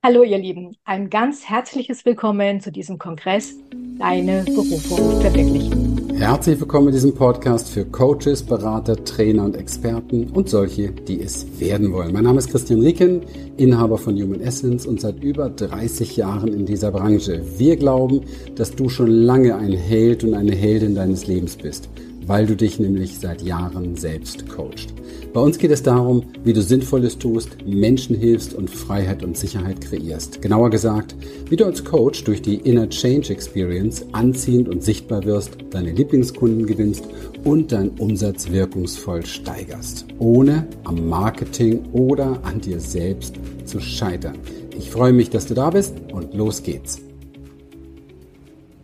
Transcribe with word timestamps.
Hallo 0.00 0.22
ihr 0.22 0.38
Lieben, 0.38 0.76
ein 0.84 1.10
ganz 1.10 1.44
herzliches 1.44 2.04
Willkommen 2.04 2.60
zu 2.60 2.70
diesem 2.70 2.98
Kongress 2.98 3.56
Deine 3.98 4.44
Berufung 4.44 5.20
verwirklichen. 5.20 6.14
Herzlich 6.14 6.60
willkommen 6.60 6.86
in 6.86 6.94
diesem 6.94 7.16
Podcast 7.16 7.68
für 7.68 7.84
Coaches, 7.84 8.44
Berater, 8.44 9.04
Trainer 9.04 9.42
und 9.42 9.56
Experten 9.56 10.28
und 10.30 10.48
solche, 10.48 10.92
die 10.92 11.20
es 11.20 11.58
werden 11.58 11.92
wollen. 11.92 12.12
Mein 12.12 12.22
Name 12.22 12.38
ist 12.38 12.48
Christian 12.48 12.80
Rieken, 12.80 13.22
Inhaber 13.56 13.98
von 13.98 14.14
Human 14.14 14.40
Essence 14.40 14.86
und 14.86 15.00
seit 15.00 15.20
über 15.24 15.50
30 15.50 16.16
Jahren 16.16 16.54
in 16.54 16.64
dieser 16.64 16.92
Branche. 16.92 17.42
Wir 17.58 17.76
glauben, 17.76 18.20
dass 18.54 18.76
du 18.76 18.88
schon 18.88 19.10
lange 19.10 19.56
ein 19.56 19.72
Held 19.72 20.22
und 20.22 20.34
eine 20.34 20.54
Heldin 20.54 20.94
deines 20.94 21.26
Lebens 21.26 21.56
bist 21.56 21.88
weil 22.28 22.46
du 22.46 22.54
dich 22.54 22.78
nämlich 22.78 23.18
seit 23.18 23.40
Jahren 23.40 23.96
selbst 23.96 24.48
coachst. 24.48 24.92
Bei 25.38 25.44
uns 25.44 25.56
geht 25.56 25.70
es 25.70 25.84
darum, 25.84 26.24
wie 26.42 26.52
du 26.52 26.60
Sinnvolles 26.60 27.16
tust, 27.16 27.64
Menschen 27.64 28.16
hilfst 28.16 28.54
und 28.54 28.68
Freiheit 28.68 29.22
und 29.22 29.36
Sicherheit 29.36 29.80
kreierst. 29.80 30.42
Genauer 30.42 30.68
gesagt, 30.68 31.14
wie 31.48 31.54
du 31.54 31.64
als 31.64 31.84
Coach 31.84 32.24
durch 32.24 32.42
die 32.42 32.56
Inner 32.56 32.88
Change 32.88 33.32
Experience 33.32 34.04
anziehend 34.10 34.68
und 34.68 34.82
sichtbar 34.82 35.22
wirst, 35.22 35.56
deine 35.70 35.92
Lieblingskunden 35.92 36.66
gewinnst 36.66 37.04
und 37.44 37.70
deinen 37.70 37.90
Umsatz 38.00 38.50
wirkungsvoll 38.50 39.24
steigerst, 39.24 40.06
ohne 40.18 40.66
am 40.82 41.08
Marketing 41.08 41.88
oder 41.92 42.42
an 42.42 42.60
dir 42.60 42.80
selbst 42.80 43.36
zu 43.64 43.78
scheitern. 43.78 44.36
Ich 44.76 44.90
freue 44.90 45.12
mich, 45.12 45.30
dass 45.30 45.46
du 45.46 45.54
da 45.54 45.70
bist 45.70 45.94
und 46.12 46.34
los 46.34 46.64
geht's. 46.64 47.00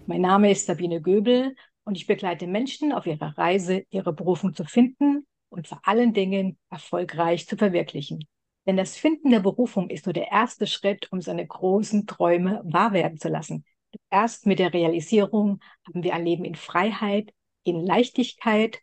Mein 0.07 0.21
Name 0.21 0.53
ist 0.53 0.67
Sabine 0.67 1.01
Göbel 1.01 1.57
und 1.85 1.97
ich 1.97 2.07
begleite 2.07 2.47
Menschen 2.47 2.93
auf 2.93 3.07
ihrer 3.07 3.37
Reise, 3.37 3.83
ihre 3.91 4.13
Berufung 4.13 4.55
zu 4.55 4.63
finden 4.63 5.27
und 5.55 5.69
vor 5.69 5.81
allen 5.85 6.13
Dingen 6.13 6.59
erfolgreich 6.71 7.47
zu 7.47 7.57
verwirklichen. 7.57 8.25
Denn 8.67 8.77
das 8.77 8.97
Finden 8.97 9.31
der 9.31 9.41
Berufung 9.41 9.91
ist 9.91 10.07
nur 10.07 10.13
der 10.13 10.31
erste 10.31 10.67
Schritt, 10.67 11.11
um 11.13 11.21
seine 11.21 11.47
großen 11.47 12.07
Träume 12.07 12.63
wahr 12.65 12.93
werden 12.93 13.19
zu 13.19 13.29
lassen. 13.29 13.65
Erst 14.11 14.47
mit 14.47 14.59
der 14.59 14.73
Realisierung 14.73 15.61
haben 15.87 16.03
wir 16.03 16.15
ein 16.15 16.25
Leben 16.25 16.45
in 16.45 16.55
Freiheit, 16.55 17.33
in 17.63 17.81
Leichtigkeit 17.81 18.81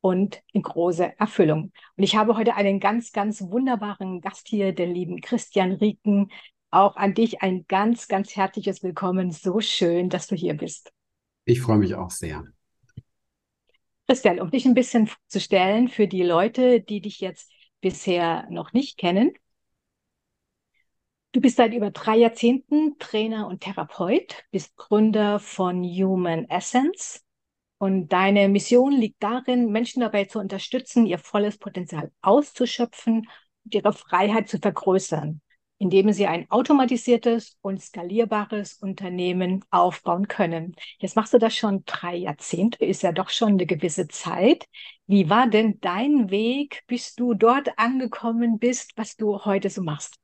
und 0.00 0.42
in 0.52 0.62
großer 0.62 1.18
Erfüllung. 1.18 1.72
Und 1.96 2.04
ich 2.04 2.16
habe 2.16 2.36
heute 2.36 2.54
einen 2.54 2.80
ganz, 2.80 3.12
ganz 3.12 3.42
wunderbaren 3.42 4.20
Gast 4.20 4.48
hier, 4.48 4.72
den 4.72 4.94
lieben 4.94 5.20
Christian 5.20 5.72
Rieken. 5.72 6.30
Auch 6.70 6.96
an 6.96 7.14
dich 7.14 7.42
ein 7.42 7.66
ganz, 7.68 8.08
ganz 8.08 8.36
herzliches 8.36 8.82
Willkommen. 8.82 9.30
So 9.30 9.60
schön, 9.60 10.08
dass 10.08 10.26
du 10.26 10.36
hier 10.36 10.54
bist. 10.54 10.92
Ich 11.44 11.60
freue 11.60 11.78
mich 11.78 11.94
auch 11.94 12.10
sehr. 12.10 12.44
Christian, 14.06 14.40
um 14.40 14.50
dich 14.50 14.66
ein 14.66 14.74
bisschen 14.74 15.10
zu 15.28 15.40
stellen 15.40 15.88
für 15.88 16.06
die 16.06 16.22
Leute, 16.22 16.80
die 16.80 17.00
dich 17.00 17.20
jetzt 17.20 17.50
bisher 17.80 18.46
noch 18.50 18.72
nicht 18.72 18.98
kennen. 18.98 19.32
Du 21.32 21.40
bist 21.40 21.56
seit 21.56 21.74
über 21.74 21.90
drei 21.90 22.16
Jahrzehnten 22.16 22.98
Trainer 22.98 23.48
und 23.48 23.60
Therapeut, 23.60 24.44
bist 24.50 24.76
Gründer 24.76 25.40
von 25.40 25.82
Human 25.82 26.48
Essence 26.48 27.24
und 27.78 28.08
deine 28.08 28.48
Mission 28.48 28.92
liegt 28.92 29.22
darin, 29.22 29.72
Menschen 29.72 30.00
dabei 30.00 30.26
zu 30.26 30.38
unterstützen, 30.38 31.06
ihr 31.06 31.18
volles 31.18 31.58
Potenzial 31.58 32.12
auszuschöpfen 32.22 33.28
und 33.64 33.74
ihre 33.74 33.92
Freiheit 33.92 34.48
zu 34.48 34.58
vergrößern 34.58 35.40
indem 35.78 36.12
sie 36.12 36.26
ein 36.26 36.50
automatisiertes 36.50 37.56
und 37.60 37.82
skalierbares 37.82 38.74
Unternehmen 38.74 39.64
aufbauen 39.70 40.28
können. 40.28 40.74
Jetzt 40.98 41.16
machst 41.16 41.34
du 41.34 41.38
das 41.38 41.54
schon 41.54 41.82
drei 41.84 42.16
Jahrzehnte, 42.16 42.84
ist 42.84 43.02
ja 43.02 43.12
doch 43.12 43.30
schon 43.30 43.52
eine 43.52 43.66
gewisse 43.66 44.08
Zeit. 44.08 44.66
Wie 45.06 45.28
war 45.28 45.48
denn 45.48 45.78
dein 45.80 46.30
Weg, 46.30 46.82
bis 46.86 47.14
du 47.14 47.34
dort 47.34 47.70
angekommen 47.76 48.58
bist, 48.58 48.92
was 48.96 49.16
du 49.16 49.44
heute 49.44 49.68
so 49.68 49.82
machst? 49.82 50.16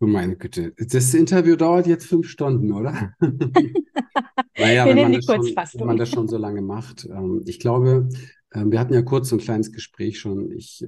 Oh 0.00 0.06
meine 0.06 0.36
Güte, 0.36 0.72
das 0.76 1.12
Interview 1.12 1.56
dauert 1.56 1.88
jetzt 1.88 2.06
fünf 2.06 2.28
Stunden, 2.28 2.72
oder? 2.72 3.12
naja, 4.56 4.86
wenn 4.86 4.96
man, 4.96 5.20
schon, 5.20 5.42
wenn 5.42 5.86
man, 5.86 5.96
das 5.96 6.10
schon, 6.10 6.28
so 6.28 6.38
lange 6.38 6.62
macht. 6.62 7.04
Ähm, 7.06 7.42
ich 7.46 7.58
glaube, 7.58 8.08
ähm, 8.54 8.70
wir 8.70 8.78
hatten 8.78 8.94
ja 8.94 9.02
kurz 9.02 9.28
so 9.28 9.36
ein 9.36 9.40
kleines 9.40 9.72
Gespräch 9.72 10.20
schon. 10.20 10.52
Ich, 10.52 10.86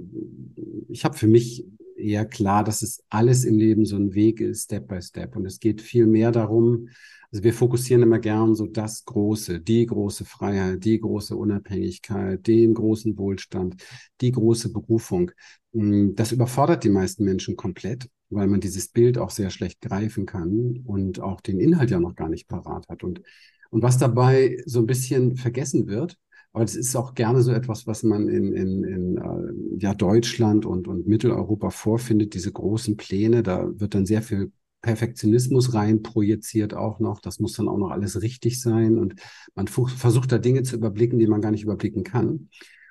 ich 0.88 1.04
habe 1.04 1.18
für 1.18 1.26
mich 1.26 1.66
eher 2.00 2.24
klar, 2.24 2.64
dass 2.64 2.82
es 2.82 3.02
alles 3.08 3.44
im 3.44 3.58
Leben 3.58 3.84
so 3.84 3.96
ein 3.96 4.14
Weg 4.14 4.40
ist, 4.40 4.64
Step 4.64 4.88
by 4.88 5.00
Step. 5.00 5.36
Und 5.36 5.46
es 5.46 5.60
geht 5.60 5.80
viel 5.80 6.06
mehr 6.06 6.32
darum, 6.32 6.88
also 7.32 7.44
wir 7.44 7.54
fokussieren 7.54 8.02
immer 8.02 8.18
gern 8.18 8.56
so 8.56 8.66
das 8.66 9.04
Große, 9.04 9.60
die 9.60 9.86
große 9.86 10.24
Freiheit, 10.24 10.84
die 10.84 10.98
große 10.98 11.36
Unabhängigkeit, 11.36 12.44
den 12.44 12.74
großen 12.74 13.16
Wohlstand, 13.18 13.76
die 14.20 14.32
große 14.32 14.72
Berufung. 14.72 15.30
Hm, 15.72 16.14
das 16.16 16.32
überfordert 16.32 16.82
die 16.82 16.88
meisten 16.88 17.24
Menschen 17.24 17.56
komplett, 17.56 18.08
weil 18.30 18.48
man 18.48 18.60
dieses 18.60 18.88
Bild 18.88 19.16
auch 19.16 19.30
sehr 19.30 19.50
schlecht 19.50 19.80
greifen 19.80 20.26
kann 20.26 20.82
und 20.84 21.20
auch 21.20 21.40
den 21.40 21.60
Inhalt 21.60 21.90
ja 21.90 22.00
noch 22.00 22.16
gar 22.16 22.28
nicht 22.28 22.48
parat 22.48 22.88
hat. 22.88 23.04
Und, 23.04 23.22
und 23.70 23.82
was 23.82 23.96
dabei 23.96 24.60
so 24.66 24.80
ein 24.80 24.86
bisschen 24.86 25.36
vergessen 25.36 25.86
wird, 25.86 26.18
aber 26.52 26.64
das 26.64 26.74
ist 26.74 26.96
auch 26.96 27.14
gerne 27.14 27.42
so 27.42 27.52
etwas, 27.52 27.86
was 27.86 28.02
man 28.02 28.28
in, 28.28 28.52
in, 28.52 28.84
in 28.84 29.16
äh, 29.18 29.78
ja, 29.78 29.94
Deutschland 29.94 30.66
und, 30.66 30.88
und 30.88 31.06
Mitteleuropa 31.06 31.70
vorfindet, 31.70 32.34
diese 32.34 32.50
großen 32.50 32.96
Pläne. 32.96 33.42
Da 33.42 33.68
wird 33.78 33.94
dann 33.94 34.04
sehr 34.04 34.22
viel 34.22 34.50
Perfektionismus 34.82 35.74
rein 35.74 36.02
projiziert 36.02 36.74
auch 36.74 36.98
noch. 36.98 37.20
Das 37.20 37.38
muss 37.38 37.52
dann 37.52 37.68
auch 37.68 37.78
noch 37.78 37.90
alles 37.90 38.20
richtig 38.20 38.60
sein. 38.60 38.98
Und 38.98 39.14
man 39.54 39.68
versucht 39.68 40.32
da 40.32 40.38
Dinge 40.38 40.64
zu 40.64 40.76
überblicken, 40.76 41.20
die 41.20 41.28
man 41.28 41.40
gar 41.40 41.52
nicht 41.52 41.62
überblicken 41.62 42.02
kann. 42.02 42.48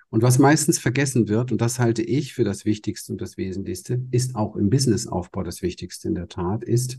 Und 0.10 0.24
was 0.24 0.40
meistens 0.40 0.80
vergessen 0.80 1.28
wird, 1.28 1.52
und 1.52 1.60
das 1.60 1.80
halte 1.80 2.02
ich 2.02 2.34
für 2.34 2.44
das 2.44 2.66
Wichtigste 2.66 3.12
und 3.12 3.22
das 3.22 3.38
Wesentlichste, 3.38 4.02
ist 4.12 4.36
auch 4.36 4.56
im 4.56 4.70
Businessaufbau 4.70 5.44
das 5.44 5.62
Wichtigste 5.62 6.08
in 6.08 6.16
der 6.16 6.30
Tat, 6.30 6.64
ist, 6.64 6.98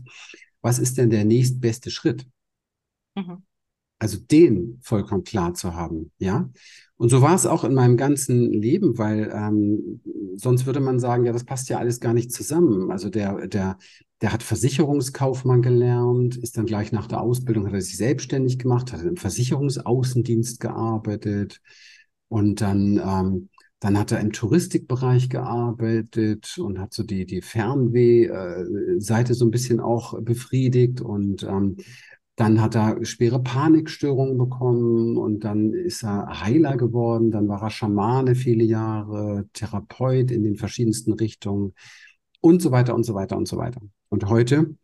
was 0.61 0.79
ist 0.79 0.97
denn 0.97 1.09
der 1.09 1.25
nächstbeste 1.25 1.89
Schritt? 1.89 2.25
Mhm. 3.15 3.43
Also 4.01 4.17
den 4.17 4.79
vollkommen 4.81 5.23
klar 5.23 5.53
zu 5.53 5.75
haben, 5.75 6.11
ja. 6.17 6.49
Und 6.97 7.09
so 7.09 7.21
war 7.21 7.35
es 7.35 7.45
auch 7.45 7.63
in 7.63 7.75
meinem 7.75 7.97
ganzen 7.97 8.51
Leben, 8.51 8.97
weil 8.97 9.31
ähm, 9.31 10.01
sonst 10.37 10.65
würde 10.65 10.79
man 10.79 10.99
sagen, 10.99 11.23
ja, 11.23 11.31
das 11.31 11.43
passt 11.43 11.69
ja 11.69 11.77
alles 11.77 11.99
gar 11.99 12.11
nicht 12.15 12.31
zusammen. 12.31 12.89
Also 12.89 13.11
der, 13.11 13.47
der, 13.47 13.77
der 14.21 14.33
hat 14.33 14.41
Versicherungskaufmann 14.41 15.61
gelernt, 15.61 16.35
ist 16.35 16.57
dann 16.57 16.65
gleich 16.65 16.91
nach 16.91 17.05
der 17.05 17.21
Ausbildung, 17.21 17.67
hat 17.67 17.73
er 17.73 17.81
sich 17.81 17.95
selbstständig 17.95 18.57
gemacht, 18.57 18.91
hat 18.91 19.03
im 19.03 19.17
Versicherungsaußendienst 19.17 20.59
gearbeitet 20.59 21.61
und 22.27 22.59
dann, 22.61 22.97
ähm, 22.97 23.49
dann 23.79 23.99
hat 23.99 24.11
er 24.11 24.19
im 24.19 24.31
Touristikbereich 24.31 25.29
gearbeitet 25.29 26.57
und 26.57 26.79
hat 26.79 26.91
so 26.91 27.03
die, 27.03 27.27
die 27.27 27.43
Fernweh-Seite 27.43 29.35
so 29.35 29.45
ein 29.45 29.51
bisschen 29.51 29.79
auch 29.79 30.19
befriedigt 30.19 31.01
und 31.01 31.43
ähm, 31.43 31.77
dann 32.41 32.59
hat 32.59 32.73
er 32.73 33.05
schwere 33.05 33.39
Panikstörungen 33.39 34.35
bekommen 34.35 35.15
und 35.15 35.43
dann 35.43 35.73
ist 35.73 36.03
er 36.03 36.41
Heiler 36.41 36.75
geworden. 36.75 37.29
Dann 37.29 37.47
war 37.47 37.61
er 37.61 37.69
Schamane 37.69 38.33
viele 38.33 38.63
Jahre, 38.63 39.47
Therapeut 39.53 40.31
in 40.31 40.43
den 40.43 40.55
verschiedensten 40.55 41.13
Richtungen 41.13 41.75
und 42.39 42.59
so 42.59 42.71
weiter 42.71 42.95
und 42.95 43.03
so 43.03 43.13
weiter 43.13 43.37
und 43.37 43.47
so 43.47 43.57
weiter. 43.57 43.79
Und 44.09 44.27
heute, 44.27 44.75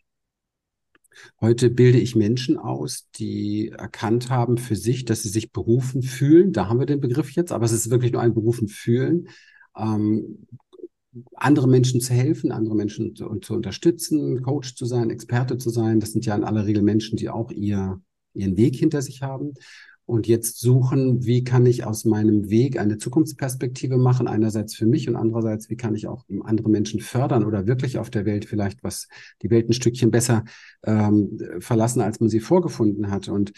heute 1.42 1.72
bilde 1.72 1.98
ich 1.98 2.16
Menschen 2.16 2.60
aus, 2.60 3.10
die 3.16 3.70
erkannt 3.70 4.30
haben 4.30 4.60
für 4.60 4.76
sich, 4.76 5.06
dass 5.06 5.24
sie 5.24 5.30
sich 5.30 5.52
berufen 5.52 6.04
fühlen. 6.04 6.54
Da 6.54 6.70
haben 6.70 6.78
wir 6.78 6.86
den 6.86 7.02
Begriff 7.02 7.32
jetzt, 7.32 7.52
aber 7.52 7.66
es 7.66 7.72
ist 7.72 7.90
wirklich 7.90 8.12
nur 8.12 8.22
ein 8.22 8.36
berufen 8.36 8.68
fühlen. 8.68 9.30
Ähm, 9.76 10.46
andere 11.36 11.68
Menschen 11.68 12.02
zu 12.02 12.14
helfen, 12.14 12.52
andere 12.52 12.76
Menschen 12.76 13.16
zu, 13.16 13.34
zu, 13.36 13.54
unterstützen, 13.54 14.42
Coach 14.42 14.76
zu 14.76 14.86
sein, 14.86 15.10
Experte 15.10 15.58
zu 15.58 15.70
sein. 15.70 16.00
Das 16.00 16.12
sind 16.12 16.26
ja 16.26 16.36
in 16.36 16.44
aller 16.44 16.66
Regel 16.66 16.84
Menschen, 16.84 17.18
die 17.18 17.30
auch 17.30 17.52
ihr, 17.52 18.02
ihren 18.34 18.58
Weg 18.58 18.76
hinter 18.76 19.02
sich 19.02 19.22
haben 19.22 19.54
und 20.08 20.26
jetzt 20.26 20.62
suchen, 20.62 21.26
wie 21.26 21.44
kann 21.44 21.66
ich 21.66 21.86
aus 21.86 22.06
meinem 22.06 22.50
Weg 22.50 22.80
eine 22.80 22.98
Zukunftsperspektive 22.98 23.98
machen, 23.98 24.30
einerseits 24.30 24.74
für 24.74 24.86
mich 24.86 25.10
und 25.10 25.18
andererseits, 25.18 25.70
wie 25.70 25.76
kann 25.76 25.96
ich 25.96 26.08
auch 26.08 26.24
andere 26.46 26.70
Menschen 26.70 27.02
fördern 27.02 27.44
oder 27.44 27.68
wirklich 27.68 27.98
auf 27.98 28.10
der 28.10 28.26
Welt 28.26 28.46
vielleicht 28.46 28.84
was, 28.84 29.10
die 29.42 29.50
Welt 29.50 29.70
ein 29.70 29.74
Stückchen 29.74 30.10
besser 30.10 30.46
ähm, 30.86 31.38
verlassen, 31.60 32.02
als 32.02 32.22
man 32.22 32.30
sie 32.30 32.40
vorgefunden 32.40 33.12
hat. 33.12 33.28
Und 33.28 33.52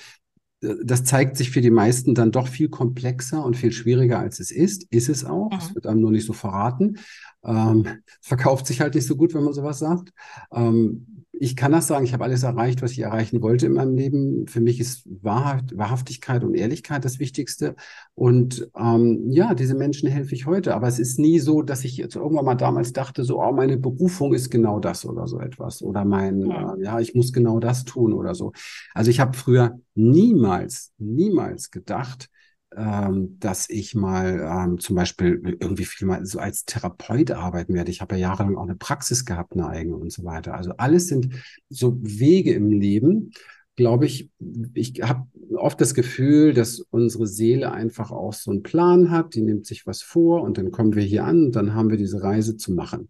das 0.61 1.03
zeigt 1.03 1.37
sich 1.37 1.51
für 1.51 1.61
die 1.61 1.69
meisten 1.69 2.15
dann 2.15 2.31
doch 2.31 2.47
viel 2.47 2.67
komplexer 2.67 3.45
und 3.45 3.55
viel 3.55 3.71
schwieriger, 3.71 4.19
als 4.19 4.39
es 4.39 4.51
ist. 4.51 4.87
Ist 4.89 5.07
es 5.07 5.23
auch. 5.23 5.51
Es 5.57 5.69
mhm. 5.69 5.75
wird 5.75 5.87
einem 5.87 6.01
nur 6.01 6.11
nicht 6.11 6.25
so 6.25 6.33
verraten. 6.33 6.97
Ähm, 7.43 7.85
verkauft 8.21 8.67
sich 8.67 8.81
halt 8.81 8.95
nicht 8.95 9.07
so 9.07 9.15
gut, 9.15 9.33
wenn 9.33 9.43
man 9.43 9.53
sowas 9.53 9.79
sagt. 9.79 10.11
Ähm, 10.53 11.19
ich 11.41 11.55
kann 11.55 11.71
das 11.71 11.87
sagen, 11.87 12.03
ich 12.03 12.11
habe 12.11 12.25
alles 12.25 12.43
erreicht, 12.43 12.81
was 12.81 12.91
ich 12.91 12.99
erreichen 12.99 13.41
wollte 13.41 13.65
in 13.65 13.73
meinem 13.73 13.95
Leben. 13.95 14.45
Für 14.47 14.59
mich 14.59 14.79
ist 14.81 15.07
Wahrheit, 15.21 15.71
Wahrhaftigkeit 15.73 16.43
und 16.43 16.53
Ehrlichkeit 16.53 17.05
das 17.05 17.19
Wichtigste. 17.19 17.75
Und 18.13 18.69
ähm, 18.77 19.31
ja, 19.31 19.53
diese 19.53 19.73
Menschen 19.73 20.09
helfe 20.09 20.35
ich 20.35 20.45
heute. 20.45 20.75
Aber 20.75 20.87
es 20.89 20.99
ist 20.99 21.17
nie 21.17 21.39
so, 21.39 21.61
dass 21.61 21.85
ich 21.85 21.95
jetzt 21.95 22.17
irgendwann 22.17 22.43
mal 22.43 22.55
damals 22.55 22.91
dachte, 22.91 23.23
so, 23.23 23.41
oh, 23.41 23.53
meine 23.53 23.77
Berufung 23.77 24.33
ist 24.33 24.49
genau 24.49 24.81
das 24.81 25.05
oder 25.05 25.27
so 25.27 25.39
etwas. 25.39 25.81
Oder 25.81 26.03
mein, 26.03 26.41
ja, 26.41 26.73
äh, 26.73 26.83
ja 26.83 26.99
ich 26.99 27.15
muss 27.15 27.31
genau 27.31 27.59
das 27.59 27.85
tun 27.85 28.11
oder 28.11 28.35
so. 28.35 28.51
Also 28.93 29.09
ich 29.09 29.21
habe 29.21 29.37
früher 29.37 29.79
niemals, 29.95 30.91
niemals 30.97 31.71
gedacht, 31.71 32.29
ähm, 32.75 33.37
dass 33.39 33.69
ich 33.69 33.95
mal 33.95 34.39
ähm, 34.41 34.79
zum 34.79 34.95
Beispiel 34.95 35.41
irgendwie 35.59 35.85
viel 35.85 36.07
mal 36.07 36.25
so 36.25 36.39
als 36.39 36.65
Therapeut 36.65 37.31
arbeiten 37.31 37.73
werde. 37.73 37.91
Ich 37.91 38.01
habe 38.01 38.15
ja 38.15 38.29
jahrelang 38.29 38.57
auch 38.57 38.63
eine 38.63 38.75
Praxis 38.75 39.25
gehabt, 39.25 39.53
eine 39.53 39.67
eigene 39.67 39.97
und 39.97 40.11
so 40.11 40.23
weiter. 40.23 40.53
Also 40.53 40.73
alles 40.77 41.07
sind 41.07 41.33
so 41.69 41.97
Wege 42.01 42.53
im 42.53 42.71
Leben, 42.71 43.31
glaube 43.75 44.05
ich. 44.05 44.29
Ich 44.73 45.01
habe 45.01 45.25
oft 45.55 45.81
das 45.81 45.93
Gefühl, 45.93 46.53
dass 46.53 46.79
unsere 46.91 47.25
Seele 47.25 47.71
einfach 47.71 48.11
auch 48.11 48.33
so 48.33 48.51
einen 48.51 48.61
Plan 48.63 49.09
hat, 49.09 49.33
die 49.33 49.41
nimmt 49.41 49.65
sich 49.65 49.87
was 49.87 50.01
vor 50.01 50.43
und 50.43 50.57
dann 50.57 50.71
kommen 50.71 50.95
wir 50.95 51.03
hier 51.03 51.25
an 51.25 51.45
und 51.45 51.55
dann 51.55 51.73
haben 51.73 51.89
wir 51.89 51.97
diese 51.97 52.21
Reise 52.21 52.55
zu 52.55 52.73
machen. 52.73 53.09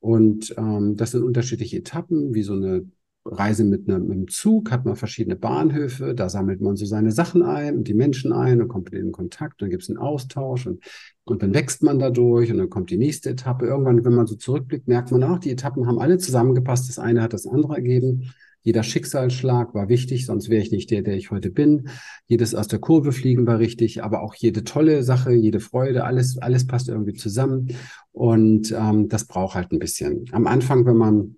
Und 0.00 0.54
ähm, 0.56 0.96
das 0.96 1.12
sind 1.12 1.22
unterschiedliche 1.22 1.78
Etappen, 1.78 2.34
wie 2.34 2.42
so 2.42 2.54
eine 2.54 2.84
Reise 3.30 3.64
mit, 3.64 3.88
einer, 3.88 3.98
mit 3.98 4.12
einem 4.12 4.28
Zug, 4.28 4.70
hat 4.70 4.84
man 4.84 4.96
verschiedene 4.96 5.36
Bahnhöfe, 5.36 6.14
da 6.14 6.28
sammelt 6.28 6.60
man 6.60 6.76
so 6.76 6.86
seine 6.86 7.12
Sachen 7.12 7.42
ein 7.42 7.76
und 7.76 7.88
die 7.88 7.94
Menschen 7.94 8.32
ein 8.32 8.60
und 8.60 8.68
kommt 8.68 8.86
mit 8.86 8.94
denen 8.94 9.08
in 9.08 9.12
Kontakt, 9.12 9.60
dann 9.62 9.70
gibt 9.70 9.82
es 9.82 9.88
einen 9.88 9.98
Austausch 9.98 10.66
und, 10.66 10.82
und 11.24 11.42
dann 11.42 11.54
wächst 11.54 11.82
man 11.82 11.98
dadurch 11.98 12.50
und 12.50 12.58
dann 12.58 12.70
kommt 12.70 12.90
die 12.90 12.96
nächste 12.96 13.30
Etappe. 13.30 13.66
Irgendwann, 13.66 14.04
wenn 14.04 14.14
man 14.14 14.26
so 14.26 14.36
zurückblickt, 14.36 14.88
merkt 14.88 15.12
man 15.12 15.22
auch, 15.24 15.38
die 15.38 15.50
Etappen 15.50 15.86
haben 15.86 15.98
alle 15.98 16.18
zusammengepasst, 16.18 16.88
das 16.88 16.98
eine 16.98 17.22
hat 17.22 17.32
das 17.32 17.46
andere 17.46 17.76
ergeben. 17.76 18.32
Jeder 18.62 18.82
Schicksalsschlag 18.82 19.74
war 19.74 19.88
wichtig, 19.88 20.26
sonst 20.26 20.50
wäre 20.50 20.62
ich 20.62 20.72
nicht 20.72 20.90
der, 20.90 21.02
der 21.02 21.16
ich 21.16 21.30
heute 21.30 21.50
bin. 21.50 21.88
Jedes 22.26 22.54
aus 22.54 22.68
der 22.68 22.80
Kurve 22.80 23.12
fliegen 23.12 23.46
war 23.46 23.58
richtig, 23.58 24.02
aber 24.02 24.22
auch 24.22 24.34
jede 24.34 24.64
tolle 24.64 25.04
Sache, 25.04 25.32
jede 25.32 25.60
Freude, 25.60 26.04
alles, 26.04 26.38
alles 26.38 26.66
passt 26.66 26.88
irgendwie 26.88 27.14
zusammen. 27.14 27.68
Und 28.12 28.72
ähm, 28.72 29.08
das 29.08 29.26
braucht 29.26 29.54
halt 29.54 29.72
ein 29.72 29.78
bisschen. 29.78 30.26
Am 30.32 30.46
Anfang, 30.46 30.84
wenn 30.86 30.96
man 30.96 31.36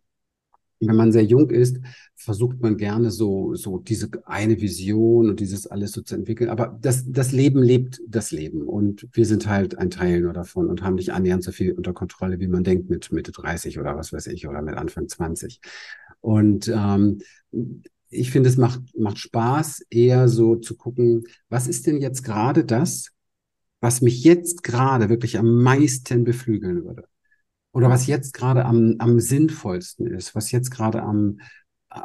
wenn 0.80 0.96
man 0.96 1.12
sehr 1.12 1.24
jung 1.24 1.50
ist, 1.50 1.78
versucht 2.16 2.60
man 2.60 2.76
gerne 2.76 3.10
so, 3.10 3.54
so 3.54 3.78
diese 3.78 4.10
eine 4.24 4.60
Vision 4.60 5.28
und 5.28 5.40
dieses 5.40 5.66
alles 5.66 5.92
so 5.92 6.02
zu 6.02 6.14
entwickeln. 6.14 6.48
Aber 6.48 6.78
das, 6.80 7.04
das 7.06 7.32
Leben 7.32 7.62
lebt 7.62 8.00
das 8.08 8.30
Leben. 8.30 8.62
Und 8.62 9.06
wir 9.12 9.26
sind 9.26 9.46
halt 9.46 9.78
ein 9.78 9.90
Teil 9.90 10.20
nur 10.22 10.32
davon 10.32 10.68
und 10.68 10.82
haben 10.82 10.94
nicht 10.94 11.12
annähernd 11.12 11.44
so 11.44 11.52
viel 11.52 11.72
unter 11.72 11.92
Kontrolle, 11.92 12.40
wie 12.40 12.48
man 12.48 12.64
denkt 12.64 12.88
mit 12.88 13.12
Mitte 13.12 13.32
30 13.32 13.78
oder 13.78 13.96
was 13.96 14.12
weiß 14.12 14.26
ich 14.28 14.48
oder 14.48 14.62
mit 14.62 14.74
Anfang 14.74 15.08
20. 15.08 15.60
Und 16.20 16.68
ähm, 16.68 17.20
ich 18.08 18.30
finde, 18.30 18.48
es 18.48 18.56
macht, 18.56 18.80
macht 18.98 19.18
Spaß, 19.18 19.86
eher 19.90 20.28
so 20.28 20.56
zu 20.56 20.76
gucken, 20.76 21.24
was 21.48 21.68
ist 21.68 21.86
denn 21.86 22.00
jetzt 22.00 22.22
gerade 22.22 22.64
das, 22.64 23.10
was 23.80 24.00
mich 24.00 24.24
jetzt 24.24 24.62
gerade 24.62 25.08
wirklich 25.08 25.38
am 25.38 25.62
meisten 25.62 26.24
beflügeln 26.24 26.84
würde? 26.84 27.04
Oder 27.72 27.88
was 27.88 28.06
jetzt 28.06 28.34
gerade 28.34 28.64
am, 28.64 28.96
am 28.98 29.20
sinnvollsten 29.20 30.06
ist, 30.06 30.34
was 30.34 30.50
jetzt 30.50 30.70
gerade 30.70 31.02
am, 31.02 31.38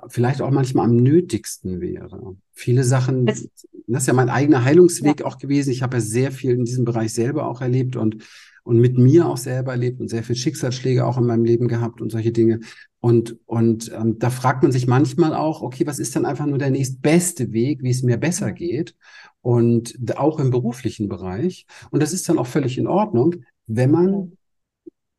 vielleicht 0.08 0.42
auch 0.42 0.52
manchmal 0.52 0.86
am 0.86 0.96
nötigsten 0.96 1.82
wäre. 1.82 2.36
Viele 2.54 2.84
Sachen, 2.84 3.26
das, 3.26 3.48
das 3.88 4.04
ist 4.04 4.08
ja 4.08 4.14
mein 4.14 4.30
eigener 4.30 4.64
Heilungsweg 4.64 5.22
ja. 5.22 5.26
auch 5.26 5.38
gewesen. 5.38 5.72
Ich 5.72 5.82
habe 5.82 5.98
ja 5.98 6.02
sehr 6.02 6.32
viel 6.32 6.52
in 6.52 6.66
diesem 6.66 6.86
Bereich 6.86 7.14
selber 7.14 7.48
auch 7.48 7.62
erlebt 7.62 7.96
und, 7.96 8.24
und 8.64 8.80
mit 8.80 8.98
mir 8.98 9.28
auch 9.28 9.38
selber 9.38 9.72
erlebt 9.72 10.00
und 10.00 10.10
sehr 10.10 10.24
viel 10.24 10.36
Schicksalsschläge 10.36 11.06
auch 11.06 11.18
in 11.18 11.26
meinem 11.26 11.46
Leben 11.46 11.68
gehabt 11.68 12.02
und 12.02 12.12
solche 12.12 12.32
Dinge. 12.32 12.60
Und, 13.00 13.38
und 13.46 13.92
ähm, 13.94 14.18
da 14.18 14.32
fragt 14.32 14.64
man 14.64 14.72
sich 14.72 14.88
manchmal 14.88 15.36
auch, 15.36 15.62
okay, 15.62 15.86
was 15.86 16.00
ist 16.00 16.16
dann 16.16 16.26
einfach 16.26 16.48
nur 16.48 16.58
der 16.58 16.72
nächstbeste 16.72 17.52
Weg, 17.54 17.84
wie 17.84 17.92
es 17.92 18.02
mir 18.02 18.18
besser 18.18 18.52
geht? 18.52 18.96
Und 19.42 20.18
auch 20.18 20.40
im 20.40 20.50
beruflichen 20.50 21.08
Bereich. 21.08 21.68
Und 21.92 22.02
das 22.02 22.14
ist 22.14 22.28
dann 22.28 22.40
auch 22.40 22.48
völlig 22.48 22.80
in 22.80 22.88
Ordnung, 22.88 23.36
wenn 23.68 23.92
man 23.92 24.38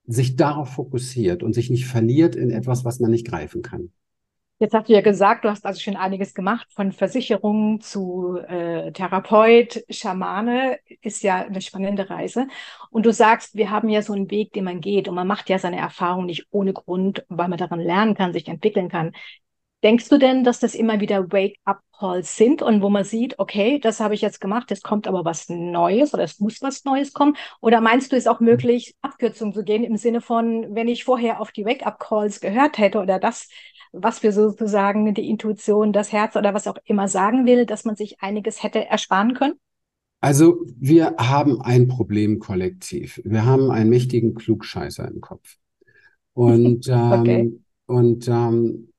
sich 0.07 0.37
darauf 0.37 0.71
fokussiert 0.71 1.43
und 1.43 1.53
sich 1.53 1.71
nicht 1.71 1.87
verliert 1.87 2.37
in 2.37 2.51
etwas, 2.51 2.85
was 2.85 3.01
man 3.01 3.11
nicht 3.11 3.27
greifen 3.27 3.63
kann. 3.63 3.91
Jetzt 4.59 4.73
hast 4.73 4.89
du 4.89 4.95
ja 4.95 5.03
gesagt, 5.03 5.45
du 5.45 5.51
hast 5.51 5.67
also 5.67 5.79
schon 5.81 5.97
einiges 5.97 6.33
gemacht, 6.33 6.67
von 6.73 6.91
Versicherungen 6.91 7.83
zu 7.83 8.39
äh, 8.39 8.91
Therapeut, 8.91 9.85
Schamane, 9.91 10.79
ist 11.03 11.23
ja 11.23 11.45
eine 11.45 11.61
spannende 11.61 12.09
Reise. 12.09 12.49
Und 12.91 13.05
du 13.05 13.13
sagst, 13.13 13.55
wir 13.55 13.71
haben 13.71 13.91
ja 13.91 14.01
so 14.01 14.15
einen 14.15 14.31
Weg, 14.31 14.55
den 14.55 14.65
man 14.65 14.81
geht 14.81 15.09
und 15.09 15.15
man 15.15 15.27
macht 15.27 15.51
ja 15.51 15.59
seine 15.59 15.77
Erfahrung 15.77 16.25
nicht 16.25 16.47
ohne 16.51 16.73
Grund, 16.73 17.27
weil 17.29 17.49
man 17.49 17.59
daran 17.59 17.81
lernen 17.81 18.15
kann, 18.15 18.33
sich 18.33 18.49
entwickeln 18.49 18.89
kann. 18.89 19.13
Denkst 19.83 20.09
du 20.09 20.17
denn, 20.17 20.43
dass 20.43 20.59
das 20.59 20.75
immer 20.75 21.01
wieder 21.01 21.31
Wake-up-Calls 21.97 22.37
sind 22.37 22.63
und 22.63 22.83
wo 22.83 22.89
man 22.89 23.05
sieht, 23.05 23.39
okay, 23.39 23.79
das 23.79 24.01
habe 24.01 24.15
ich 24.15 24.21
jetzt 24.21 24.41
gemacht, 24.41 24.71
es 24.71 24.83
kommt 24.83 25.07
aber 25.09 25.25
was 25.25 25.49
Neues 25.49 26.15
oder 26.15 26.25
es 26.25 26.41
muss 26.41 26.63
was 26.63 26.85
Neues 26.85 27.13
kommen? 27.13 27.37
Oder 27.61 27.81
meinst 27.81 28.13
du, 28.13 28.17
es 28.17 28.25
ist 28.25 28.29
auch 28.29 28.41
möglich, 28.41 28.95
Abkürzungen 29.03 29.55
zu 29.55 29.65
gehen 29.65 29.85
im 29.85 29.97
Sinne 29.97 30.21
von, 30.21 30.75
wenn 30.75 30.89
ich 30.89 31.05
vorher 31.05 31.41
auf 31.41 31.53
die 31.53 31.65
Wake-up-Calls 31.65 32.41
gehört 32.41 32.79
hätte 32.79 33.01
oder 33.01 33.19
das, 33.19 33.49
was 33.93 34.23
wir 34.23 34.33
sozusagen 34.33 35.15
die 35.15 35.29
Intuition, 35.29 35.93
das 35.93 36.13
Herz 36.13 36.37
oder 36.37 36.55
was 36.55 36.67
auch 36.67 36.79
immer 36.85 37.09
sagen 37.09 37.47
will, 37.47 37.67
dass 37.67 37.85
man 37.85 37.97
sich 37.97 38.21
einiges 38.21 38.63
hätte 38.63 38.85
ersparen 38.85 39.35
können? 39.35 39.55
Also 40.21 40.65
wir 40.77 41.15
haben 41.19 41.61
ein 41.61 41.89
Problem 41.89 42.39
kollektiv. 42.39 43.21
Wir 43.25 43.45
haben 43.45 43.71
einen 43.71 43.91
mächtigen 43.91 44.35
Klugscheißer 44.35 45.07
im 45.09 45.21
Kopf. 45.21 45.57
Und, 46.37 46.87
ähm, 46.89 47.13
okay. 47.13 47.53
und 47.87 48.29
ähm, 48.29 48.93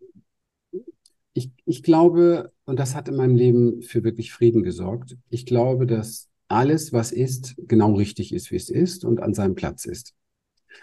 ich, 1.38 1.51
ich 1.66 1.84
glaube, 1.84 2.51
und 2.66 2.80
das 2.80 2.95
hat 2.95 3.07
in 3.07 3.16
meinem 3.16 3.36
Leben 3.36 3.81
für 3.81 4.04
wirklich 4.04 4.34
Frieden 4.34 4.63
gesorgt, 4.63 5.18
ich 5.30 5.45
glaube, 5.45 5.86
dass 5.86 6.30
alles, 6.48 6.94
was 6.94 7.12
ist, 7.12 7.56
genau 7.57 7.94
richtig 7.94 8.34
ist, 8.34 8.51
wie 8.51 8.56
es 8.56 8.69
ist 8.69 9.06
und 9.06 9.22
an 9.22 9.34
seinem 9.34 9.56
Platz 9.56 9.86
ist. 9.86 10.13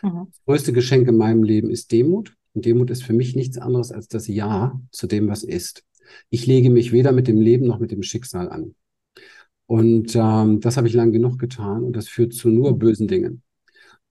Mhm. 0.03 0.27
Das 0.31 0.45
größte 0.45 0.73
Geschenk 0.73 1.09
in 1.09 1.17
meinem 1.17 1.43
Leben 1.43 1.71
ist 1.71 1.91
Demut. 1.91 2.37
Und 2.55 2.65
Demut 2.67 2.91
ist 2.91 3.03
für 3.03 3.15
mich 3.15 3.35
nichts 3.35 3.59
anderes 3.59 3.91
als 3.91 4.07
das 4.07 4.29
Ja 4.29 4.81
zu 4.93 5.07
dem, 5.07 5.29
was 5.29 5.43
ist. 5.43 5.85
Ich 6.31 6.47
lege 6.47 6.71
mich 6.71 6.93
weder 6.93 7.13
mit 7.13 7.27
dem 7.27 7.41
Leben 7.41 7.67
noch 7.67 7.81
mit 7.81 7.91
dem 7.91 8.03
Schicksal 8.03 8.49
an. 8.49 8.75
Und 9.67 10.15
ähm, 10.15 10.61
das 10.61 10.77
habe 10.77 10.87
ich 10.87 10.95
lang 10.95 11.13
genug 11.13 11.39
getan 11.39 11.83
und 11.83 11.97
das 11.97 12.09
führt 12.09 12.35
zu 12.35 12.49
nur 12.49 12.79
bösen 12.79 13.09
Dingen. 13.09 13.43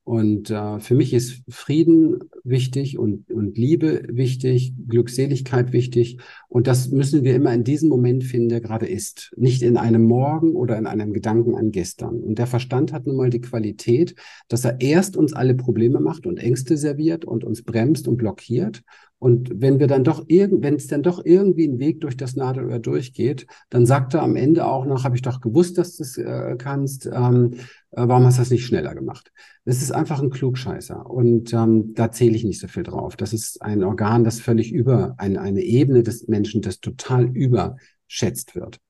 Und 0.05 0.49
äh, 0.49 0.79
für 0.81 0.95
mich 0.95 1.13
ist 1.13 1.43
Frieden 1.47 2.19
wichtig 2.43 2.97
und, 2.97 3.31
und 3.31 3.57
Liebe 3.57 4.03
wichtig, 4.09 4.73
Glückseligkeit 4.89 5.71
wichtig. 5.71 6.17
Und 6.49 6.67
das 6.67 6.89
müssen 6.89 7.23
wir 7.23 7.35
immer 7.35 7.53
in 7.53 7.63
diesem 7.63 7.87
Moment 7.87 8.25
finden, 8.25 8.49
der 8.49 8.59
gerade 8.59 8.85
ist. 8.85 9.33
Nicht 9.37 9.61
in 9.61 9.77
einem 9.77 10.03
Morgen 10.03 10.55
oder 10.55 10.77
in 10.77 10.87
einem 10.87 11.13
Gedanken 11.13 11.55
an 11.55 11.71
gestern. 11.71 12.19
Und 12.19 12.37
der 12.37 12.47
Verstand 12.47 12.91
hat 12.91 13.07
nun 13.07 13.15
mal 13.15 13.29
die 13.29 13.39
Qualität, 13.39 14.15
dass 14.49 14.65
er 14.65 14.81
erst 14.81 15.15
uns 15.15 15.31
alle 15.31 15.55
Probleme 15.55 16.01
macht 16.01 16.25
und 16.25 16.37
Ängste 16.37 16.75
serviert 16.75 17.23
und 17.23 17.45
uns 17.45 17.63
bremst 17.63 18.09
und 18.09 18.17
blockiert. 18.17 18.83
Und 19.23 19.61
wenn 19.61 19.79
wir 19.79 19.87
dann 19.87 20.03
doch 20.03 20.25
irgend, 20.27 20.63
wenn 20.63 20.75
es 20.75 20.87
dann 20.87 21.01
doch 21.01 21.23
irgendwie 21.23 21.65
ein 21.65 21.79
Weg 21.79 22.01
durch 22.01 22.17
das 22.17 22.35
Nadelöhr 22.35 22.79
durchgeht, 22.79 23.47
dann 23.69 23.85
sagt 23.85 24.13
er 24.15 24.21
am 24.21 24.35
Ende 24.35 24.65
auch 24.65 24.85
noch, 24.85 25.05
habe 25.05 25.15
ich 25.15 25.21
doch 25.21 25.39
gewusst, 25.39 25.77
dass 25.77 25.95
du 25.95 26.03
es 26.03 26.17
äh, 26.17 26.57
kannst. 26.57 27.05
Ähm, 27.05 27.53
äh, 27.91 28.05
warum 28.05 28.25
hast 28.25 28.37
du 28.37 28.41
das 28.41 28.49
nicht 28.49 28.65
schneller 28.65 28.93
gemacht? 28.93 29.31
Das 29.63 29.81
ist 29.81 29.93
einfach 29.93 30.21
ein 30.21 30.29
Klugscheißer 30.29 31.09
und 31.09 31.53
ähm, 31.53 31.93
da 31.93 32.11
zähle 32.11 32.35
ich 32.35 32.43
nicht 32.43 32.59
so 32.59 32.67
viel 32.67 32.83
drauf. 32.83 33.15
Das 33.15 33.31
ist 33.31 33.61
ein 33.61 33.85
Organ, 33.85 34.25
das 34.25 34.41
völlig 34.41 34.73
über, 34.73 35.15
ein, 35.17 35.37
eine 35.37 35.61
Ebene 35.61 36.03
des 36.03 36.27
Menschen, 36.27 36.61
das 36.61 36.81
total 36.81 37.29
überschätzt 37.33 38.55
wird. 38.55 38.81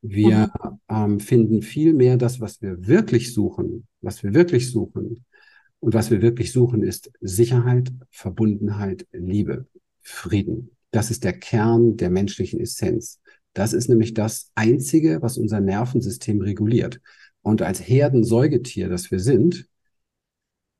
Wir 0.00 0.50
mhm. 0.64 0.78
ähm, 0.88 1.20
finden 1.20 1.60
viel 1.60 1.92
mehr 1.92 2.16
das, 2.16 2.40
was 2.40 2.62
wir 2.62 2.86
wirklich 2.86 3.34
suchen, 3.34 3.86
was 4.00 4.22
wir 4.22 4.32
wirklich 4.32 4.70
suchen. 4.70 5.26
Und 5.80 5.94
was 5.94 6.10
wir 6.10 6.22
wirklich 6.22 6.52
suchen, 6.52 6.82
ist 6.82 7.10
Sicherheit, 7.20 7.92
Verbundenheit, 8.10 9.06
Liebe, 9.12 9.66
Frieden. 10.00 10.70
Das 10.90 11.10
ist 11.10 11.24
der 11.24 11.38
Kern 11.38 11.96
der 11.96 12.10
menschlichen 12.10 12.60
Essenz. 12.60 13.20
Das 13.52 13.72
ist 13.72 13.88
nämlich 13.88 14.14
das 14.14 14.50
Einzige, 14.54 15.22
was 15.22 15.38
unser 15.38 15.60
Nervensystem 15.60 16.40
reguliert. 16.40 17.00
Und 17.42 17.62
als 17.62 17.80
Herdensäugetier, 17.80 18.88
das 18.88 19.10
wir 19.10 19.20
sind, 19.20 19.68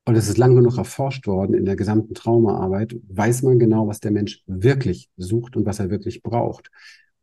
und 0.05 0.15
es 0.15 0.29
ist 0.29 0.39
lang 0.39 0.55
genug 0.55 0.79
erforscht 0.79 1.27
worden 1.27 1.55
in 1.55 1.65
der 1.65 1.75
gesamten 1.75 2.15
Traumaarbeit, 2.15 2.97
weiß 3.09 3.43
man 3.43 3.59
genau, 3.59 3.89
was 3.89 3.99
der 3.99 4.13
Mensch 4.13 4.43
wirklich 4.47 5.11
sucht 5.17 5.57
und 5.57 5.67
was 5.67 5.81
er 5.81 5.91
wirklich 5.91 6.23
braucht. 6.23 6.71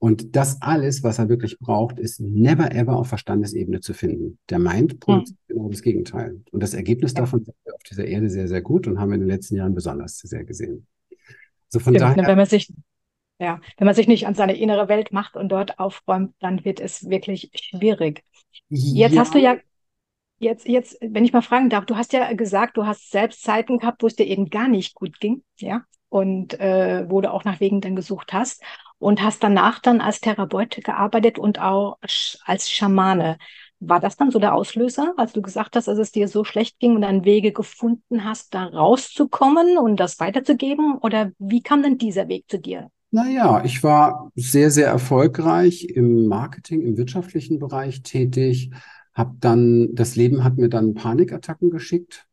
Und 0.04 0.36
das 0.36 0.62
alles, 0.62 1.02
was 1.02 1.18
er 1.18 1.30
wirklich 1.30 1.60
braucht, 1.60 1.98
ist 1.98 2.20
never 2.20 2.76
ever 2.76 2.98
auf 2.98 3.08
Verstandesebene 3.08 3.80
zu 3.80 3.94
finden. 3.94 4.38
Der 4.50 4.60
Mind 4.60 5.00
produziert 5.00 5.40
ja. 5.48 5.56
genau 5.56 5.70
das 5.70 5.82
Gegenteil. 5.82 6.42
Und 6.52 6.62
das 6.62 6.74
Ergebnis 6.74 7.14
ja. 7.14 7.22
davon 7.22 7.46
sind 7.46 7.56
wir 7.64 7.74
auf 7.74 7.84
dieser 7.84 8.04
Erde 8.04 8.30
sehr, 8.30 8.50
sehr 8.50 8.62
gut 8.62 8.86
und 8.86 9.00
haben 9.00 9.12
wir 9.12 9.16
in 9.16 9.22
den 9.22 9.30
letzten 9.30 9.56
Jahren 9.56 9.74
besonders 9.74 10.18
sehr 10.18 10.44
gesehen. 10.44 10.88
So 11.70 11.80
von 11.80 11.96
Stimmt, 11.96 12.18
daher. 12.18 12.28
Wenn 12.28 12.36
man 12.36 12.48
sich 12.48 12.74
ja, 13.40 13.62
wenn 13.78 13.86
man 13.86 13.96
sich 13.96 14.10
nicht 14.10 14.28
an 14.28 14.36
seine 14.36 14.58
innere 14.58 14.90
Welt 14.90 15.14
macht 15.14 15.38
und 15.38 15.48
dort 15.48 15.80
aufräumt, 15.80 16.36
dann 16.42 16.66
wird 16.66 16.82
es 16.82 17.10
wirklich 17.10 17.52
schwierig. 17.54 18.26
Jetzt 18.68 19.14
ja. 19.14 19.22
hast 19.22 19.34
du 19.34 19.40
ja, 19.40 19.56
jetzt, 20.38 20.68
jetzt, 20.68 20.98
wenn 21.00 21.24
ich 21.24 21.32
mal 21.32 21.42
fragen 21.42 21.70
darf, 21.70 21.86
du 21.86 21.96
hast 21.96 22.12
ja 22.12 22.34
gesagt, 22.34 22.76
du 22.76 22.86
hast 22.86 23.10
selbst 23.10 23.42
Zeiten 23.42 23.78
gehabt, 23.78 24.04
wo 24.04 24.08
es 24.08 24.18
dir 24.18 24.28
eben 24.28 24.50
gar 24.50 24.68
nicht 24.68 24.96
gut 24.96 25.22
ging, 25.22 25.46
ja, 25.60 25.86
und 26.10 26.60
äh, 26.60 27.10
wo 27.10 27.22
du 27.22 27.32
auch 27.32 27.46
nach 27.46 27.62
Wegen 27.62 27.80
dann 27.80 27.96
gesucht 27.96 28.34
hast 28.34 28.62
und 29.04 29.22
hast 29.22 29.44
danach 29.44 29.80
dann 29.80 30.00
als 30.00 30.22
Therapeut 30.22 30.82
gearbeitet 30.84 31.38
und 31.38 31.60
auch 31.60 31.98
als 32.46 32.72
Schamane. 32.72 33.38
War 33.80 34.00
das 34.00 34.16
dann 34.16 34.32
so 34.32 34.40
der 34.40 34.56
Auslöser, 34.56 35.14
als 35.18 35.34
du 35.34 35.42
gesagt 35.42 35.76
hast, 35.76 35.90
dass 35.90 35.98
es 35.98 36.14
dir 36.14 36.30
so 36.30 36.46
schlecht 36.46 36.80
ging 36.80 36.96
und 36.96 37.02
dann 37.02 37.26
Wege 37.26 37.52
gefunden 37.52 38.24
hast, 38.24 38.54
da 38.54 38.64
rauszukommen 38.64 39.78
und 39.78 40.00
das 40.00 40.22
weiterzugeben? 40.22 40.98
Oder 41.00 41.32
wie 41.38 41.62
kam 41.62 41.84
denn 41.84 41.98
dieser 41.98 42.30
Weg 42.30 42.46
zu 42.48 42.60
dir? 42.60 42.88
Naja, 43.12 43.62
ich 43.66 43.84
war 43.84 44.32
sehr, 44.36 44.72
sehr 44.72 44.88
erfolgreich 44.88 45.84
im 45.84 46.28
Marketing, 46.28 46.82
im 46.82 46.96
wirtschaftlichen 46.96 47.60
Bereich 47.60 48.04
tätig, 48.04 48.72
habe 49.14 49.36
dann, 49.42 49.94
das 49.94 50.16
Leben 50.16 50.46
hat 50.46 50.58
mir 50.58 50.70
dann 50.70 50.94
Panikattacken 50.94 51.70
geschickt, 51.70 52.26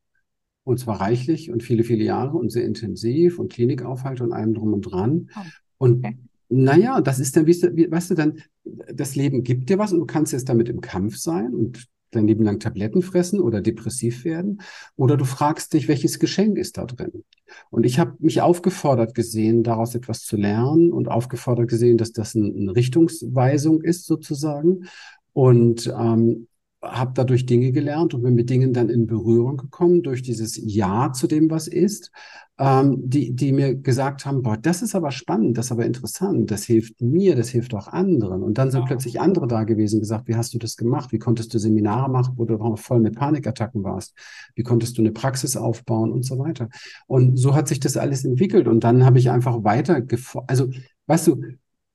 und 0.62 0.78
zwar 0.78 1.00
reichlich 1.00 1.50
und 1.50 1.64
viele, 1.64 1.82
viele 1.82 2.04
Jahre 2.04 2.36
und 2.36 2.50
sehr 2.50 2.64
intensiv 2.64 3.40
und 3.40 3.52
Klinikaufhalte 3.52 4.22
und 4.22 4.32
allem 4.32 4.54
drum 4.54 4.72
und 4.72 4.82
dran. 4.82 5.30
Und 5.78 6.04
okay. 6.04 6.16
Naja, 6.50 7.00
das 7.00 7.20
ist 7.20 7.36
dann, 7.36 7.46
weißt 7.46 8.10
du, 8.10 8.14
dann, 8.14 8.42
das 8.64 9.14
Leben 9.14 9.44
gibt 9.44 9.70
dir 9.70 9.78
was 9.78 9.92
und 9.92 10.00
du 10.00 10.06
kannst 10.06 10.32
jetzt 10.32 10.48
damit 10.48 10.68
im 10.68 10.80
Kampf 10.80 11.16
sein 11.16 11.54
und 11.54 11.86
dein 12.10 12.26
Leben 12.26 12.44
lang 12.44 12.58
Tabletten 12.58 13.02
fressen 13.02 13.40
oder 13.40 13.60
depressiv 13.60 14.24
werden. 14.24 14.60
Oder 14.96 15.16
du 15.16 15.24
fragst 15.24 15.72
dich, 15.72 15.86
welches 15.86 16.18
Geschenk 16.18 16.58
ist 16.58 16.76
da 16.76 16.84
drin? 16.86 17.24
Und 17.70 17.86
ich 17.86 18.00
habe 18.00 18.16
mich 18.18 18.40
aufgefordert 18.40 19.14
gesehen, 19.14 19.62
daraus 19.62 19.94
etwas 19.94 20.24
zu 20.24 20.36
lernen 20.36 20.92
und 20.92 21.08
aufgefordert 21.08 21.68
gesehen, 21.68 21.98
dass 21.98 22.12
das 22.12 22.34
eine 22.34 22.74
Richtungsweisung 22.74 23.82
ist 23.82 24.06
sozusagen. 24.06 24.86
Und 25.32 25.86
ähm, 25.86 26.48
habe 26.82 27.12
dadurch 27.14 27.46
Dinge 27.46 27.72
gelernt 27.72 28.14
und 28.14 28.22
bin 28.22 28.34
mit 28.34 28.48
Dingen 28.48 28.72
dann 28.72 28.88
in 28.88 29.06
Berührung 29.06 29.56
gekommen 29.56 30.02
durch 30.02 30.22
dieses 30.22 30.58
Ja 30.62 31.12
zu 31.12 31.26
dem, 31.26 31.50
was 31.50 31.68
ist, 31.68 32.10
ähm, 32.58 32.96
die, 33.02 33.34
die 33.34 33.52
mir 33.52 33.74
gesagt 33.74 34.24
haben, 34.24 34.42
boah, 34.42 34.56
das 34.56 34.82
ist 34.82 34.94
aber 34.94 35.10
spannend, 35.10 35.58
das 35.58 35.66
ist 35.66 35.72
aber 35.72 35.86
interessant, 35.86 36.50
das 36.50 36.64
hilft 36.64 37.00
mir, 37.00 37.36
das 37.36 37.48
hilft 37.48 37.74
auch 37.74 37.88
anderen. 37.88 38.42
Und 38.42 38.58
dann 38.58 38.70
sind 38.70 38.86
plötzlich 38.86 39.20
andere 39.20 39.46
da 39.46 39.64
gewesen 39.64 39.96
und 39.96 40.00
gesagt, 40.00 40.28
wie 40.28 40.36
hast 40.36 40.54
du 40.54 40.58
das 40.58 40.76
gemacht? 40.76 41.12
Wie 41.12 41.18
konntest 41.18 41.52
du 41.52 41.58
Seminare 41.58 42.10
machen, 42.10 42.34
wo 42.36 42.44
du 42.44 42.76
voll 42.76 43.00
mit 43.00 43.14
Panikattacken 43.14 43.82
warst? 43.82 44.14
Wie 44.54 44.62
konntest 44.62 44.96
du 44.98 45.02
eine 45.02 45.12
Praxis 45.12 45.56
aufbauen 45.56 46.12
und 46.12 46.24
so 46.24 46.38
weiter? 46.38 46.68
Und 47.06 47.38
so 47.38 47.54
hat 47.54 47.68
sich 47.68 47.80
das 47.80 47.96
alles 47.96 48.24
entwickelt 48.24 48.68
und 48.68 48.84
dann 48.84 49.04
habe 49.04 49.18
ich 49.18 49.30
einfach 49.30 49.64
weiter, 49.64 50.02
also 50.46 50.68
weißt 51.06 51.26
du, 51.28 51.42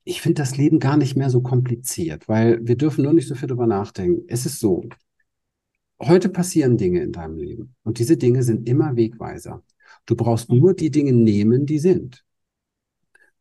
ich 0.06 0.22
finde 0.22 0.40
das 0.40 0.56
Leben 0.56 0.78
gar 0.78 0.96
nicht 0.96 1.16
mehr 1.16 1.30
so 1.30 1.42
kompliziert, 1.42 2.28
weil 2.28 2.60
wir 2.66 2.76
dürfen 2.76 3.02
nur 3.02 3.12
nicht 3.12 3.26
so 3.26 3.34
viel 3.34 3.48
drüber 3.48 3.66
nachdenken. 3.66 4.24
Es 4.28 4.46
ist 4.46 4.60
so, 4.60 4.84
heute 6.00 6.28
passieren 6.28 6.76
Dinge 6.76 7.02
in 7.02 7.10
deinem 7.12 7.36
Leben 7.36 7.74
und 7.82 7.98
diese 7.98 8.16
Dinge 8.16 8.44
sind 8.44 8.68
immer 8.68 8.96
Wegweiser. 8.96 9.64
Du 10.06 10.14
brauchst 10.14 10.48
nur 10.48 10.74
die 10.74 10.90
Dinge 10.90 11.12
nehmen, 11.12 11.66
die 11.66 11.80
sind. 11.80 12.24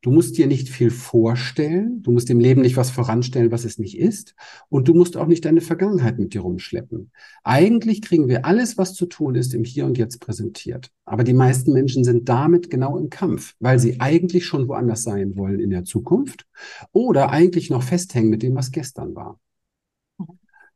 Du 0.06 0.12
musst 0.12 0.38
dir 0.38 0.46
nicht 0.46 0.70
viel 0.70 0.92
vorstellen, 0.92 2.04
du 2.04 2.12
musst 2.12 2.30
dem 2.30 2.40
Leben 2.40 2.62
nicht 2.62 2.78
was 2.78 2.92
voranstellen, 2.92 3.52
was 3.52 3.66
es 3.66 3.80
nicht 3.80 3.98
ist, 3.98 4.36
und 4.70 4.88
du 4.88 4.94
musst 4.94 5.18
auch 5.18 5.26
nicht 5.26 5.46
deine 5.46 5.62
Vergangenheit 5.62 6.20
mit 6.20 6.36
dir 6.36 6.42
rumschleppen. 6.42 7.10
Eigentlich 7.44 8.04
kriegen 8.04 8.28
wir 8.28 8.46
alles, 8.46 8.78
was 8.78 8.94
zu 8.94 9.08
tun 9.08 9.34
ist, 9.34 9.56
im 9.56 9.64
Hier 9.64 9.84
und 9.84 9.98
Jetzt 9.98 10.20
präsentiert. 10.20 10.92
Aber 11.06 11.24
die 11.24 11.34
meisten 11.34 11.74
Menschen 11.74 12.04
sind 12.04 12.30
damit 12.30 12.70
genau 12.70 13.00
im 13.00 13.10
Kampf, 13.10 13.56
weil 13.60 13.80
sie 13.80 14.00
eigentlich 14.00 14.46
schon 14.46 14.68
woanders 14.68 15.02
sein 15.02 15.38
wollen 15.38 15.60
in 15.60 15.72
der 15.72 15.86
Zukunft 15.86 16.46
oder 16.92 17.32
eigentlich 17.32 17.72
noch 17.72 17.82
festhängen 17.82 18.30
mit 18.30 18.44
dem, 18.44 18.54
was 18.54 18.70
gestern 18.70 19.16
war. 19.16 19.40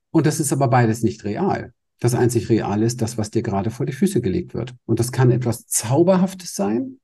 Und 0.10 0.26
das 0.26 0.40
ist 0.40 0.52
aber 0.52 0.70
beides 0.70 1.04
nicht 1.04 1.24
real. 1.24 1.76
Das 2.00 2.16
einzig 2.16 2.50
Real 2.50 2.82
ist 2.82 3.00
das, 3.04 3.20
was 3.20 3.30
dir 3.30 3.44
gerade 3.44 3.70
vor 3.70 3.86
die 3.86 3.94
Füße 3.94 4.22
gelegt 4.22 4.56
wird. 4.56 4.74
Und 4.88 5.00
das 5.00 5.12
kann 5.12 5.30
etwas 5.30 5.68
Zauberhaftes 5.68 6.56
sein, 6.56 6.98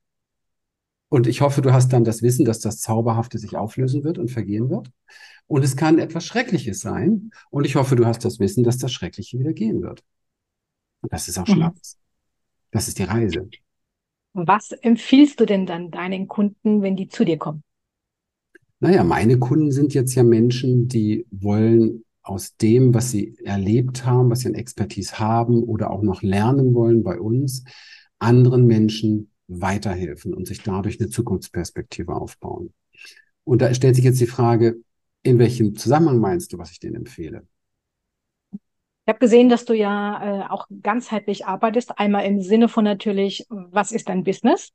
und 1.10 1.28
ich 1.28 1.42
hoffe, 1.42 1.62
du 1.62 1.72
hast 1.72 1.94
dann 1.94 2.04
das 2.04 2.22
Wissen, 2.22 2.46
dass 2.46 2.60
das 2.60 2.80
Zauberhafte 2.80 3.38
sich 3.38 3.56
auflösen 3.56 4.04
wird 4.04 4.18
und 4.18 4.32
vergehen 4.32 4.70
wird. 4.70 4.90
Und 5.48 5.64
es 5.64 5.76
kann 5.76 6.00
etwas 6.00 6.26
Schreckliches 6.26 6.80
sein. 6.80 7.30
Und 7.52 7.66
ich 7.66 7.76
hoffe, 7.76 7.96
du 7.96 8.06
hast 8.06 8.26
das 8.26 8.40
Wissen, 8.40 8.64
dass 8.64 8.78
das 8.78 8.92
Schreckliche 8.92 9.38
wieder 9.38 9.54
gehen 9.54 9.82
wird. 9.82 10.04
Und 11.02 11.14
das 11.14 11.28
ist 11.28 11.38
auch 11.38 11.46
schon 11.46 11.60
mhm. 11.60 11.66
alles. 11.66 11.98
Das 12.72 12.88
ist 12.88 12.98
die 12.98 13.04
Reise. 13.04 13.48
Was 14.34 14.72
empfiehlst 14.72 15.40
du 15.40 15.46
denn 15.46 15.66
dann 15.66 15.92
deinen 15.92 16.28
Kunden, 16.28 16.82
wenn 16.82 16.96
die 16.96 17.08
zu 17.08 17.24
dir 17.24 17.38
kommen? 17.38 17.64
Naja, 18.80 19.04
meine 19.04 19.40
Kunden 19.40 19.72
sind 19.72 19.94
jetzt 19.94 20.16
ja 20.16 20.24
Menschen, 20.24 20.88
die 20.88 21.26
wollen 21.32 22.04
aus 22.22 22.58
dem, 22.58 22.94
was 22.94 23.12
sie 23.12 23.38
erlebt 23.46 24.06
haben, 24.06 24.30
was 24.30 24.42
sie 24.42 24.50
an 24.50 24.56
Expertise 24.56 25.20
haben 25.20 25.64
oder 25.64 25.92
auch 25.92 26.02
noch 26.02 26.24
lernen 26.24 26.74
wollen 26.74 27.04
bei 27.04 27.20
uns, 27.20 27.64
anderen 28.20 28.66
Menschen 28.66 29.32
weiterhelfen 29.48 30.34
und 30.34 30.48
sich 30.48 30.64
dadurch 30.64 31.00
eine 31.00 31.10
Zukunftsperspektive 31.10 32.14
aufbauen. 32.14 32.74
Und 33.44 33.62
da 33.62 33.74
stellt 33.74 33.96
sich 33.96 34.06
jetzt 34.06 34.22
die 34.22 34.28
Frage, 34.28 34.78
in 35.24 35.40
welchem 35.40 35.76
Zusammenhang 35.76 36.20
meinst 36.20 36.54
du, 36.54 36.58
was 36.58 36.72
ich 36.72 36.80
denen 36.80 36.96
empfehle? 36.96 37.48
Ich 38.52 39.10
habe 39.10 39.20
gesehen, 39.20 39.50
dass 39.50 39.66
du 39.66 39.74
ja 39.74 40.46
äh, 40.46 40.50
auch 40.50 40.68
ganzheitlich 40.82 41.46
arbeitest. 41.46 42.00
Einmal 42.00 42.26
im 42.26 42.42
Sinne 42.42 42.68
von 42.68 42.84
natürlich, 42.84 43.46
was 43.50 43.92
ist 43.92 44.10
dein 44.10 44.24
Business? 44.24 44.74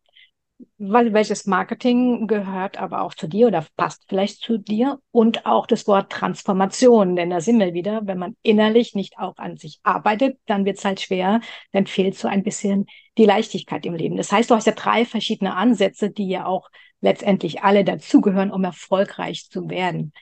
Weil, 0.79 1.13
welches 1.13 1.47
Marketing 1.47 2.27
gehört 2.27 2.79
aber 2.79 3.03
auch 3.03 3.15
zu 3.15 3.29
dir 3.29 3.47
oder 3.49 3.67
passt 3.77 4.05
vielleicht 4.09 4.41
zu 4.41 4.59
dir 4.59 4.99
und 5.11 5.47
auch 5.47 5.67
das 5.67 5.87
Wort 5.87 6.11
Transformation, 6.11 7.17
denn 7.17 7.31
da 7.31 7.41
sind 7.41 7.59
wir 7.59 7.75
wieder, 7.75 8.07
wenn 8.07 8.19
man 8.19 8.37
innerlich 8.43 8.95
nicht 8.95 9.19
auch 9.19 9.37
an 9.37 9.57
sich 9.57 9.81
arbeitet, 9.83 10.39
dann 10.47 10.65
wird 10.65 10.79
es 10.79 10.85
halt 10.85 11.01
schwer, 11.01 11.41
dann 11.73 11.87
fehlt 11.87 12.17
so 12.17 12.29
ein 12.29 12.43
bisschen 12.43 12.87
die 13.19 13.27
Leichtigkeit 13.27 13.85
im 13.87 13.95
Leben. 13.95 14.17
Das 14.17 14.33
heißt, 14.33 14.51
du 14.51 14.55
hast 14.55 14.67
ja 14.67 14.73
drei 14.73 15.05
verschiedene 15.05 15.55
Ansätze, 15.55 16.11
die 16.11 16.29
ja 16.29 16.47
auch 16.47 16.71
letztendlich 17.01 17.63
alle 17.63 17.85
dazugehören, 17.85 18.51
um 18.51 18.65
erfolgreich 18.65 19.49
zu 19.49 19.69
werden. 19.69 20.13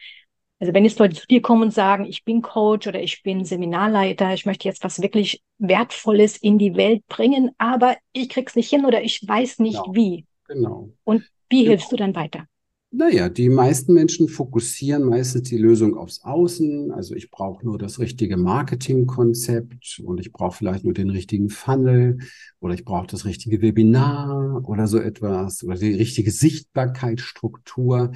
Also 0.61 0.75
wenn 0.75 0.85
jetzt 0.85 0.99
Leute 0.99 1.15
zu 1.15 1.27
dir 1.27 1.41
kommen 1.41 1.63
und 1.63 1.75
sagen, 1.75 2.05
ich 2.05 2.25
bin 2.25 2.43
Coach 2.43 2.89
oder 2.89 3.01
ich 3.01 3.23
bin 3.23 3.45
Seminarleiter, 3.45 4.35
ich 4.35 4.45
möchte 4.45 4.67
jetzt 4.67 4.83
was 4.83 5.01
wirklich 5.01 5.41
Wertvolles 5.59 6.37
in 6.37 6.59
die 6.59 6.75
Welt 6.75 7.07
bringen, 7.07 7.51
aber 7.59 7.97
ich 8.13 8.29
krieg's 8.29 8.57
nicht 8.57 8.69
hin 8.69 8.85
oder 8.85 9.03
ich 9.03 9.21
weiß 9.27 9.61
nicht 9.61 9.81
genau. 9.81 9.95
wie. 9.95 10.27
Genau. 10.49 10.91
Und 11.05 11.25
wie 11.51 11.65
hilfst 11.65 11.93
du 11.93 11.97
dann 11.97 12.15
weiter? 12.15 12.47
Naja, 12.91 13.29
die 13.29 13.51
meisten 13.51 13.93
Menschen 13.93 14.29
fokussieren 14.29 15.05
meistens 15.05 15.51
die 15.51 15.59
Lösung 15.59 15.95
aufs 15.95 16.23
Außen. 16.23 16.91
Also 16.91 17.15
ich 17.15 17.31
brauche 17.31 17.65
nur 17.65 17.77
das 17.77 17.99
richtige 17.99 18.39
Marketingkonzept 18.39 20.01
und 20.03 20.21
ich 20.21 20.33
brauche 20.33 20.57
vielleicht 20.57 20.85
nur 20.85 20.95
den 20.95 21.11
richtigen 21.11 21.51
Funnel 21.51 22.19
oder 22.61 22.73
ich 22.73 22.87
brauche 22.87 23.07
das 23.07 23.27
richtige 23.27 23.61
Webinar 23.61 24.67
oder 24.67 24.87
so 24.87 24.99
etwas 24.99 25.63
oder 25.63 25.77
die 25.77 25.93
richtige 25.93 26.31
Sichtbarkeitsstruktur. 26.31 28.13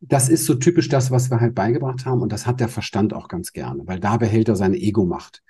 Das 0.00 0.30
ist 0.30 0.46
so 0.46 0.54
typisch 0.54 0.88
das, 0.88 1.10
was 1.10 1.30
wir 1.30 1.40
halt 1.40 1.54
beigebracht 1.54 2.06
haben 2.06 2.22
und 2.22 2.32
das 2.32 2.46
hat 2.46 2.60
der 2.60 2.68
Verstand 2.68 3.12
auch 3.12 3.28
ganz 3.28 3.52
gerne, 3.52 3.86
weil 3.86 4.00
da 4.00 4.16
behält 4.16 4.48
er 4.48 4.56
seine 4.56 4.78
Ego-Macht. 4.78 5.42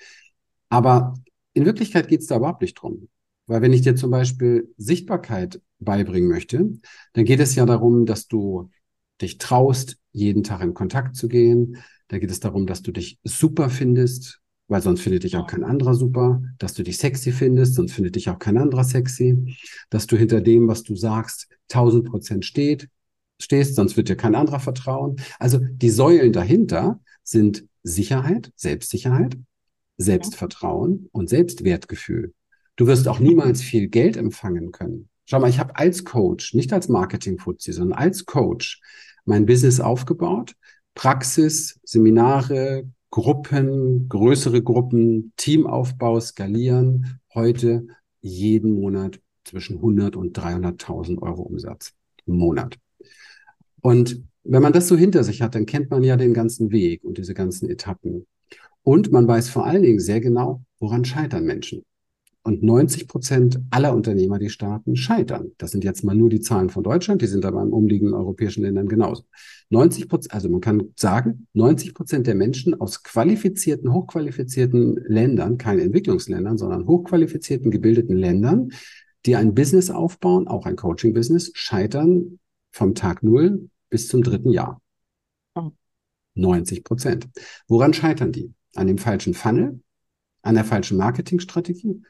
Aber 0.70 1.14
in 1.52 1.64
Wirklichkeit 1.64 2.08
geht 2.08 2.22
es 2.22 2.26
da 2.26 2.36
überhaupt 2.36 2.62
nicht 2.62 2.74
drum. 2.74 3.08
Weil 3.46 3.62
wenn 3.62 3.72
ich 3.72 3.82
dir 3.82 3.96
zum 3.96 4.10
Beispiel 4.10 4.72
Sichtbarkeit 4.76 5.60
beibringen 5.78 6.28
möchte, 6.28 6.78
dann 7.12 7.24
geht 7.24 7.40
es 7.40 7.54
ja 7.54 7.66
darum, 7.66 8.06
dass 8.06 8.26
du 8.26 8.70
dich 9.20 9.38
traust, 9.38 9.98
jeden 10.12 10.42
Tag 10.42 10.62
in 10.62 10.74
Kontakt 10.74 11.16
zu 11.16 11.28
gehen. 11.28 11.76
Da 12.08 12.18
geht 12.18 12.30
es 12.30 12.40
darum, 12.40 12.66
dass 12.66 12.82
du 12.82 12.92
dich 12.92 13.18
super 13.24 13.70
findest, 13.70 14.40
weil 14.68 14.80
sonst 14.80 15.00
findet 15.00 15.24
dich 15.24 15.36
auch 15.36 15.46
kein 15.46 15.64
anderer 15.64 15.94
super, 15.94 16.42
dass 16.58 16.74
du 16.74 16.82
dich 16.82 16.98
sexy 16.98 17.32
findest, 17.32 17.74
sonst 17.74 17.92
findet 17.92 18.16
dich 18.16 18.28
auch 18.28 18.38
kein 18.38 18.56
anderer 18.56 18.84
sexy, 18.84 19.56
dass 19.90 20.06
du 20.06 20.16
hinter 20.16 20.40
dem, 20.40 20.68
was 20.68 20.82
du 20.82 20.96
sagst, 20.96 21.48
tausend 21.68 22.06
Prozent 22.06 22.44
steht, 22.44 22.88
stehst, 23.40 23.74
sonst 23.76 23.96
wird 23.96 24.08
dir 24.08 24.16
kein 24.16 24.34
anderer 24.34 24.60
vertrauen. 24.60 25.16
Also 25.38 25.58
die 25.58 25.90
Säulen 25.90 26.32
dahinter 26.32 27.00
sind 27.22 27.66
Sicherheit, 27.82 28.52
Selbstsicherheit, 28.56 29.36
Selbstvertrauen 29.98 31.08
und 31.12 31.28
Selbstwertgefühl. 31.28 32.32
Du 32.76 32.86
wirst 32.86 33.06
auch 33.08 33.20
niemals 33.20 33.62
viel 33.62 33.88
Geld 33.88 34.16
empfangen 34.16 34.72
können. 34.72 35.08
Schau 35.26 35.40
mal, 35.40 35.48
ich 35.48 35.58
habe 35.58 35.76
als 35.76 36.04
Coach, 36.04 36.54
nicht 36.54 36.72
als 36.72 36.88
Marketing-Fuzzi, 36.88 37.72
sondern 37.72 37.98
als 37.98 38.26
Coach 38.26 38.80
mein 39.24 39.46
Business 39.46 39.80
aufgebaut. 39.80 40.54
Praxis, 40.94 41.80
Seminare, 41.84 42.88
Gruppen, 43.10 44.08
größere 44.08 44.62
Gruppen, 44.62 45.32
Teamaufbau, 45.36 46.20
skalieren. 46.20 47.20
Heute 47.32 47.86
jeden 48.20 48.72
Monat 48.72 49.20
zwischen 49.44 49.76
100 49.76 50.16
und 50.16 50.36
300.000 50.36 51.22
Euro 51.22 51.42
Umsatz 51.42 51.92
im 52.26 52.36
Monat. 52.38 52.78
Und 53.80 54.22
wenn 54.42 54.62
man 54.62 54.72
das 54.72 54.88
so 54.88 54.96
hinter 54.96 55.24
sich 55.24 55.42
hat, 55.42 55.54
dann 55.54 55.66
kennt 55.66 55.90
man 55.90 56.02
ja 56.02 56.16
den 56.16 56.34
ganzen 56.34 56.70
Weg 56.70 57.04
und 57.04 57.18
diese 57.18 57.34
ganzen 57.34 57.68
Etappen. 57.70 58.26
Und 58.82 59.12
man 59.12 59.26
weiß 59.26 59.48
vor 59.48 59.64
allen 59.64 59.82
Dingen 59.82 60.00
sehr 60.00 60.20
genau, 60.20 60.62
woran 60.78 61.04
scheitern 61.04 61.44
Menschen. 61.44 61.84
Und 62.46 62.62
90 62.62 63.08
Prozent 63.08 63.58
aller 63.70 63.94
Unternehmer, 63.94 64.38
die 64.38 64.50
starten, 64.50 64.96
scheitern. 64.96 65.52
Das 65.56 65.70
sind 65.70 65.82
jetzt 65.82 66.04
mal 66.04 66.14
nur 66.14 66.28
die 66.28 66.40
Zahlen 66.40 66.68
von 66.68 66.82
Deutschland, 66.82 67.22
die 67.22 67.26
sind 67.26 67.46
aber 67.46 67.62
in 67.62 67.72
umliegenden 67.72 68.14
europäischen 68.14 68.62
Ländern 68.62 68.86
genauso. 68.86 69.24
90 69.70 70.10
Prozent, 70.10 70.34
also 70.34 70.50
man 70.50 70.60
kann 70.60 70.92
sagen, 70.94 71.46
90 71.54 71.94
Prozent 71.94 72.26
der 72.26 72.34
Menschen 72.34 72.78
aus 72.78 73.02
qualifizierten, 73.02 73.90
hochqualifizierten 73.94 74.96
Ländern, 75.06 75.56
keine 75.56 75.82
Entwicklungsländern, 75.82 76.58
sondern 76.58 76.86
hochqualifizierten, 76.86 77.70
gebildeten 77.70 78.14
Ländern, 78.14 78.72
die 79.24 79.36
ein 79.36 79.54
Business 79.54 79.90
aufbauen, 79.90 80.46
auch 80.46 80.66
ein 80.66 80.76
Coaching-Business, 80.76 81.52
scheitern 81.54 82.38
vom 82.72 82.94
Tag 82.94 83.22
Null 83.22 83.70
bis 83.88 84.08
zum 84.08 84.22
dritten 84.22 84.50
Jahr. 84.50 84.82
90 86.34 86.84
Prozent. 86.84 87.28
Woran 87.68 87.94
scheitern 87.94 88.32
die? 88.32 88.52
An 88.74 88.86
dem 88.86 88.98
falschen 88.98 89.32
Funnel? 89.32 89.80
An 90.42 90.56
der 90.56 90.64
falschen 90.64 90.98
Marketingstrategie? 90.98 92.02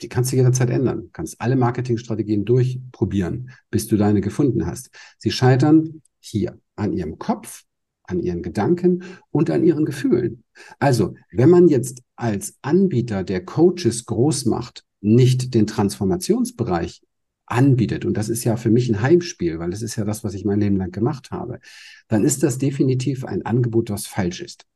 Die 0.00 0.08
kannst 0.08 0.32
du 0.32 0.36
jederzeit 0.36 0.70
ändern. 0.70 1.10
Kannst 1.12 1.40
alle 1.40 1.56
Marketingstrategien 1.56 2.44
durchprobieren, 2.44 3.50
bis 3.70 3.86
du 3.86 3.96
deine 3.96 4.20
gefunden 4.20 4.66
hast. 4.66 4.90
Sie 5.18 5.30
scheitern 5.30 6.02
hier 6.20 6.58
an 6.76 6.92
ihrem 6.92 7.18
Kopf, 7.18 7.64
an 8.04 8.18
ihren 8.20 8.42
Gedanken 8.42 9.04
und 9.30 9.50
an 9.50 9.64
ihren 9.64 9.84
Gefühlen. 9.84 10.44
Also, 10.78 11.14
wenn 11.30 11.50
man 11.50 11.68
jetzt 11.68 12.02
als 12.16 12.56
Anbieter 12.62 13.24
der 13.24 13.44
Coaches 13.44 14.04
groß 14.06 14.46
macht, 14.46 14.84
nicht 15.00 15.54
den 15.54 15.66
Transformationsbereich 15.66 17.02
anbietet, 17.46 18.04
und 18.04 18.16
das 18.16 18.28
ist 18.28 18.44
ja 18.44 18.56
für 18.56 18.70
mich 18.70 18.88
ein 18.88 19.02
Heimspiel, 19.02 19.58
weil 19.58 19.70
das 19.70 19.82
ist 19.82 19.96
ja 19.96 20.04
das, 20.04 20.24
was 20.24 20.34
ich 20.34 20.44
mein 20.44 20.60
Leben 20.60 20.76
lang 20.76 20.92
gemacht 20.92 21.30
habe, 21.30 21.60
dann 22.08 22.24
ist 22.24 22.42
das 22.42 22.58
definitiv 22.58 23.24
ein 23.24 23.44
Angebot, 23.44 23.90
das 23.90 24.06
falsch 24.06 24.40
ist. 24.40 24.66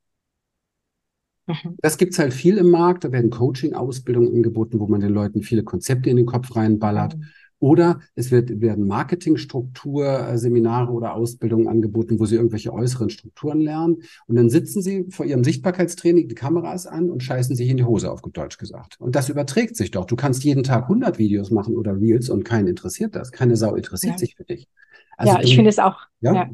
Mhm. 1.48 1.76
Das 1.82 1.98
gibt's 1.98 2.18
halt 2.18 2.32
viel 2.32 2.58
im 2.58 2.70
Markt. 2.70 3.04
Da 3.04 3.12
werden 3.12 3.30
Coaching-Ausbildungen 3.30 4.34
angeboten, 4.34 4.78
wo 4.78 4.86
man 4.86 5.00
den 5.00 5.12
Leuten 5.12 5.42
viele 5.42 5.64
Konzepte 5.64 6.10
in 6.10 6.16
den 6.16 6.26
Kopf 6.26 6.54
reinballert. 6.54 7.16
Mhm. 7.16 7.24
Oder 7.60 7.98
es 8.14 8.30
wird, 8.30 8.60
werden 8.60 8.86
Marketingstruktur-Seminare 8.86 10.92
oder 10.92 11.14
Ausbildungen 11.14 11.66
angeboten, 11.66 12.20
wo 12.20 12.24
sie 12.24 12.36
irgendwelche 12.36 12.72
äußeren 12.72 13.10
Strukturen 13.10 13.60
lernen. 13.60 14.02
Und 14.28 14.36
dann 14.36 14.48
sitzen 14.48 14.80
sie 14.80 15.06
vor 15.10 15.26
ihrem 15.26 15.42
Sichtbarkeitstraining 15.42 16.28
die 16.28 16.36
Kameras 16.36 16.86
an 16.86 17.10
und 17.10 17.24
scheißen 17.24 17.56
sich 17.56 17.68
in 17.68 17.78
die 17.78 17.84
Hose, 17.84 18.12
auf 18.12 18.22
gut 18.22 18.36
Deutsch 18.36 18.58
gesagt. 18.58 19.00
Und 19.00 19.16
das 19.16 19.28
überträgt 19.28 19.76
sich 19.76 19.90
doch. 19.90 20.04
Du 20.04 20.14
kannst 20.14 20.44
jeden 20.44 20.62
Tag 20.62 20.84
100 20.84 21.18
Videos 21.18 21.50
machen 21.50 21.76
oder 21.76 22.00
Reels 22.00 22.30
und 22.30 22.44
keinen 22.44 22.68
interessiert 22.68 23.16
das. 23.16 23.32
Keine 23.32 23.56
Sau 23.56 23.74
interessiert 23.74 24.14
ja. 24.14 24.18
sich 24.18 24.36
für 24.36 24.44
dich. 24.44 24.68
Also 25.16 25.32
ja, 25.32 25.40
ich 25.42 25.56
finde 25.56 25.70
es 25.70 25.80
auch. 25.80 25.98
Ja? 26.20 26.34
ja. 26.34 26.50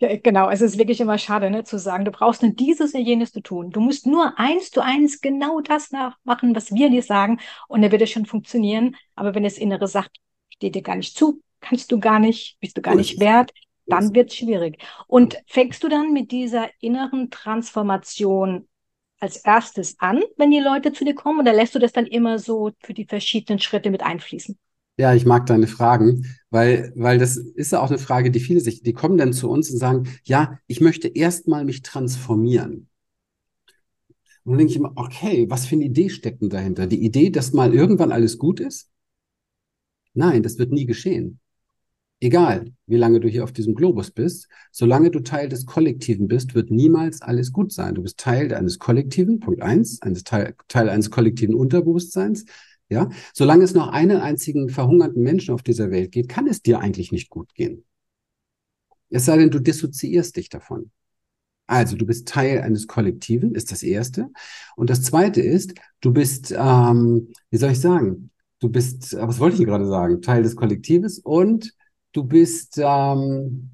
Ja, 0.00 0.16
genau, 0.16 0.50
es 0.50 0.60
ist 0.60 0.76
wirklich 0.76 1.00
immer 1.00 1.18
schade, 1.18 1.50
ne, 1.50 1.62
zu 1.64 1.78
sagen, 1.78 2.04
du 2.04 2.10
brauchst 2.10 2.42
nur 2.42 2.52
dieses 2.52 2.94
und 2.94 3.02
jenes 3.02 3.32
zu 3.32 3.40
tun. 3.40 3.70
Du 3.70 3.80
musst 3.80 4.06
nur 4.06 4.38
eins 4.38 4.70
zu 4.70 4.82
eins 4.82 5.20
genau 5.20 5.60
das 5.60 5.92
nachmachen, 5.92 6.54
was 6.54 6.72
wir 6.74 6.90
dir 6.90 7.02
sagen, 7.02 7.38
und 7.68 7.82
dann 7.82 7.92
wird 7.92 8.02
es 8.02 8.10
schon 8.10 8.26
funktionieren. 8.26 8.96
Aber 9.14 9.34
wenn 9.34 9.44
das 9.44 9.56
Innere 9.56 9.86
sagt, 9.86 10.16
steht 10.50 10.74
dir 10.74 10.82
gar 10.82 10.96
nicht 10.96 11.16
zu, 11.16 11.40
kannst 11.60 11.92
du 11.92 12.00
gar 12.00 12.18
nicht, 12.18 12.58
bist 12.60 12.76
du 12.76 12.82
gar 12.82 12.96
nicht 12.96 13.20
wert, 13.20 13.52
dann 13.86 14.14
wird 14.14 14.30
es 14.30 14.36
schwierig. 14.36 14.82
Und 15.06 15.36
fängst 15.46 15.82
du 15.84 15.88
dann 15.88 16.12
mit 16.12 16.32
dieser 16.32 16.68
inneren 16.80 17.30
Transformation 17.30 18.66
als 19.20 19.36
erstes 19.36 19.98
an, 20.00 20.22
wenn 20.36 20.50
die 20.50 20.58
Leute 20.60 20.92
zu 20.92 21.04
dir 21.04 21.14
kommen, 21.14 21.40
oder 21.40 21.52
lässt 21.52 21.74
du 21.74 21.78
das 21.78 21.92
dann 21.92 22.06
immer 22.06 22.38
so 22.38 22.72
für 22.80 22.94
die 22.94 23.06
verschiedenen 23.06 23.60
Schritte 23.60 23.90
mit 23.90 24.02
einfließen? 24.02 24.58
Ja, 24.96 25.14
ich 25.14 25.24
mag 25.24 25.46
deine 25.46 25.66
Fragen, 25.66 26.24
weil, 26.54 26.92
weil 26.94 27.18
das 27.18 27.36
ist 27.36 27.72
ja 27.72 27.80
auch 27.80 27.90
eine 27.90 27.98
Frage, 27.98 28.30
die 28.30 28.38
viele 28.38 28.60
sich, 28.60 28.80
die 28.80 28.92
kommen 28.92 29.18
dann 29.18 29.32
zu 29.32 29.50
uns 29.50 29.72
und 29.72 29.78
sagen, 29.78 30.08
ja, 30.22 30.60
ich 30.68 30.80
möchte 30.80 31.08
erstmal 31.08 31.64
mich 31.64 31.82
transformieren. 31.82 32.88
Und 34.44 34.52
dann 34.52 34.58
denke 34.58 34.70
ich 34.70 34.76
immer, 34.76 34.92
okay, 34.94 35.50
was 35.50 35.66
für 35.66 35.74
eine 35.74 35.86
Idee 35.86 36.10
steckt 36.10 36.42
denn 36.42 36.50
dahinter? 36.50 36.86
Die 36.86 37.04
Idee, 37.04 37.30
dass 37.30 37.54
mal 37.54 37.74
irgendwann 37.74 38.12
alles 38.12 38.38
gut 38.38 38.60
ist? 38.60 38.88
Nein, 40.12 40.44
das 40.44 40.56
wird 40.56 40.70
nie 40.70 40.86
geschehen. 40.86 41.40
Egal, 42.20 42.70
wie 42.86 42.98
lange 42.98 43.18
du 43.18 43.26
hier 43.26 43.42
auf 43.42 43.50
diesem 43.50 43.74
Globus 43.74 44.12
bist, 44.12 44.46
solange 44.70 45.10
du 45.10 45.18
Teil 45.24 45.48
des 45.48 45.66
Kollektiven 45.66 46.28
bist, 46.28 46.54
wird 46.54 46.70
niemals 46.70 47.20
alles 47.20 47.50
gut 47.50 47.72
sein. 47.72 47.96
Du 47.96 48.02
bist 48.02 48.16
Teil 48.20 48.54
eines 48.54 48.78
Kollektiven, 48.78 49.40
Punkt 49.40 49.60
eins, 49.60 50.00
eines 50.02 50.22
Teil, 50.22 50.54
Teil 50.68 50.88
eines 50.88 51.10
kollektiven 51.10 51.56
Unterbewusstseins. 51.56 52.44
Ja, 52.90 53.08
solange 53.32 53.64
es 53.64 53.74
noch 53.74 53.88
einen 53.88 54.18
einzigen 54.18 54.68
verhungerten 54.68 55.22
Menschen 55.22 55.54
auf 55.54 55.62
dieser 55.62 55.90
Welt 55.90 56.12
geht, 56.12 56.28
kann 56.28 56.46
es 56.46 56.62
dir 56.62 56.80
eigentlich 56.80 57.12
nicht 57.12 57.30
gut 57.30 57.54
gehen. 57.54 57.84
Es 59.10 59.24
sei 59.24 59.38
denn, 59.38 59.50
du 59.50 59.58
dissoziierst 59.60 60.36
dich 60.36 60.48
davon. 60.48 60.90
Also, 61.66 61.96
du 61.96 62.04
bist 62.04 62.28
Teil 62.28 62.60
eines 62.60 62.86
Kollektiven, 62.86 63.54
ist 63.54 63.72
das 63.72 63.82
Erste. 63.82 64.28
Und 64.76 64.90
das 64.90 65.02
Zweite 65.02 65.40
ist, 65.40 65.74
du 66.00 66.12
bist, 66.12 66.54
ähm, 66.56 67.32
wie 67.50 67.56
soll 67.56 67.72
ich 67.72 67.80
sagen, 67.80 68.30
du 68.60 68.68
bist, 68.68 69.16
was 69.18 69.38
wollte 69.40 69.56
ich 69.56 69.64
gerade 69.64 69.86
sagen, 69.86 70.20
Teil 70.20 70.42
des 70.42 70.56
Kollektives 70.56 71.18
und 71.18 71.74
du 72.12 72.24
bist, 72.24 72.78
ähm, 72.82 73.73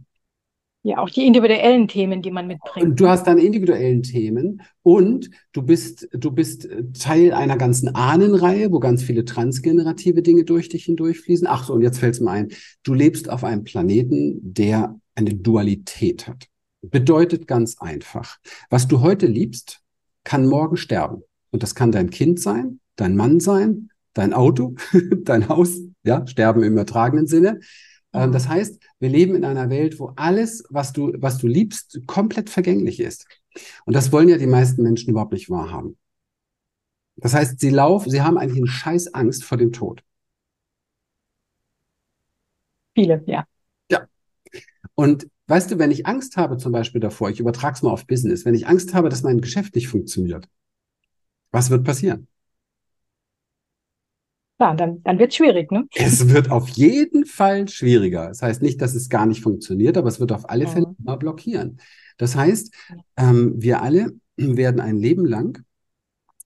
ja, 0.82 0.98
auch 0.98 1.10
die 1.10 1.26
individuellen 1.26 1.88
Themen, 1.88 2.22
die 2.22 2.30
man 2.30 2.46
mitbringt. 2.46 2.98
Du 2.98 3.08
hast 3.08 3.26
deine 3.26 3.42
individuellen 3.42 4.02
Themen 4.02 4.62
und 4.82 5.30
du 5.52 5.62
bist, 5.62 6.08
du 6.12 6.30
bist 6.30 6.68
Teil 6.98 7.32
einer 7.32 7.58
ganzen 7.58 7.94
Ahnenreihe, 7.94 8.72
wo 8.72 8.80
ganz 8.80 9.02
viele 9.02 9.26
transgenerative 9.26 10.22
Dinge 10.22 10.44
durch 10.44 10.70
dich 10.70 10.84
hindurchfließen. 10.86 11.46
Ach 11.46 11.64
so, 11.64 11.74
und 11.74 11.82
jetzt 11.82 11.98
fällt 11.98 12.14
es 12.14 12.20
mir 12.20 12.30
ein. 12.30 12.48
Du 12.82 12.94
lebst 12.94 13.28
auf 13.28 13.44
einem 13.44 13.64
Planeten, 13.64 14.38
der 14.42 14.98
eine 15.14 15.34
Dualität 15.34 16.26
hat. 16.26 16.46
Bedeutet 16.80 17.46
ganz 17.46 17.76
einfach. 17.78 18.38
Was 18.70 18.88
du 18.88 19.02
heute 19.02 19.26
liebst, 19.26 19.82
kann 20.24 20.46
morgen 20.46 20.78
sterben. 20.78 21.22
Und 21.50 21.62
das 21.62 21.74
kann 21.74 21.92
dein 21.92 22.08
Kind 22.08 22.40
sein, 22.40 22.80
dein 22.96 23.16
Mann 23.16 23.40
sein, 23.40 23.90
dein 24.14 24.32
Auto, 24.32 24.76
dein 25.24 25.48
Haus, 25.50 25.78
ja, 26.04 26.26
sterben 26.26 26.62
im 26.62 26.72
übertragenen 26.72 27.26
Sinne. 27.26 27.60
Ähm, 28.12 28.32
das 28.32 28.48
heißt, 28.48 28.82
wir 28.98 29.08
leben 29.08 29.34
in 29.34 29.44
einer 29.44 29.70
Welt, 29.70 29.98
wo 29.98 30.12
alles, 30.16 30.64
was 30.70 30.92
du, 30.92 31.12
was 31.18 31.38
du 31.38 31.46
liebst, 31.46 32.00
komplett 32.06 32.50
vergänglich 32.50 33.00
ist. 33.00 33.26
Und 33.84 33.94
das 33.94 34.12
wollen 34.12 34.28
ja 34.28 34.38
die 34.38 34.46
meisten 34.46 34.82
Menschen 34.82 35.10
überhaupt 35.10 35.32
nicht 35.32 35.50
wahrhaben. 35.50 35.96
Das 37.16 37.34
heißt, 37.34 37.60
sie 37.60 37.70
laufen, 37.70 38.10
sie 38.10 38.22
haben 38.22 38.38
eigentlich 38.38 38.58
eine 38.58 38.70
scheiß 38.70 39.14
Angst 39.14 39.44
vor 39.44 39.58
dem 39.58 39.72
Tod. 39.72 40.02
Viele, 42.94 43.22
ja. 43.26 43.44
Ja. 43.90 44.06
Und 44.94 45.28
weißt 45.46 45.70
du, 45.70 45.78
wenn 45.78 45.90
ich 45.90 46.06
Angst 46.06 46.36
habe 46.36 46.56
zum 46.56 46.72
Beispiel 46.72 47.00
davor, 47.00 47.30
ich 47.30 47.40
übertrage 47.40 47.74
es 47.74 47.82
mal 47.82 47.90
auf 47.90 48.06
Business, 48.06 48.44
wenn 48.44 48.54
ich 48.54 48.66
Angst 48.66 48.94
habe, 48.94 49.08
dass 49.08 49.22
mein 49.22 49.40
Geschäft 49.40 49.74
nicht 49.74 49.88
funktioniert, 49.88 50.48
was 51.50 51.70
wird 51.70 51.84
passieren? 51.84 52.26
Ja, 54.60 54.74
dann, 54.74 55.02
dann 55.04 55.18
wird 55.18 55.30
es 55.30 55.36
schwierig, 55.36 55.72
ne? 55.72 55.86
Es 55.94 56.28
wird 56.28 56.50
auf 56.50 56.68
jeden 56.68 57.24
Fall 57.24 57.66
schwieriger. 57.68 58.28
Das 58.28 58.42
heißt 58.42 58.60
nicht, 58.60 58.82
dass 58.82 58.94
es 58.94 59.08
gar 59.08 59.24
nicht 59.24 59.42
funktioniert, 59.42 59.96
aber 59.96 60.08
es 60.08 60.20
wird 60.20 60.32
auf 60.32 60.50
alle 60.50 60.66
Fälle 60.66 60.94
immer 61.02 61.16
blockieren. 61.16 61.78
Das 62.18 62.36
heißt, 62.36 62.74
ähm, 63.16 63.54
wir 63.56 63.80
alle 63.80 64.12
werden 64.36 64.80
ein 64.80 64.98
Leben 64.98 65.24
lang 65.24 65.64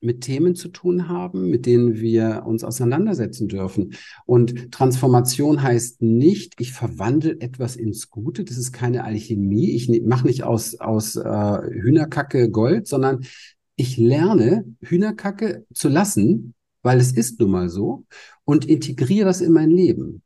mit 0.00 0.20
Themen 0.20 0.55
zu 0.55 0.68
tun 0.68 1.09
haben, 1.09 1.50
mit 1.50 1.66
denen 1.66 1.96
wir 1.96 2.44
uns 2.46 2.62
auseinandersetzen 2.62 3.48
dürfen. 3.48 3.94
Und 4.27 4.70
Transformation 4.70 5.62
heißt 5.62 6.03
nicht, 6.03 6.55
ich 6.61 6.72
verwandle 6.72 7.40
etwas 7.40 7.74
ins 7.74 8.11
Gute. 8.11 8.44
Das 8.44 8.59
ist 8.59 8.72
keine 8.72 9.03
Alchemie. 9.03 9.70
Ich 9.70 9.88
ne, 9.88 10.00
mache 10.05 10.27
nicht 10.27 10.44
aus, 10.44 10.79
aus 10.79 11.16
äh, 11.16 11.22
Hühnerkacke 11.22 12.50
Gold, 12.50 12.87
sondern 12.87 13.24
ich 13.77 13.96
lerne, 13.96 14.64
Hühnerkacke 14.83 15.64
zu 15.72 15.88
lassen 15.88 16.53
weil 16.84 17.00
es 17.00 17.10
ist 17.10 17.40
nun 17.40 17.50
mal 17.50 17.68
so 17.68 18.04
und 18.44 18.66
integriere 18.66 19.24
das 19.24 19.40
in 19.40 19.52
mein 19.52 19.70
Leben, 19.70 20.22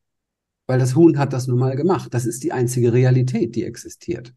weil 0.67 0.79
das 0.79 0.95
Huhn 0.95 1.17
hat 1.17 1.33
das 1.33 1.47
nun 1.47 1.59
mal 1.59 1.77
gemacht. 1.77 2.13
Das 2.13 2.27
ist 2.27 2.43
die 2.43 2.53
einzige 2.53 2.93
Realität, 2.93 3.55
die 3.57 3.65
existiert. 3.65 4.35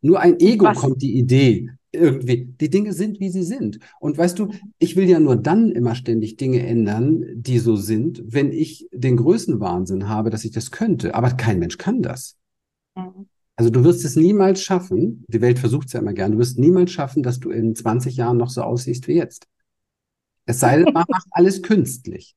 Nur 0.00 0.20
ein 0.20 0.38
Ego 0.40 0.66
Was? 0.66 0.78
kommt 0.78 1.02
die 1.02 1.18
Idee 1.18 1.70
irgendwie. 1.90 2.44
Die 2.60 2.70
Dinge 2.70 2.92
sind, 2.92 3.20
wie 3.20 3.30
sie 3.30 3.42
sind. 3.42 3.78
Und 4.00 4.16
weißt 4.16 4.38
du, 4.38 4.50
ich 4.78 4.96
will 4.96 5.08
ja 5.08 5.18
nur 5.18 5.36
dann 5.36 5.70
immer 5.70 5.94
ständig 5.94 6.36
Dinge 6.36 6.64
ändern, 6.64 7.24
die 7.34 7.58
so 7.58 7.76
sind, 7.76 8.22
wenn 8.26 8.52
ich 8.52 8.88
den 8.92 9.16
Größenwahnsinn 9.16 10.08
habe, 10.08 10.30
dass 10.30 10.44
ich 10.44 10.52
das 10.52 10.70
könnte. 10.70 11.14
Aber 11.14 11.30
kein 11.30 11.58
Mensch 11.58 11.78
kann 11.78 12.02
das. 12.02 12.36
Mhm. 12.96 13.26
Also 13.56 13.70
du 13.70 13.84
wirst 13.84 14.04
es 14.04 14.16
niemals 14.16 14.62
schaffen, 14.62 15.24
die 15.28 15.40
Welt 15.40 15.60
versucht 15.60 15.86
es 15.86 15.92
ja 15.92 16.00
immer 16.00 16.12
gern, 16.12 16.32
du 16.32 16.38
wirst 16.38 16.58
niemals 16.58 16.90
schaffen, 16.90 17.22
dass 17.22 17.38
du 17.38 17.50
in 17.50 17.76
20 17.76 18.16
Jahren 18.16 18.36
noch 18.36 18.50
so 18.50 18.62
aussiehst 18.62 19.06
wie 19.06 19.14
jetzt. 19.14 19.46
Es 20.46 20.60
sei 20.60 20.76
denn, 20.76 20.92
man 20.92 21.04
macht 21.08 21.26
alles 21.30 21.62
künstlich. 21.62 22.34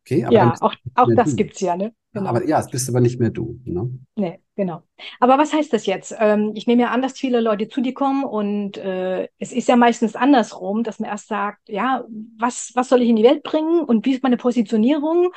Okay, 0.00 0.24
aber 0.24 0.34
ja, 0.34 0.54
auch, 0.60 0.74
auch 0.94 1.08
das 1.16 1.34
gibt 1.34 1.54
es 1.54 1.60
ja, 1.60 1.76
ne? 1.76 1.94
Genau. 2.12 2.28
Aber 2.28 2.46
ja, 2.46 2.60
es 2.60 2.68
bist 2.68 2.88
aber 2.88 3.00
nicht 3.00 3.18
mehr 3.18 3.30
du. 3.30 3.58
Ne? 3.64 3.90
Nee, 4.14 4.40
genau. 4.54 4.82
Aber 5.18 5.36
was 5.36 5.52
heißt 5.52 5.72
das 5.72 5.86
jetzt? 5.86 6.14
Ähm, 6.18 6.52
ich 6.54 6.66
nehme 6.66 6.82
ja 6.82 6.90
an, 6.90 7.02
dass 7.02 7.18
viele 7.18 7.40
Leute 7.40 7.68
zu 7.68 7.80
dir 7.80 7.92
kommen 7.92 8.22
und 8.22 8.76
äh, 8.76 9.28
es 9.38 9.52
ist 9.52 9.66
ja 9.66 9.76
meistens 9.76 10.14
andersrum, 10.14 10.84
dass 10.84 11.00
man 11.00 11.10
erst 11.10 11.26
sagt, 11.26 11.68
ja, 11.68 12.04
was, 12.38 12.70
was 12.74 12.88
soll 12.88 13.02
ich 13.02 13.08
in 13.08 13.16
die 13.16 13.24
Welt 13.24 13.42
bringen 13.42 13.82
und 13.82 14.06
wie 14.06 14.12
ist 14.12 14.22
meine 14.22 14.36
Positionierung? 14.36 15.32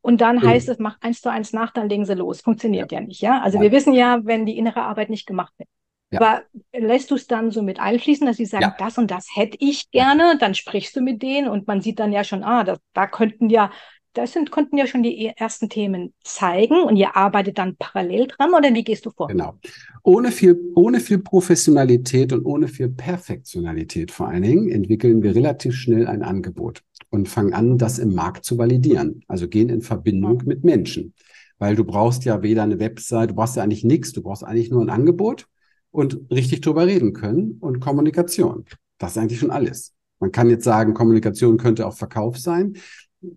Und 0.00 0.20
dann 0.20 0.36
mhm. 0.36 0.42
heißt 0.42 0.68
es, 0.70 0.78
mach 0.78 0.96
eins 1.00 1.20
zu 1.20 1.30
eins 1.30 1.52
nach, 1.52 1.72
dann 1.72 1.88
legen 1.88 2.06
sie 2.06 2.14
los. 2.14 2.40
Funktioniert 2.40 2.92
ja, 2.92 3.00
ja 3.00 3.06
nicht, 3.06 3.20
ja? 3.20 3.40
Also 3.42 3.58
ja. 3.58 3.62
wir 3.64 3.72
wissen 3.72 3.92
ja, 3.92 4.20
wenn 4.24 4.46
die 4.46 4.56
innere 4.56 4.82
Arbeit 4.82 5.10
nicht 5.10 5.26
gemacht 5.26 5.52
wird, 5.58 5.68
ja. 6.12 6.20
Aber 6.20 6.42
lässt 6.72 7.10
du 7.10 7.14
es 7.14 7.26
dann 7.26 7.50
so 7.50 7.62
mit 7.62 7.80
einfließen, 7.80 8.26
dass 8.26 8.36
sie 8.36 8.44
sagen, 8.44 8.64
ja. 8.64 8.76
das 8.78 8.98
und 8.98 9.10
das 9.10 9.28
hätte 9.34 9.56
ich 9.60 9.90
gerne, 9.90 10.36
dann 10.38 10.54
sprichst 10.54 10.94
du 10.94 11.00
mit 11.00 11.22
denen 11.22 11.48
und 11.48 11.66
man 11.66 11.80
sieht 11.80 11.98
dann 11.98 12.12
ja 12.12 12.22
schon, 12.22 12.44
ah, 12.44 12.64
das, 12.64 12.78
da 12.92 13.06
könnten 13.06 13.48
ja, 13.48 13.70
das 14.12 14.34
sind, 14.34 14.50
konnten 14.50 14.76
ja 14.76 14.86
schon 14.86 15.02
die 15.02 15.32
ersten 15.34 15.70
Themen 15.70 16.12
zeigen 16.22 16.82
und 16.82 16.96
ihr 16.96 17.16
arbeitet 17.16 17.56
dann 17.56 17.76
parallel 17.76 18.26
dran 18.26 18.52
oder 18.52 18.74
wie 18.74 18.84
gehst 18.84 19.06
du 19.06 19.10
vor? 19.10 19.28
Genau. 19.28 19.54
Ohne 20.02 20.32
viel, 20.32 20.60
ohne 20.74 21.00
viel 21.00 21.18
Professionalität 21.18 22.34
und 22.34 22.44
ohne 22.44 22.68
viel 22.68 22.90
Perfektionalität 22.90 24.10
vor 24.10 24.28
allen 24.28 24.42
Dingen 24.42 24.68
entwickeln 24.68 25.22
wir 25.22 25.34
relativ 25.34 25.74
schnell 25.74 26.06
ein 26.06 26.22
Angebot 26.22 26.82
und 27.08 27.28
fangen 27.28 27.54
an, 27.54 27.78
das 27.78 27.98
im 27.98 28.14
Markt 28.14 28.44
zu 28.44 28.58
validieren. 28.58 29.24
Also 29.28 29.48
gehen 29.48 29.70
in 29.70 29.80
Verbindung 29.80 30.42
mit 30.44 30.62
Menschen. 30.62 31.14
Weil 31.58 31.74
du 31.74 31.84
brauchst 31.84 32.24
ja 32.26 32.42
weder 32.42 32.64
eine 32.64 32.80
Website, 32.80 33.30
du 33.30 33.34
brauchst 33.34 33.56
ja 33.56 33.62
eigentlich 33.62 33.84
nichts, 33.84 34.12
du 34.12 34.22
brauchst 34.22 34.44
eigentlich 34.44 34.70
nur 34.70 34.82
ein 34.82 34.90
Angebot 34.90 35.46
und 35.92 36.18
richtig 36.30 36.62
drüber 36.62 36.86
reden 36.86 37.12
können 37.12 37.58
und 37.60 37.80
Kommunikation. 37.80 38.64
Das 38.98 39.12
ist 39.12 39.18
eigentlich 39.18 39.38
schon 39.38 39.50
alles. 39.50 39.94
Man 40.18 40.32
kann 40.32 40.50
jetzt 40.50 40.64
sagen, 40.64 40.94
Kommunikation 40.94 41.58
könnte 41.58 41.86
auch 41.86 41.94
Verkauf 41.94 42.38
sein. 42.38 42.74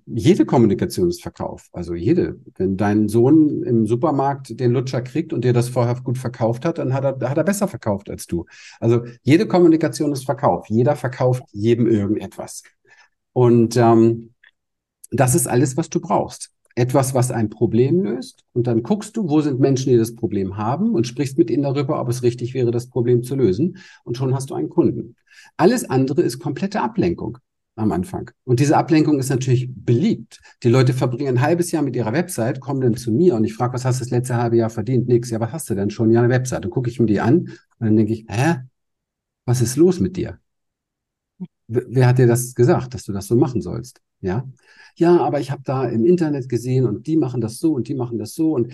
Jede 0.08 0.46
Kommunikation 0.46 1.10
ist 1.10 1.22
Verkauf. 1.22 1.68
Also 1.74 1.94
jede. 1.94 2.40
Wenn 2.56 2.78
dein 2.78 3.08
Sohn 3.08 3.62
im 3.64 3.86
Supermarkt 3.86 4.60
den 4.60 4.72
Lutscher 4.72 5.02
kriegt 5.02 5.32
und 5.32 5.44
dir 5.44 5.54
das 5.54 5.70
vorher 5.70 5.96
gut 6.04 6.18
verkauft 6.18 6.66
hat, 6.66 6.80
dann 6.80 6.94
hat 6.94 7.04
er, 7.04 7.30
hat 7.30 7.38
er 7.38 7.44
besser 7.44 7.68
verkauft 7.68 8.10
als 8.10 8.26
du. 8.26 8.46
Also 8.80 9.04
jede 9.22 9.48
Kommunikation 9.48 10.12
ist 10.12 10.26
Verkauf. 10.26 10.68
Jeder 10.70 10.96
verkauft 10.96 11.44
jedem 11.52 11.88
irgendetwas. 11.88 12.64
Und 13.34 13.78
ähm, 13.78 14.34
das 15.12 15.36
ist 15.36 15.48
alles, 15.48 15.78
was 15.78 15.90
du 15.90 16.00
brauchst 16.00 16.55
etwas, 16.76 17.14
was 17.14 17.32
ein 17.32 17.50
Problem 17.50 18.02
löst. 18.02 18.44
Und 18.54 18.68
dann 18.68 18.84
guckst 18.84 19.16
du, 19.18 19.30
wo 19.30 19.42
sind 19.42 19.60
Menschen, 19.60 19.92
die 19.92 19.98
das 19.98 20.16
Problem 20.16 20.58
haben 20.58 20.94
und 20.94 21.08
sprichst 21.08 21.38
mit 21.38 21.50
ihnen 21.50 21.64
darüber, 21.64 22.00
ob 22.00 22.10
es 22.10 22.22
richtig 22.22 22.54
wäre, 22.54 22.72
das 22.72 22.88
Problem 22.88 23.24
zu 23.24 23.36
lösen. 23.36 23.78
Und 24.04 24.18
schon 24.18 24.36
hast 24.36 24.50
du 24.50 24.56
einen 24.56 24.70
Kunden. 24.70 25.16
Alles 25.58 25.90
andere 25.90 26.22
ist 26.22 26.40
komplette 26.40 26.82
Ablenkung 26.82 27.38
am 27.78 27.92
Anfang. 27.92 28.32
Und 28.44 28.60
diese 28.60 28.78
Ablenkung 28.78 29.20
ist 29.20 29.30
natürlich 29.30 29.70
beliebt. 29.74 30.40
Die 30.64 30.70
Leute 30.70 30.94
verbringen 30.94 31.38
ein 31.38 31.42
halbes 31.42 31.72
Jahr 31.72 31.84
mit 31.84 31.96
ihrer 31.96 32.14
Website, 32.14 32.60
kommen 32.60 32.82
dann 32.82 32.96
zu 32.96 33.12
mir 33.12 33.36
und 33.36 33.44
ich 33.44 33.54
frage, 33.54 33.74
was 33.74 33.86
hast 33.86 34.00
du 34.00 34.06
das 34.06 34.12
letzte 34.12 34.36
halbe 34.36 34.58
Jahr 34.58 34.70
verdient? 34.70 35.08
Nix. 35.08 35.30
Ja, 35.30 35.40
was 35.40 35.52
hast 35.52 35.70
du 35.70 35.76
denn 35.76 35.90
schon? 35.90 36.12
Ja, 36.12 36.20
eine 36.20 36.30
Website. 36.30 36.64
Dann 36.64 36.72
gucke 36.72 36.90
ich 36.90 37.00
mir 37.00 37.06
die 37.06 37.20
an 37.20 37.40
und 37.80 37.88
dann 37.88 37.96
denke 37.96 38.14
ich, 38.14 38.26
hä? 38.30 38.58
Was 39.46 39.62
ist 39.62 39.76
los 39.76 40.00
mit 40.00 40.18
dir? 40.18 40.40
Wer 41.68 42.08
hat 42.08 42.18
dir 42.18 42.28
das 42.28 42.54
gesagt, 42.56 42.94
dass 42.94 43.04
du 43.04 43.14
das 43.14 43.28
so 43.28 43.36
machen 43.36 43.62
sollst? 43.62 44.02
Ja, 44.26 44.48
ja, 44.96 45.18
aber 45.20 45.40
ich 45.40 45.52
habe 45.52 45.62
da 45.64 45.88
im 45.88 46.04
Internet 46.04 46.50
gesehen 46.50 46.86
und 46.86 47.06
die 47.06 47.16
machen 47.16 47.42
das 47.42 47.60
so 47.60 47.74
und 47.74 47.88
die 47.88 47.94
machen 47.96 48.18
das 48.18 48.34
so 48.34 48.56
und 48.56 48.74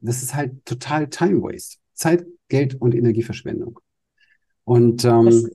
das 0.00 0.22
ist 0.22 0.34
halt 0.34 0.64
total 0.64 1.08
Time 1.10 1.42
Waste, 1.42 1.76
Zeit, 1.92 2.24
Geld 2.48 2.80
und 2.80 2.94
Energieverschwendung. 2.94 3.78
Und 4.64 5.04
ähm, 5.04 5.50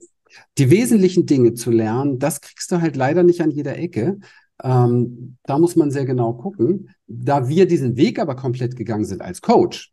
die 0.58 0.70
wesentlichen 0.70 1.26
Dinge 1.26 1.54
zu 1.54 1.72
lernen, 1.72 2.20
das 2.20 2.40
kriegst 2.40 2.70
du 2.70 2.80
halt 2.80 2.94
leider 2.94 3.24
nicht 3.24 3.40
an 3.40 3.50
jeder 3.50 3.76
Ecke. 3.76 4.18
Ähm, 4.62 5.38
da 5.42 5.58
muss 5.58 5.74
man 5.74 5.90
sehr 5.90 6.04
genau 6.04 6.34
gucken. 6.34 6.90
Da 7.08 7.48
wir 7.48 7.66
diesen 7.66 7.96
Weg 7.96 8.20
aber 8.20 8.36
komplett 8.36 8.76
gegangen 8.76 9.04
sind 9.04 9.22
als 9.22 9.40
Coach, 9.40 9.92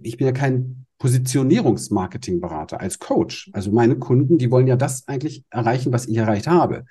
ich 0.00 0.16
bin 0.16 0.26
ja 0.26 0.32
kein 0.32 0.86
Positionierungsmarketingberater, 0.98 2.80
als 2.80 2.98
Coach. 2.98 3.50
Also 3.52 3.72
meine 3.72 3.98
Kunden, 3.98 4.38
die 4.38 4.50
wollen 4.50 4.66
ja 4.66 4.76
das 4.76 5.08
eigentlich 5.08 5.44
erreichen, 5.50 5.92
was 5.92 6.06
ich 6.06 6.16
erreicht 6.16 6.46
habe. 6.46 6.84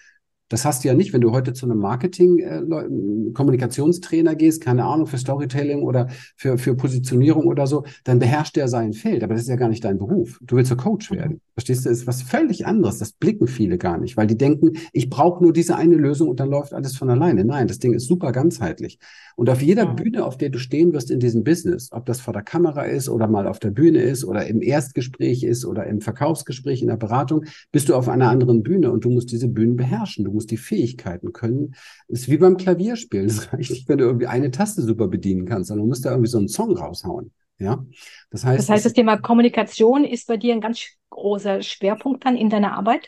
Das 0.49 0.65
hast 0.65 0.83
du 0.83 0.88
ja 0.88 0.95
nicht, 0.95 1.13
wenn 1.13 1.21
du 1.21 1.31
heute 1.31 1.53
zu 1.53 1.65
einem 1.65 1.77
Marketing-Kommunikationstrainer 1.77 4.31
äh, 4.31 4.35
gehst, 4.35 4.62
keine 4.62 4.85
Ahnung, 4.85 5.05
für 5.07 5.17
Storytelling 5.17 5.81
oder 5.83 6.09
für, 6.35 6.57
für 6.57 6.75
Positionierung 6.75 7.45
oder 7.45 7.67
so, 7.67 7.85
dann 8.03 8.19
beherrscht 8.19 8.55
der 8.55 8.67
sein 8.67 8.93
Feld. 8.93 9.23
Aber 9.23 9.35
das 9.35 9.43
ist 9.43 9.49
ja 9.49 9.55
gar 9.55 9.69
nicht 9.69 9.85
dein 9.85 9.99
Beruf. 9.99 10.39
Du 10.41 10.55
willst 10.55 10.71
ja 10.71 10.75
Coach 10.75 11.12
werden. 11.12 11.41
Verstehst 11.53 11.85
du? 11.85 11.89
Das 11.89 11.99
ist 11.99 12.07
was 12.07 12.23
völlig 12.23 12.65
anderes. 12.65 12.97
Das 12.97 13.12
blicken 13.12 13.47
viele 13.47 13.77
gar 13.77 13.99
nicht, 13.99 14.17
weil 14.17 14.25
die 14.27 14.38
denken, 14.38 14.71
ich 14.91 15.09
brauche 15.09 15.43
nur 15.43 15.53
diese 15.53 15.75
eine 15.75 15.95
Lösung 15.95 16.29
und 16.29 16.39
dann 16.39 16.49
läuft 16.49 16.73
alles 16.73 16.97
von 16.97 17.09
alleine. 17.09 17.45
Nein, 17.45 17.67
das 17.67 17.79
Ding 17.79 17.93
ist 17.93 18.07
super 18.07 18.31
ganzheitlich. 18.31 18.97
Und 19.35 19.49
auf 19.49 19.62
jeder. 19.62 19.99
Bühne, 19.99 20.25
auf 20.25 20.38
der 20.38 20.49
du 20.49 20.59
stehen 20.59 20.93
wirst 20.93 21.12
in 21.12 21.19
diesem 21.19 21.43
Business, 21.43 21.91
ob 21.91 22.05
das 22.05 22.21
vor 22.21 22.33
der 22.33 22.43
Kamera 22.43 22.83
ist 22.83 23.09
oder 23.09 23.27
mal 23.27 23.47
auf 23.47 23.59
der 23.59 23.71
Bühne 23.71 24.01
ist 24.01 24.23
oder 24.23 24.47
im 24.47 24.62
Erstgespräch 24.62 25.43
ist 25.43 25.65
oder 25.65 25.85
im 25.88 26.01
Verkaufsgespräch, 26.01 26.81
in 26.81 26.88
der 26.88 26.97
Beratung, 26.97 27.45
bist 27.71 27.89
du 27.89 27.95
auf 27.95 28.07
einer 28.07 28.29
anderen 28.29 28.63
Bühne 28.63 28.91
und 28.91 29.05
du 29.05 29.09
musst 29.09 29.31
diese 29.31 29.47
Bühnen 29.47 29.75
beherrschen. 29.75 30.25
Du 30.25 30.31
musst 30.39 30.52
die 30.52 30.58
Fähigkeiten 30.58 31.34
können. 31.34 31.75
Ist 32.08 32.30
wie 32.30 32.38
beim 32.38 32.58
Klavierspielen. 32.58 33.28
Das 33.28 33.52
reicht 33.54 33.71
nicht, 33.71 33.89
wenn 33.89 33.97
du 33.97 34.06
irgendwie 34.06 34.28
eine 34.28 34.52
Taste 34.52 34.82
super 34.82 35.08
bedienen 35.08 35.45
kannst, 35.45 35.67
sondern 35.67 35.86
du 35.86 35.89
musst 35.89 36.06
da 36.06 36.12
irgendwie 36.12 36.30
so 36.30 36.38
einen 36.38 36.47
Song 36.47 36.75
raushauen. 36.78 37.32
Ja, 37.60 37.86
das 38.32 38.45
heißt, 38.45 38.60
das 38.60 38.69
heißt, 38.69 38.86
das 38.86 38.93
Thema 38.93 39.17
Kommunikation 39.17 40.06
ist 40.06 40.28
bei 40.28 40.38
dir 40.38 40.54
ein 40.54 40.62
ganz 40.62 40.82
großer 41.10 41.62
Schwerpunkt 41.62 42.25
dann 42.25 42.38
in 42.38 42.49
deiner 42.49 42.71
Arbeit? 42.71 43.06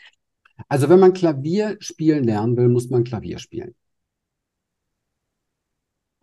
Also, 0.68 0.90
wenn 0.90 1.00
man 1.00 1.14
Klavier 1.14 1.76
spielen 1.80 2.24
lernen 2.24 2.56
will, 2.58 2.68
muss 2.68 2.90
man 2.90 3.02
Klavier 3.02 3.38
spielen. 3.38 3.74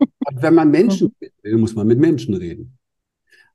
Und 0.00 0.42
wenn 0.42 0.54
man 0.54 0.70
Menschen 0.70 1.12
will, 1.42 1.56
muss 1.56 1.74
man 1.74 1.88
mit 1.88 1.98
Menschen 1.98 2.34
reden. 2.34 2.78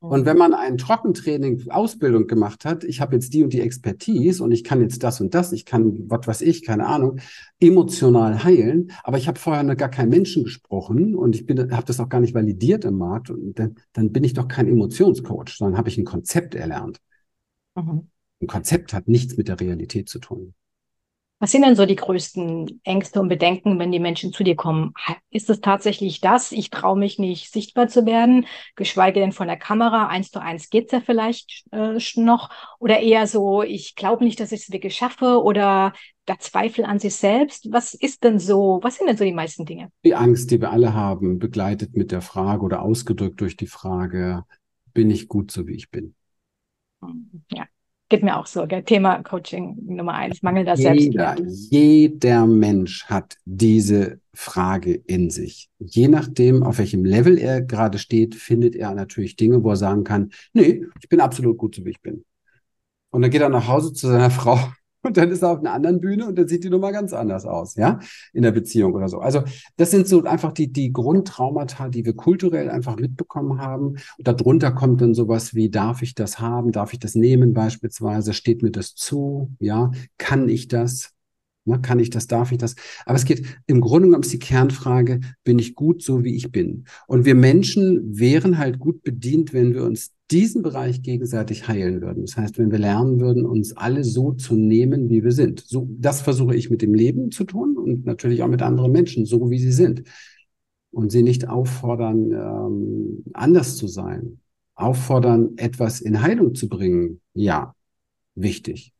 Und 0.09 0.25
wenn 0.25 0.37
man 0.37 0.53
ein 0.53 0.77
Trockentraining, 0.77 1.69
Ausbildung 1.69 2.27
gemacht 2.27 2.65
hat, 2.65 2.83
ich 2.83 3.01
habe 3.01 3.15
jetzt 3.15 3.33
die 3.33 3.43
und 3.43 3.53
die 3.53 3.61
Expertise 3.61 4.43
und 4.43 4.51
ich 4.51 4.63
kann 4.63 4.81
jetzt 4.81 5.03
das 5.03 5.21
und 5.21 5.33
das, 5.33 5.51
ich 5.51 5.65
kann, 5.65 6.09
was 6.09 6.27
weiß 6.27 6.41
ich, 6.41 6.63
keine 6.63 6.85
Ahnung, 6.85 7.19
emotional 7.59 8.43
heilen, 8.43 8.91
aber 9.03 9.17
ich 9.17 9.27
habe 9.27 9.39
vorher 9.39 9.63
noch 9.63 9.77
gar 9.77 9.89
keinen 9.89 10.09
Menschen 10.09 10.43
gesprochen 10.43 11.15
und 11.15 11.35
ich 11.35 11.45
bin, 11.45 11.71
habe 11.71 11.85
das 11.85 11.99
auch 11.99 12.09
gar 12.09 12.21
nicht 12.21 12.33
validiert 12.33 12.85
im 12.85 12.97
Markt, 12.97 13.29
und 13.29 13.57
dann, 13.57 13.75
dann 13.93 14.11
bin 14.11 14.23
ich 14.23 14.33
doch 14.33 14.47
kein 14.47 14.67
Emotionscoach, 14.67 15.57
sondern 15.57 15.77
habe 15.77 15.89
ich 15.89 15.97
ein 15.97 16.05
Konzept 16.05 16.55
erlernt. 16.55 16.99
Mhm. 17.75 18.09
Ein 18.41 18.47
Konzept 18.47 18.93
hat 18.93 19.07
nichts 19.07 19.37
mit 19.37 19.47
der 19.47 19.59
Realität 19.59 20.09
zu 20.09 20.19
tun. 20.19 20.53
Was 21.39 21.51
sind 21.51 21.63
denn 21.63 21.75
so 21.75 21.85
die 21.85 21.97
größten 21.97 22.79
Ängste 22.85 23.19
und 23.19 23.27
Bedenken, 23.27 23.77
wenn 23.77 23.91
die 23.91 23.99
Menschen 23.99 24.31
zu 24.31 24.43
dir 24.43 24.55
kommen? 24.55 24.93
Ist 25.29 25.49
es 25.49 25.59
tatsächlich 25.59 26.21
das? 26.21 26.53
Ich 26.53 26.69
traue 26.69 26.97
mich 26.97 27.19
nicht, 27.19 27.51
sichtbar 27.51 27.89
zu 27.89 28.05
werden, 28.05 28.45
geschweige 28.77 29.19
denn 29.19 29.33
von 29.33 29.47
der 29.47 29.57
Kamera. 29.57 30.07
Eins 30.07 30.31
zu 30.31 30.41
eins 30.41 30.69
geht's 30.69 30.93
ja 30.93 31.01
vielleicht 31.01 31.65
äh, 31.73 31.99
noch. 32.15 32.49
Oder 32.79 33.01
eher 33.01 33.27
so, 33.27 33.63
ich 33.63 33.95
glaube 33.95 34.23
nicht, 34.23 34.39
dass 34.39 34.53
ich 34.53 34.61
es 34.61 34.71
wirklich 34.71 34.95
schaffe 34.95 35.43
oder 35.43 35.91
der 36.25 36.39
Zweifel 36.39 36.85
an 36.85 36.99
sich 36.99 37.15
selbst. 37.15 37.69
Was 37.69 37.93
ist 37.93 38.23
denn 38.23 38.39
so, 38.39 38.79
was 38.81 38.95
sind 38.95 39.07
denn 39.07 39.17
so 39.17 39.25
die 39.25 39.33
meisten 39.33 39.65
Dinge? 39.65 39.89
Die 40.05 40.15
Angst, 40.15 40.51
die 40.51 40.61
wir 40.61 40.71
alle 40.71 40.93
haben, 40.93 41.37
begleitet 41.39 41.97
mit 41.97 42.13
der 42.13 42.21
Frage 42.21 42.63
oder 42.63 42.81
ausgedrückt 42.81 43.41
durch 43.41 43.57
die 43.57 43.67
Frage, 43.67 44.45
bin 44.93 45.11
ich 45.11 45.27
gut 45.27 45.51
so, 45.51 45.67
wie 45.67 45.75
ich 45.75 45.91
bin? 45.91 46.15
Ja, 47.51 47.67
Geht 48.15 48.23
mir 48.23 48.37
auch 48.37 48.47
so, 48.47 48.65
gell? 48.65 48.81
Thema 48.81 49.21
Coaching 49.23 49.75
Nummer 49.87 50.13
eins, 50.13 50.41
Mangel 50.41 50.63
der 50.63 50.75
jeder, 50.75 51.35
Jeder 51.69 52.45
Mensch 52.45 53.03
hat 53.07 53.35
diese 53.43 54.21
Frage 54.33 54.93
in 54.93 55.29
sich. 55.29 55.67
Je 55.79 56.07
nachdem, 56.07 56.63
auf 56.63 56.77
welchem 56.77 57.03
Level 57.03 57.37
er 57.37 57.61
gerade 57.61 57.97
steht, 57.97 58.33
findet 58.35 58.73
er 58.77 58.93
natürlich 58.93 59.35
Dinge, 59.35 59.65
wo 59.65 59.71
er 59.71 59.75
sagen 59.75 60.05
kann, 60.05 60.29
nee, 60.53 60.85
ich 61.01 61.09
bin 61.09 61.19
absolut 61.19 61.57
gut 61.57 61.75
so, 61.75 61.83
wie 61.83 61.89
ich 61.89 62.01
bin. 62.01 62.23
Und 63.09 63.21
dann 63.21 63.31
geht 63.31 63.41
er 63.41 63.49
nach 63.49 63.67
Hause 63.67 63.91
zu 63.91 64.07
seiner 64.07 64.29
Frau 64.31 64.59
und 65.05 65.17
dann 65.17 65.31
ist 65.31 65.41
er 65.41 65.51
auf 65.51 65.59
einer 65.59 65.73
anderen 65.73 66.01
Bühne 66.01 66.27
und 66.27 66.37
dann 66.37 66.47
sieht 66.47 66.63
die 66.63 66.69
Nummer 66.69 66.91
ganz 66.91 67.13
anders 67.13 67.45
aus, 67.45 67.75
ja, 67.75 67.99
in 68.33 68.43
der 68.43 68.51
Beziehung 68.51 68.93
oder 68.93 69.07
so. 69.07 69.19
Also 69.19 69.43
das 69.77 69.91
sind 69.91 70.07
so 70.07 70.23
einfach 70.23 70.51
die, 70.51 70.71
die 70.71 70.91
Grundtraumata, 70.91 71.89
die 71.89 72.05
wir 72.05 72.15
kulturell 72.15 72.69
einfach 72.69 72.97
mitbekommen 72.97 73.59
haben. 73.59 73.95
Und 74.17 74.27
darunter 74.27 74.71
kommt 74.71 75.01
dann 75.01 75.13
sowas 75.13 75.55
wie, 75.55 75.69
darf 75.69 76.01
ich 76.01 76.15
das 76.15 76.39
haben, 76.39 76.71
darf 76.71 76.93
ich 76.93 76.99
das 76.99 77.15
nehmen 77.15 77.53
beispielsweise, 77.53 78.33
steht 78.33 78.63
mir 78.63 78.71
das 78.71 78.95
zu, 78.95 79.51
ja, 79.59 79.91
kann 80.17 80.49
ich 80.49 80.67
das? 80.67 81.14
Ne, 81.67 81.81
kann 81.81 81.97
ich 81.97 82.11
das, 82.11 82.27
darf 82.27 82.51
ich 82.51 82.59
das? 82.59 82.75
Aber 83.07 83.15
es 83.15 83.25
geht 83.25 83.43
im 83.65 83.81
Grunde 83.81 84.07
genommen 84.07 84.23
ist 84.23 84.33
die 84.33 84.39
Kernfrage, 84.39 85.21
bin 85.43 85.57
ich 85.57 85.73
gut 85.73 86.03
so, 86.03 86.23
wie 86.23 86.35
ich 86.35 86.51
bin? 86.51 86.85
Und 87.07 87.25
wir 87.25 87.33
Menschen 87.33 88.19
wären 88.19 88.59
halt 88.59 88.77
gut 88.77 89.01
bedient, 89.01 89.51
wenn 89.51 89.73
wir 89.73 89.83
uns 89.83 90.13
diesen 90.29 90.61
Bereich 90.61 91.01
gegenseitig 91.01 91.67
heilen 91.67 92.01
würden. 92.01 92.21
Das 92.21 92.37
heißt, 92.37 92.59
wenn 92.59 92.71
wir 92.71 92.77
lernen 92.77 93.19
würden, 93.19 93.45
uns 93.45 93.75
alle 93.75 94.03
so 94.03 94.33
zu 94.33 94.55
nehmen, 94.55 95.09
wie 95.09 95.23
wir 95.23 95.31
sind. 95.31 95.59
So, 95.59 95.87
das 95.99 96.21
versuche 96.21 96.55
ich 96.55 96.69
mit 96.69 96.83
dem 96.83 96.93
Leben 96.93 97.31
zu 97.31 97.43
tun 97.45 97.77
und 97.77 98.05
natürlich 98.05 98.43
auch 98.43 98.47
mit 98.47 98.61
anderen 98.61 98.91
Menschen, 98.91 99.25
so 99.25 99.49
wie 99.49 99.59
sie 99.59 99.71
sind. 99.71 100.03
Und 100.91 101.11
sie 101.11 101.23
nicht 101.23 101.49
auffordern, 101.49 102.31
ähm, 102.31 103.23
anders 103.33 103.75
zu 103.75 103.87
sein. 103.87 104.39
Auffordern, 104.75 105.57
etwas 105.57 106.01
in 106.01 106.21
Heilung 106.21 106.55
zu 106.55 106.69
bringen. 106.69 107.21
Ja, 107.33 107.75
wichtig. 108.35 108.94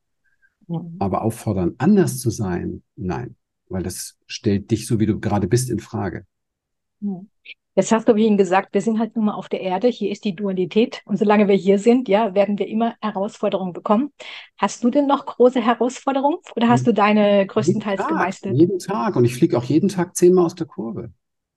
Mhm. 0.67 0.95
Aber 0.99 1.23
auffordern, 1.23 1.75
anders 1.78 2.19
zu 2.19 2.30
sein, 2.30 2.84
nein, 2.95 3.36
weil 3.69 3.84
das 3.84 4.17
stellt 4.28 4.71
dich, 4.71 4.88
so 4.88 4.99
wie 4.99 5.06
du 5.06 5.19
gerade 5.19 5.47
bist, 5.47 5.69
in 5.69 5.80
Frage. 5.80 6.25
Jetzt 7.75 7.91
hast 7.91 8.08
du 8.08 8.15
wie 8.15 8.25
ihn 8.25 8.38
gesagt, 8.38 8.73
wir 8.73 8.82
sind 8.82 8.99
halt 8.99 9.17
nun 9.17 9.25
mal 9.25 9.34
auf 9.34 9.49
der 9.49 9.60
Erde, 9.60 9.89
hier 9.89 10.10
ist 10.10 10.23
die 10.23 10.34
Dualität 10.34 11.01
und 11.06 11.17
solange 11.17 11.49
wir 11.49 11.56
hier 11.56 11.78
sind, 11.78 12.08
ja, 12.08 12.34
werden 12.34 12.58
wir 12.58 12.67
immer 12.67 12.95
Herausforderungen 13.01 13.73
bekommen. 13.73 14.13
Hast 14.58 14.84
du 14.84 14.89
denn 14.89 15.08
noch 15.08 15.25
große 15.25 15.62
Herausforderungen 15.62 16.38
oder 16.56 16.69
hast 16.69 16.88
du 16.88 16.93
deine 16.93 17.45
größtenteils 17.45 17.99
jeden 17.99 18.08
Tag, 18.08 18.17
gemeistert? 18.17 18.56
Jeden 18.56 18.80
Tag 18.80 19.17
und 19.17 19.25
ich 19.25 19.36
fliege 19.36 19.58
auch 19.58 19.65
jeden 19.65 19.89
Tag 19.89 20.15
zehnmal 20.15 20.45
aus 20.45 20.56
der 20.56 20.67
Kurve. 20.67 21.12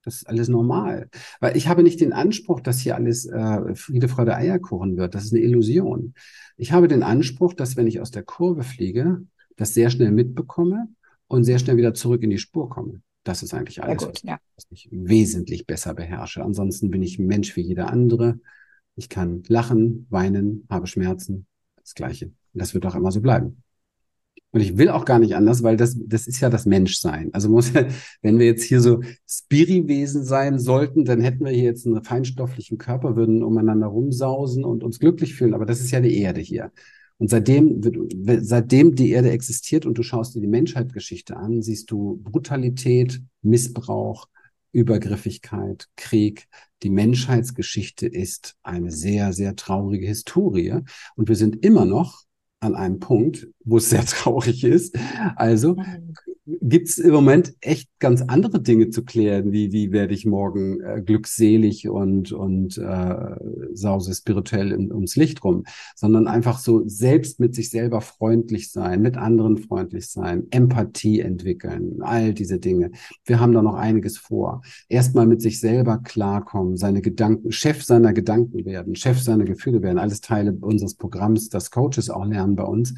Das 0.05 0.17
ist 0.17 0.29
alles 0.29 0.49
normal. 0.49 1.09
Weil 1.41 1.57
ich 1.57 1.69
habe 1.69 1.83
nicht 1.83 2.01
den 2.01 2.13
Anspruch, 2.13 2.61
dass 2.61 2.81
hier 2.81 2.95
alles 2.95 3.27
äh, 3.27 3.75
Friede, 3.75 4.09
Freude, 4.09 4.37
Eierkuchen 4.37 4.97
wird. 4.97 5.15
Das 5.15 5.25
ist 5.25 5.33
eine 5.33 5.43
Illusion. 5.43 6.15
Ich 6.57 6.73
habe 6.73 6.89
den 6.89 7.03
Anspruch, 7.03 7.55
dass 7.55 7.77
wenn 7.77 7.87
ich 7.87 8.01
aus 8.01 8.11
der 8.11 8.23
Kurve 8.23 8.63
fliege, 8.63 9.23
das 9.57 9.75
sehr 9.75 9.91
schnell 9.91 10.13
mitbekomme 10.13 10.89
und 11.27 11.45
sehr 11.45 11.59
schnell 11.59 11.77
wieder 11.77 11.95
zurück 11.95 12.23
in 12.23 12.31
die 12.31 12.39
Spur 12.39 12.71
komme. 12.71 13.03
Das 13.25 13.43
ist 13.43 13.53
eigentlich 13.53 13.83
alles, 13.83 14.05
gut, 14.05 14.23
ja. 14.23 14.39
was 14.57 14.67
ich 14.71 14.89
wesentlich 14.91 15.67
besser 15.67 15.95
beherrsche. 15.95 16.43
Ansonsten 16.43 16.91
bin 16.91 17.03
ich 17.03 17.19
Mensch 17.19 17.55
wie 17.57 17.61
jeder 17.61 17.91
andere. 17.91 18.41
Ich 18.97 19.09
kann 19.09 19.43
lachen, 19.49 20.07
weinen, 20.09 20.67
habe 20.71 20.87
Schmerzen. 20.87 21.47
Das 21.77 21.95
Gleiche. 21.95 22.27
Und 22.27 22.35
das 22.55 22.75
wird 22.75 22.87
auch 22.87 22.95
immer 22.95 23.13
so 23.13 23.21
bleiben. 23.21 23.63
Und 24.51 24.61
ich 24.61 24.79
will 24.79 24.89
auch 24.89 25.05
gar 25.05 25.19
nicht 25.19 25.37
anders, 25.37 25.63
weil 25.63 25.77
das, 25.77 25.97
das 26.07 26.27
ist 26.27 26.41
ja 26.41 26.49
das 26.49 26.65
Menschsein. 26.65 27.33
Also 27.35 27.51
muss, 27.51 27.73
wenn 28.23 28.39
wir 28.39 28.47
jetzt 28.47 28.65
hier 28.65 28.81
so 28.81 29.03
Spiri-Wesen 29.29 30.25
sein 30.25 30.59
sollten, 30.59 31.05
dann 31.05 31.21
hätten 31.21 31.45
wir 31.45 31.53
hier 31.53 31.65
jetzt 31.65 31.87
einen 31.87 32.03
feinstofflichen 32.03 32.79
Körper, 32.79 33.15
würden 33.15 33.43
umeinander 33.43 33.89
rumsausen 33.89 34.65
und 34.65 34.83
uns 34.83 34.99
glücklich 35.01 35.35
fühlen. 35.35 35.55
Aber 35.55 35.67
das 35.67 35.81
ist 35.81 35.91
ja 35.91 36.01
die 36.01 36.19
Erde 36.19 36.41
hier. 36.41 36.73
Und 37.19 37.31
seitdem, 37.31 37.83
seitdem 38.41 38.95
die 38.95 39.11
Erde 39.11 39.31
existiert 39.31 39.85
und 39.85 39.99
du 39.99 40.03
schaust 40.03 40.35
dir 40.35 40.41
die 40.41 40.47
Menschheitsgeschichte 40.47 41.37
an, 41.37 41.63
siehst 41.63 41.91
du 41.91 42.21
Brutalität, 42.23 43.21
Missbrauch, 43.43 44.29
Übergriffigkeit, 44.73 45.89
Krieg. 45.97 46.47
Die 46.83 46.91
Menschheitsgeschichte 46.91 48.07
ist 48.07 48.55
eine 48.63 48.93
sehr, 48.93 49.33
sehr 49.33 49.57
traurige 49.57 50.07
Historie. 50.07 50.81
Und 51.17 51.29
wir 51.29 51.37
sind 51.37 51.65
immer 51.65 51.85
noch 51.85 52.23
an 52.61 52.75
einem 52.75 52.99
Punkt, 52.99 53.49
wo 53.65 53.79
es 53.79 53.91
sehr 53.91 54.05
traurig 54.07 54.65
ist. 54.65 54.97
Also 55.37 55.75
mhm 55.75 56.15
gibt 56.61 56.89
es 56.89 56.99
im 56.99 57.13
Moment 57.13 57.55
echt 57.61 57.91
ganz 57.99 58.23
andere 58.23 58.63
Dinge 58.63 58.89
zu 58.91 59.05
klären, 59.05 59.53
wie 59.53 59.73
wie 59.73 59.93
werde 59.93 60.15
ich 60.15 60.25
morgen 60.25 60.81
äh, 60.81 61.03
glückselig 61.05 61.89
und 61.89 62.33
und 62.33 62.79
äh, 62.79 63.37
sause 63.73 64.15
spirituell 64.15 64.73
in, 64.73 64.93
ums 64.93 65.17
Licht 65.17 65.45
rum, 65.45 65.65
sondern 65.95 66.27
einfach 66.27 66.59
so 66.59 66.83
selbst 66.87 67.39
mit 67.39 67.55
sich 67.55 67.71
selber 67.71 68.01
freundlich 68.01 68.73
sein, 68.73 69.03
mit 69.03 69.17
anderen 69.17 69.59
freundlich 69.59 70.09
sein, 70.09 70.47
Empathie 70.51 71.21
entwickeln, 71.21 71.99
all 72.01 72.33
diese 72.33 72.59
Dinge. 72.59 72.93
Wir 73.25 73.41
haben 73.41 73.53
da 73.53 73.61
noch 73.61 73.75
einiges 73.75 74.17
vor. 74.17 74.63
Erstmal 74.89 75.27
mit 75.27 75.43
sich 75.43 75.61
selber 75.61 75.99
klarkommen, 75.99 76.77
seine 76.77 77.03
Gedanken, 77.03 77.53
Chef 77.53 77.83
seiner 77.83 78.13
Gedanken 78.13 78.65
werden, 78.65 78.95
Chef 78.95 79.21
seiner 79.21 79.45
Gefühle 79.45 79.83
werden, 79.83 79.99
alles 79.99 80.21
Teile 80.21 80.57
unseres 80.61 80.95
Programms, 80.95 81.49
das 81.51 81.71
Coaches 81.71 82.09
auch 82.09 82.25
lernen 82.25 82.57
bei 82.57 82.65
uns 82.65 82.95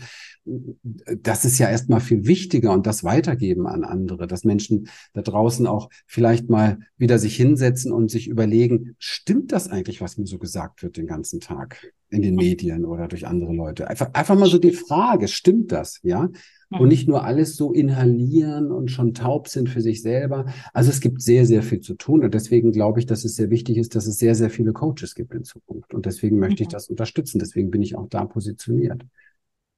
das 1.23 1.45
ist 1.45 1.59
ja 1.59 1.69
erstmal 1.69 2.01
viel 2.01 2.27
wichtiger 2.27 2.73
und 2.73 2.87
das 2.87 3.05
weitergeben 3.41 3.67
an 3.67 3.85
andere, 3.85 4.27
dass 4.27 4.45
Menschen 4.45 4.89
da 5.13 5.23
draußen 5.23 5.67
auch 5.67 5.89
vielleicht 6.07 6.49
mal 6.49 6.79
wieder 6.97 7.19
sich 7.19 7.37
hinsetzen 7.37 7.93
und 7.93 8.11
sich 8.11 8.29
überlegen, 8.29 8.95
stimmt 8.99 9.53
das 9.53 9.69
eigentlich, 9.69 10.01
was 10.01 10.19
mir 10.19 10.27
so 10.27 10.39
gesagt 10.39 10.83
wird 10.83 10.97
den 10.97 11.07
ganzen 11.07 11.41
Tag 11.41 11.93
in 12.11 12.23
den 12.23 12.35
Medien 12.35 12.85
oder 12.85 13.09
durch 13.09 13.27
andere 13.27 13.55
Leute? 13.55 13.89
Einfach, 13.89 14.13
einfach 14.13 14.39
mal 14.39 14.49
so 14.49 14.59
die 14.59 14.73
Frage, 14.73 15.29
stimmt 15.29 15.73
das, 15.73 16.01
ja? 16.03 16.29
Und 16.73 16.87
nicht 16.87 17.09
nur 17.09 17.25
alles 17.25 17.57
so 17.57 17.73
inhalieren 17.73 18.71
und 18.71 18.93
schon 18.93 19.13
taub 19.13 19.49
sind 19.49 19.69
für 19.69 19.81
sich 19.81 20.03
selber. 20.03 20.47
Also 20.73 20.91
es 20.91 21.01
gibt 21.01 21.21
sehr, 21.21 21.45
sehr 21.45 21.65
viel 21.65 21.81
zu 21.81 21.95
tun. 21.95 22.23
Und 22.23 22.33
deswegen 22.33 22.71
glaube 22.71 23.01
ich, 23.01 23.07
dass 23.07 23.25
es 23.25 23.35
sehr 23.35 23.51
wichtig 23.51 23.77
ist, 23.77 23.97
dass 23.97 24.07
es 24.07 24.19
sehr, 24.19 24.37
sehr 24.37 24.51
viele 24.51 24.73
Coaches 24.73 25.17
gibt 25.17 25.35
in 25.35 25.43
Zukunft. 25.43 25.93
Und 25.95 26.07
deswegen 26.07 26.39
möchte 26.39 26.63
ich 26.63 26.69
das 26.69 26.89
unterstützen. 26.89 27.41
Deswegen 27.41 27.73
bin 27.73 27.83
ich 27.83 27.97
auch 27.97 28.09
da 28.09 28.25
positioniert. 28.25 29.03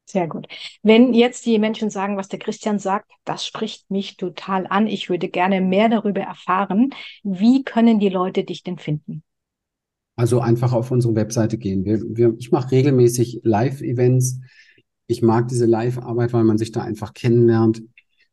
Sehr 0.04 0.26
gut. 0.26 0.46
Wenn 0.82 1.14
jetzt 1.14 1.46
die 1.46 1.58
Menschen 1.58 1.88
sagen, 1.88 2.16
was 2.16 2.28
der 2.28 2.38
Christian 2.38 2.78
sagt, 2.78 3.10
das 3.24 3.46
spricht 3.46 3.90
mich 3.90 4.16
total 4.16 4.66
an. 4.66 4.86
Ich 4.86 5.08
würde 5.08 5.28
gerne 5.28 5.60
mehr 5.60 5.88
darüber 5.88 6.20
erfahren. 6.20 6.90
Wie 7.22 7.62
können 7.62 7.98
die 7.98 8.08
Leute 8.08 8.44
dich 8.44 8.62
denn 8.62 8.78
finden? 8.78 9.22
Also 10.16 10.40
einfach 10.40 10.72
auf 10.72 10.90
unsere 10.90 11.14
Webseite 11.14 11.56
gehen. 11.56 11.84
Wir, 11.84 12.02
wir, 12.04 12.34
ich 12.38 12.50
mache 12.50 12.72
regelmäßig 12.72 13.40
Live-Events. 13.44 14.40
Ich 15.06 15.22
mag 15.22 15.48
diese 15.48 15.66
Live-Arbeit, 15.66 16.32
weil 16.32 16.44
man 16.44 16.58
sich 16.58 16.72
da 16.72 16.82
einfach 16.82 17.14
kennenlernt. 17.14 17.82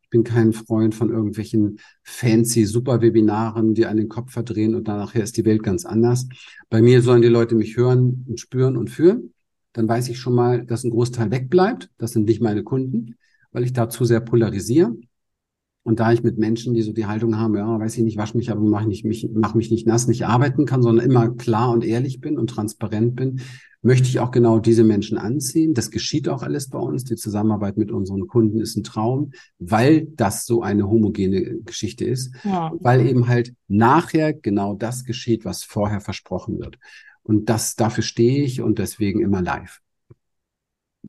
Ich 0.02 0.10
bin 0.10 0.24
kein 0.24 0.54
Freund 0.54 0.96
von 0.96 1.12
irgendwelchen 1.12 1.80
fancy 2.04 2.66
Super-Webinaren, 2.66 3.76
die 3.76 3.86
einen 3.86 4.00
den 4.00 4.10
Kopf 4.10 4.32
verdrehen 4.34 4.76
und 4.76 4.88
nachher 4.88 5.24
ist 5.24 5.38
die 5.38 5.46
Welt 5.46 5.64
ganz 5.64 5.86
anders. 5.86 6.28
Bei 6.70 6.82
mir 6.82 7.02
sollen 7.02 7.22
die 7.22 7.28
Leute 7.28 7.56
mich 7.56 7.78
hören 7.78 8.26
und 8.28 8.40
spüren 8.40 8.76
und 8.76 8.90
fühlen 8.90 9.34
dann 9.74 9.88
weiß 9.88 10.10
ich 10.10 10.20
schon 10.20 10.36
mal, 10.36 10.66
dass 10.66 10.84
ein 10.84 10.92
Großteil 10.92 11.32
wegbleibt. 11.32 11.90
Das 11.98 12.12
sind 12.12 12.26
nicht 12.26 12.42
meine 12.42 12.64
Kunden, 12.64 13.16
weil 13.52 13.64
ich 13.64 13.74
da 13.74 13.90
zu 13.90 14.06
sehr 14.06 14.20
polarisiere. 14.20 14.96
Und 15.84 16.00
da 16.00 16.12
ich 16.12 16.24
mit 16.24 16.38
Menschen, 16.38 16.74
die 16.74 16.82
so 16.82 16.92
die 16.92 17.06
Haltung 17.06 17.38
haben, 17.38 17.56
ja, 17.56 17.80
weiß 17.80 17.98
ich 17.98 18.04
nicht, 18.04 18.18
wasch 18.18 18.36
mich, 18.36 18.52
aber 18.52 18.62
mach, 18.62 18.86
nicht, 18.86 19.06
mich, 19.06 19.30
mach 19.34 19.56
mich 19.56 19.72
nicht 19.72 19.88
nass, 19.88 20.08
nicht 20.08 20.26
arbeiten 20.26 20.66
kann, 20.66 20.84
sondern 20.84 21.06
immer 21.06 21.30
klar 21.30 21.72
und 21.72 21.84
ehrlich 21.84 22.20
bin 22.20 22.38
und 22.38 22.50
transparent 22.50 23.16
bin, 23.16 23.42
möchte 23.82 24.08
ich 24.08 24.20
auch 24.20 24.32
genau 24.32 24.60
diese 24.60 24.84
Menschen 24.84 25.18
anziehen. 25.18 25.74
Das 25.74 25.90
geschieht 25.90 26.28
auch 26.28 26.44
alles 26.44 26.70
bei 26.70 26.80
uns. 26.80 27.06
Die 27.06 27.16
Zusammenarbeit 27.16 27.78
mit 27.78 27.92
unseren 27.92 28.28
Kunden 28.28 28.60
ist 28.60 28.76
ein 28.76 28.84
Traum, 28.84 29.32
weil 29.58 30.08
das 30.16 30.46
so 30.46 30.62
eine 30.62 30.88
homogene 30.88 31.62
Geschichte 31.62 32.06
ist, 32.06 32.36
ja. 32.44 32.72
weil 32.80 33.08
eben 33.08 33.28
halt 33.28 33.54
nachher 33.68 34.34
genau 34.34 34.76
das 34.76 35.06
geschieht, 35.06 35.46
was 35.46 35.64
vorher 35.64 36.02
versprochen 36.02 36.60
wird. 36.60 36.78
Und 37.30 37.48
das, 37.48 37.76
dafür 37.76 38.04
stehe 38.04 38.44
ich 38.44 38.60
und 38.60 38.80
deswegen 38.80 39.22
immer 39.22 39.40
live. 39.40 39.82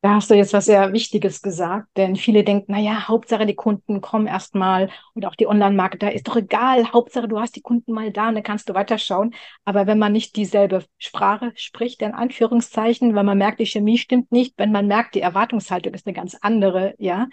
Da 0.02 0.16
hast 0.16 0.28
du 0.28 0.34
jetzt 0.34 0.52
was 0.52 0.66
sehr 0.66 0.92
Wichtiges 0.92 1.40
gesagt, 1.40 1.88
denn 1.96 2.14
viele 2.14 2.44
denken, 2.44 2.72
naja, 2.72 3.08
Hauptsache 3.08 3.46
die 3.46 3.54
Kunden 3.54 4.02
kommen 4.02 4.26
erstmal 4.26 4.90
und 5.14 5.24
auch 5.24 5.34
die 5.34 5.46
Online-Marketer, 5.46 6.12
ist 6.12 6.28
doch 6.28 6.36
egal, 6.36 6.92
Hauptsache 6.92 7.26
du 7.26 7.40
hast 7.40 7.56
die 7.56 7.62
Kunden 7.62 7.94
mal 7.94 8.12
da 8.12 8.28
und 8.28 8.34
dann 8.34 8.42
kannst 8.42 8.68
du 8.68 8.74
weiterschauen. 8.74 9.34
Aber 9.64 9.86
wenn 9.86 9.98
man 9.98 10.12
nicht 10.12 10.36
dieselbe 10.36 10.84
Sprache 10.98 11.52
spricht, 11.54 12.02
in 12.02 12.12
Anführungszeichen, 12.12 13.14
wenn 13.14 13.24
man 13.24 13.38
merkt, 13.38 13.58
die 13.58 13.66
Chemie 13.66 13.96
stimmt 13.96 14.30
nicht, 14.30 14.52
wenn 14.58 14.72
man 14.72 14.86
merkt, 14.86 15.14
die 15.14 15.22
Erwartungshaltung 15.22 15.94
ist 15.94 16.06
eine 16.06 16.14
ganz 16.14 16.36
andere, 16.42 16.94
ja, 16.98 17.28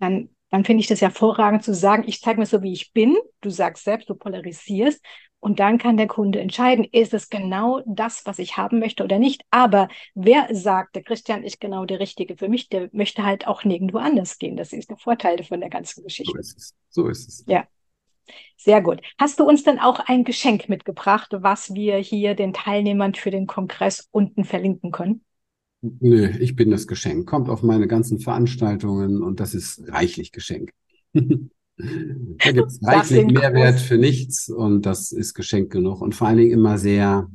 dann 0.00 0.30
dann 0.52 0.66
finde 0.66 0.82
ich 0.82 0.86
das 0.86 1.00
hervorragend 1.00 1.64
zu 1.64 1.74
sagen, 1.74 2.04
ich 2.06 2.20
zeige 2.20 2.38
mir 2.38 2.44
so, 2.44 2.62
wie 2.62 2.74
ich 2.74 2.92
bin. 2.92 3.16
Du 3.40 3.48
sagst 3.48 3.84
selbst, 3.84 4.10
du 4.10 4.14
polarisierst. 4.14 5.02
Und 5.40 5.58
dann 5.60 5.78
kann 5.78 5.96
der 5.96 6.06
Kunde 6.06 6.40
entscheiden, 6.40 6.84
ist 6.84 7.14
es 7.14 7.30
genau 7.30 7.80
das, 7.86 8.26
was 8.26 8.38
ich 8.38 8.58
haben 8.58 8.78
möchte 8.78 9.02
oder 9.02 9.18
nicht. 9.18 9.44
Aber 9.50 9.88
wer 10.14 10.54
sagt, 10.54 10.94
der 10.94 11.04
Christian 11.04 11.42
ist 11.42 11.58
genau 11.58 11.86
der 11.86 12.00
Richtige 12.00 12.36
für 12.36 12.50
mich, 12.50 12.68
der 12.68 12.90
möchte 12.92 13.24
halt 13.24 13.46
auch 13.46 13.64
nirgendwo 13.64 13.96
anders 13.96 14.38
gehen. 14.38 14.58
Das 14.58 14.74
ist 14.74 14.90
der 14.90 14.98
Vorteil 14.98 15.42
von 15.42 15.58
der 15.58 15.70
ganzen 15.70 16.04
Geschichte. 16.04 16.32
So 16.32 16.38
ist 16.38 16.58
es. 16.58 16.74
So 16.90 17.08
ist 17.08 17.28
es. 17.28 17.44
Ja. 17.48 17.66
Sehr 18.58 18.82
gut. 18.82 19.00
Hast 19.18 19.40
du 19.40 19.44
uns 19.44 19.64
denn 19.64 19.80
auch 19.80 20.00
ein 20.00 20.22
Geschenk 20.22 20.68
mitgebracht, 20.68 21.30
was 21.32 21.72
wir 21.74 21.96
hier 21.96 22.34
den 22.34 22.52
Teilnehmern 22.52 23.14
für 23.14 23.30
den 23.30 23.46
Kongress 23.46 24.06
unten 24.12 24.44
verlinken 24.44 24.92
können? 24.92 25.24
Nö, 25.82 26.28
ich 26.38 26.54
bin 26.54 26.70
das 26.70 26.86
Geschenk. 26.86 27.28
Kommt 27.28 27.48
auf 27.48 27.62
meine 27.62 27.88
ganzen 27.88 28.20
Veranstaltungen 28.20 29.22
und 29.22 29.40
das 29.40 29.54
ist 29.54 29.82
reichlich 29.88 30.32
Geschenk. 30.32 30.72
Da 31.78 32.52
gibt 32.52 32.70
es 32.70 32.78
reichlich 32.82 33.26
Mehrwert 33.26 33.80
für 33.80 33.96
nichts 33.96 34.48
und 34.48 34.84
das 34.84 35.10
ist 35.10 35.34
Geschenk 35.34 35.72
genug 35.72 36.02
und 36.02 36.14
vor 36.14 36.28
allen 36.28 36.36
Dingen 36.36 36.52
immer 36.52 36.76
sehr, 36.78 37.28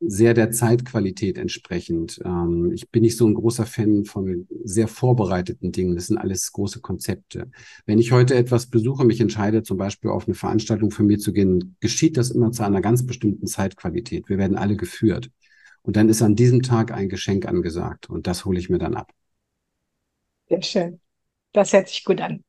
sehr 0.00 0.34
der 0.34 0.50
Zeitqualität 0.50 1.38
entsprechend. 1.38 2.20
Ähm, 2.24 2.70
ich 2.72 2.90
bin 2.90 3.02
nicht 3.02 3.16
so 3.16 3.26
ein 3.26 3.34
großer 3.34 3.64
Fan 3.64 4.04
von 4.04 4.46
sehr 4.62 4.86
vorbereiteten 4.86 5.72
Dingen. 5.72 5.96
Das 5.96 6.08
sind 6.08 6.18
alles 6.18 6.52
große 6.52 6.82
Konzepte. 6.82 7.50
Wenn 7.86 7.98
ich 7.98 8.12
heute 8.12 8.34
etwas 8.34 8.66
besuche, 8.66 9.04
mich 9.04 9.20
entscheide, 9.20 9.62
zum 9.62 9.78
Beispiel 9.78 10.10
auf 10.10 10.28
eine 10.28 10.34
Veranstaltung 10.34 10.90
von 10.90 11.06
mir 11.06 11.18
zu 11.18 11.32
gehen, 11.32 11.74
geschieht 11.80 12.18
das 12.18 12.30
immer 12.30 12.52
zu 12.52 12.64
einer 12.64 12.82
ganz 12.82 13.06
bestimmten 13.06 13.46
Zeitqualität. 13.46 14.28
Wir 14.28 14.38
werden 14.38 14.58
alle 14.58 14.76
geführt. 14.76 15.30
Und 15.84 15.96
dann 15.96 16.08
ist 16.08 16.22
an 16.22 16.34
diesem 16.34 16.62
Tag 16.62 16.92
ein 16.92 17.08
Geschenk 17.08 17.46
angesagt 17.46 18.08
und 18.08 18.26
das 18.26 18.44
hole 18.44 18.58
ich 18.58 18.70
mir 18.70 18.78
dann 18.78 18.94
ab. 18.94 19.12
Sehr 20.48 20.62
schön. 20.62 21.00
Das 21.52 21.72
hört 21.72 21.88
sich 21.88 22.04
gut 22.04 22.20
an. 22.20 22.42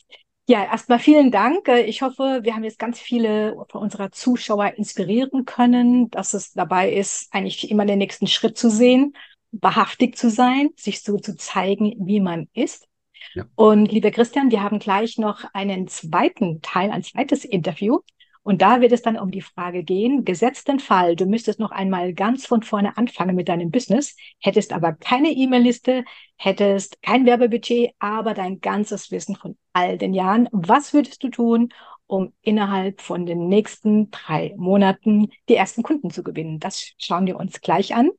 Ja, 0.47 0.63
erstmal 0.63 0.99
vielen 0.99 1.31
Dank. 1.31 1.67
Äh, 1.67 1.81
ich 1.81 2.01
hoffe, 2.01 2.39
wir 2.43 2.55
haben 2.55 2.63
jetzt 2.63 2.79
ganz 2.79 2.99
viele 2.99 3.55
von 3.69 3.81
unserer 3.81 4.11
Zuschauer 4.11 4.73
inspirieren 4.77 5.45
können, 5.45 6.09
dass 6.11 6.33
es 6.33 6.53
dabei 6.53 6.91
ist, 6.91 7.33
eigentlich 7.33 7.69
immer 7.69 7.85
den 7.85 7.97
nächsten 7.97 8.27
Schritt 8.27 8.57
zu 8.57 8.69
sehen, 8.69 9.13
wahrhaftig 9.51 10.17
zu 10.17 10.29
sein, 10.29 10.69
sich 10.75 11.01
so 11.01 11.17
zu 11.17 11.35
zeigen, 11.35 11.95
wie 11.99 12.19
man 12.19 12.47
ist. 12.53 12.87
Ja. 13.33 13.45
Und 13.55 13.91
lieber 13.91 14.11
Christian, 14.11 14.51
wir 14.51 14.61
haben 14.61 14.79
gleich 14.79 15.17
noch 15.17 15.43
einen 15.53 15.87
zweiten 15.87 16.61
Teil, 16.61 16.91
ein 16.91 17.03
zweites 17.03 17.43
Interview. 17.43 17.99
Und 18.45 18.61
da 18.61 18.79
wird 18.79 18.91
es 18.91 19.01
dann 19.01 19.17
um 19.17 19.31
die 19.31 19.41
Frage 19.41 19.83
gehen, 19.83 20.23
gesetzten 20.23 20.79
Fall, 20.79 21.15
du 21.15 21.25
müsstest 21.25 21.59
noch 21.59 21.71
einmal 21.71 22.13
ganz 22.13 22.45
von 22.45 22.61
vorne 22.61 22.95
anfangen 22.95 23.35
mit 23.35 23.49
deinem 23.49 23.71
Business, 23.71 24.15
hättest 24.39 24.71
aber 24.71 24.93
keine 24.93 25.31
E-Mail-Liste, 25.31 26.03
hättest 26.37 27.01
kein 27.01 27.25
Werbebudget, 27.25 27.95
aber 27.97 28.35
dein 28.35 28.61
ganzes 28.61 29.09
Wissen 29.09 29.35
von 29.35 29.57
all 29.73 29.97
den 29.97 30.13
Jahren. 30.13 30.47
Was 30.51 30.93
würdest 30.93 31.23
du 31.23 31.29
tun, 31.29 31.69
um 32.05 32.33
innerhalb 32.41 33.01
von 33.01 33.25
den 33.25 33.47
nächsten 33.47 34.11
drei 34.11 34.53
Monaten 34.57 35.31
die 35.49 35.55
ersten 35.55 35.81
Kunden 35.81 36.11
zu 36.11 36.21
gewinnen? 36.21 36.59
Das 36.59 36.91
schauen 36.99 37.25
wir 37.25 37.37
uns 37.37 37.61
gleich 37.61 37.95
an. 37.95 38.11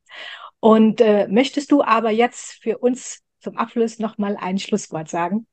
Und 0.59 1.01
äh, 1.01 1.29
möchtest 1.29 1.71
du 1.71 1.85
aber 1.85 2.11
jetzt 2.11 2.61
für 2.61 2.79
uns 2.79 3.23
zum 3.39 3.57
Abschluss 3.57 4.01
noch 4.01 4.19
mal 4.19 4.37
ein 4.37 4.59
Schlusswort 4.59 5.09
sagen? 5.09 5.47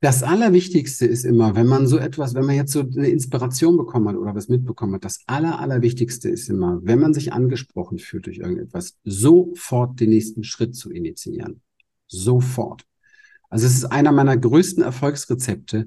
Das 0.00 0.22
Allerwichtigste 0.22 1.06
ist 1.06 1.24
immer, 1.24 1.54
wenn 1.54 1.66
man 1.66 1.86
so 1.86 1.98
etwas, 1.98 2.34
wenn 2.34 2.44
man 2.44 2.56
jetzt 2.56 2.72
so 2.72 2.80
eine 2.80 3.08
Inspiration 3.08 3.76
bekommen 3.76 4.08
hat 4.08 4.16
oder 4.16 4.34
was 4.34 4.48
mitbekommen 4.48 4.94
hat, 4.94 5.04
das 5.04 5.20
Aller, 5.26 5.58
Allerwichtigste 5.58 6.28
ist 6.28 6.48
immer, 6.48 6.80
wenn 6.82 7.00
man 7.00 7.14
sich 7.14 7.32
angesprochen 7.32 7.98
fühlt 7.98 8.26
durch 8.26 8.38
irgendetwas, 8.38 8.96
sofort 9.04 10.00
den 10.00 10.10
nächsten 10.10 10.44
Schritt 10.44 10.74
zu 10.74 10.90
initiieren. 10.90 11.60
Sofort. 12.06 12.84
Also 13.48 13.66
es 13.66 13.74
ist 13.74 13.84
einer 13.84 14.12
meiner 14.12 14.36
größten 14.36 14.82
Erfolgsrezepte. 14.82 15.86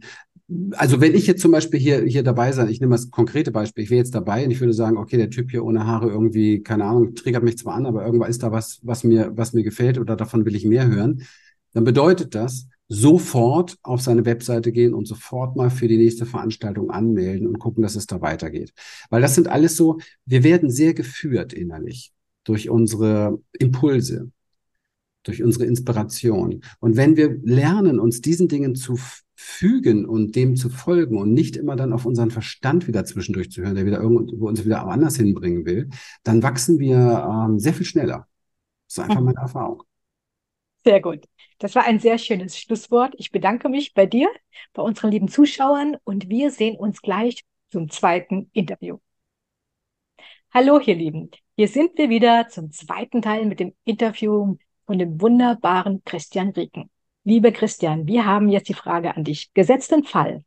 Also 0.73 1.01
wenn 1.01 1.15
ich 1.15 1.25
jetzt 1.25 1.41
zum 1.41 1.51
Beispiel 1.51 1.79
hier, 1.79 2.03
hier 2.03 2.21
dabei 2.21 2.51
sein, 2.51 2.69
ich 2.69 2.79
nehme 2.79 2.91
das 2.93 3.09
konkrete 3.09 3.51
Beispiel, 3.51 3.83
ich 3.83 3.89
wäre 3.89 3.97
jetzt 3.97 4.13
dabei 4.13 4.45
und 4.45 4.51
ich 4.51 4.59
würde 4.59 4.73
sagen, 4.73 4.97
okay, 4.97 5.17
der 5.17 5.31
Typ 5.31 5.49
hier 5.49 5.65
ohne 5.65 5.87
Haare 5.87 6.07
irgendwie, 6.09 6.61
keine 6.61 6.85
Ahnung, 6.85 7.15
triggert 7.15 7.43
mich 7.43 7.57
zwar 7.57 7.73
an, 7.73 7.87
aber 7.87 8.05
irgendwann 8.05 8.29
ist 8.29 8.43
da 8.43 8.51
was, 8.51 8.79
was 8.83 9.03
mir, 9.03 9.31
was 9.35 9.53
mir 9.53 9.63
gefällt 9.63 9.97
oder 9.97 10.15
davon 10.15 10.45
will 10.45 10.55
ich 10.55 10.65
mehr 10.65 10.87
hören, 10.87 11.23
dann 11.73 11.83
bedeutet 11.83 12.35
das, 12.35 12.67
sofort 12.88 13.78
auf 13.84 14.02
seine 14.02 14.26
Webseite 14.26 14.71
gehen 14.71 14.93
und 14.93 15.08
sofort 15.08 15.56
mal 15.56 15.69
für 15.69 15.88
die 15.88 15.98
nächste 15.98 16.26
Veranstaltung 16.26 16.91
anmelden 16.91 17.48
und 17.48 17.60
gucken, 17.60 17.82
dass 17.84 17.95
es 17.95 18.06
da 18.08 18.21
weitergeht. 18.21 18.74
Weil 19.10 19.21
das 19.21 19.36
sind 19.36 19.48
alles 19.48 19.76
so, 19.76 20.00
wir 20.26 20.43
werden 20.43 20.69
sehr 20.69 20.93
geführt 20.93 21.54
innerlich 21.54 22.13
durch 22.43 22.69
unsere 22.69 23.39
Impulse. 23.60 24.32
durch 25.24 25.41
unsere 25.41 25.65
Inspiration. 25.65 26.62
Und 26.80 26.98
wenn 26.98 27.17
wir 27.17 27.39
lernen, 27.43 28.00
uns 28.00 28.21
diesen 28.21 28.48
Dingen 28.48 28.76
zu 28.76 28.98
fügen 29.36 30.06
und 30.06 30.36
dem 30.36 30.56
zu 30.56 30.69
folgen 30.69 31.17
und 31.17 31.34
nicht 31.34 31.58
immer 31.58 31.76
dann 31.76 31.93
auf 31.93 32.06
unseren 32.06 32.32
Verstand 32.32 32.88
wieder 32.88 33.06
zwischendurch 33.06 33.52
zu 33.52 33.62
hören, 33.63 33.76
der 33.76 33.86
wieder 33.88 34.00
irgendwo 34.00 34.48
uns 34.48 34.63
wieder 34.63 34.86
anders 34.88 35.15
hinbringen 35.17 35.65
will, 35.65 35.89
dann 36.24 36.43
wachsen 36.43 36.80
wir 36.80 37.48
ähm, 37.48 37.60
sehr 37.60 37.74
viel 37.74 37.86
schneller. 37.88 38.28
Das 38.88 38.98
ist 38.98 39.04
einfach 39.04 39.21
meine 39.21 39.39
Erfahrung. 39.39 39.84
Sehr 40.86 41.02
gut. 41.02 41.26
Das 41.58 41.74
war 41.74 41.86
ein 41.86 42.00
sehr 42.00 42.17
schönes 42.19 42.60
Schlusswort. 42.60 43.15
Ich 43.17 43.32
bedanke 43.32 43.69
mich 43.69 43.93
bei 43.95 44.06
dir, 44.06 44.30
bei 44.74 44.84
unseren 44.84 45.12
lieben 45.12 45.28
Zuschauern 45.28 45.98
und 46.04 46.30
wir 46.30 46.52
sehen 46.52 46.76
uns 46.78 47.02
gleich 47.02 47.43
zum 47.69 47.89
zweiten 47.89 48.50
Interview. 48.54 49.00
Hallo, 50.54 50.80
ihr 50.80 50.95
Lieben. 50.95 51.32
Hier 51.56 51.67
sind 51.67 51.98
wir 51.98 52.10
wieder 52.10 52.48
zum 52.50 52.71
zweiten 52.71 53.21
Teil 53.21 53.45
mit 53.45 53.60
dem 53.60 53.74
Interview 53.84 54.58
von 54.86 55.00
dem 55.00 55.19
wunderbaren 55.19 56.04
Christian 56.06 56.50
Rieken. 56.50 56.89
Lieber 57.24 57.52
Christian, 57.52 58.08
wir 58.08 58.26
haben 58.26 58.50
jetzt 58.50 58.69
die 58.69 58.74
Frage 58.76 59.15
an 59.15 59.24
dich. 59.24 59.52
Gesetzten 59.54 60.04
Fall. 60.04 60.43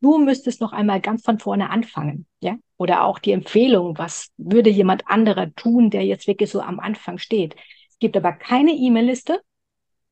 Du 0.00 0.18
müsstest 0.18 0.60
noch 0.60 0.72
einmal 0.72 1.00
ganz 1.00 1.22
von 1.24 1.38
vorne 1.38 1.70
anfangen, 1.70 2.26
ja? 2.40 2.56
Oder 2.78 3.04
auch 3.04 3.20
die 3.20 3.32
Empfehlung, 3.32 3.96
was 3.96 4.32
würde 4.36 4.70
jemand 4.70 5.06
anderer 5.06 5.54
tun, 5.54 5.90
der 5.90 6.04
jetzt 6.04 6.26
wirklich 6.26 6.50
so 6.50 6.60
am 6.60 6.80
Anfang 6.80 7.18
steht. 7.18 7.54
Es 7.90 7.98
gibt 7.98 8.16
aber 8.16 8.32
keine 8.32 8.72
E-Mail-Liste 8.72 9.40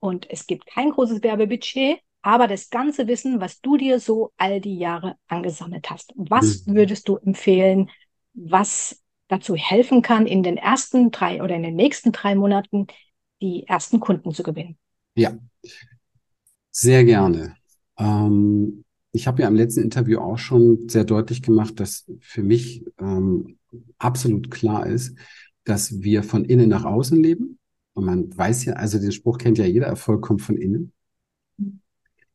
und 0.06 0.30
es 0.30 0.46
gibt 0.46 0.66
kein 0.66 0.90
großes 0.90 1.22
Werbebudget, 1.22 1.98
aber 2.22 2.48
das 2.48 2.70
ganze 2.70 3.06
Wissen, 3.06 3.40
was 3.40 3.60
du 3.60 3.76
dir 3.76 4.00
so 4.00 4.32
all 4.36 4.60
die 4.60 4.78
Jahre 4.78 5.16
angesammelt 5.28 5.90
hast. 5.90 6.12
Was 6.16 6.66
mhm. 6.66 6.74
würdest 6.74 7.08
du 7.08 7.16
empfehlen, 7.16 7.90
was 8.34 9.02
dazu 9.28 9.54
helfen 9.54 10.02
kann, 10.02 10.26
in 10.26 10.42
den 10.42 10.56
ersten 10.56 11.10
drei 11.10 11.42
oder 11.42 11.54
in 11.54 11.62
den 11.62 11.76
nächsten 11.76 12.12
drei 12.12 12.34
Monaten 12.34 12.86
die 13.40 13.66
ersten 13.66 14.00
Kunden 14.00 14.32
zu 14.32 14.42
gewinnen? 14.42 14.76
Ja, 15.14 15.36
sehr 16.70 17.04
gerne. 17.04 17.56
Ähm, 17.98 18.84
ich 19.12 19.26
habe 19.26 19.42
ja 19.42 19.48
im 19.48 19.56
letzten 19.56 19.82
Interview 19.82 20.18
auch 20.18 20.38
schon 20.38 20.88
sehr 20.88 21.04
deutlich 21.04 21.42
gemacht, 21.42 21.80
dass 21.80 22.10
für 22.20 22.42
mich 22.42 22.84
ähm, 23.00 23.58
absolut 23.98 24.50
klar 24.50 24.86
ist, 24.86 25.16
dass 25.64 26.02
wir 26.02 26.22
von 26.22 26.44
innen 26.44 26.68
nach 26.68 26.84
außen 26.84 27.20
leben. 27.20 27.58
Und 27.96 28.04
man 28.04 28.36
weiß 28.36 28.66
ja, 28.66 28.74
also 28.74 28.98
den 28.98 29.10
Spruch 29.10 29.38
kennt 29.38 29.56
ja 29.56 29.64
jeder, 29.64 29.86
Erfolg 29.86 30.20
kommt 30.20 30.42
von 30.42 30.58
innen. 30.58 30.92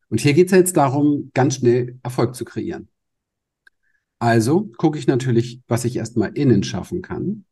Und 0.10 0.20
hier 0.20 0.34
geht 0.34 0.48
es 0.48 0.54
jetzt 0.54 0.76
darum, 0.76 1.30
ganz 1.36 1.58
schnell 1.58 2.00
Erfolg 2.02 2.34
zu 2.34 2.46
kreieren. 2.46 2.90
Also 4.18 4.72
gucke 4.78 4.98
ich 4.98 5.06
natürlich, 5.06 5.62
was 5.68 5.86
ich 5.86 5.98
erstmal 5.98 6.36
innen 6.36 6.64
schaffen 6.64 7.04
kann. 7.04 7.46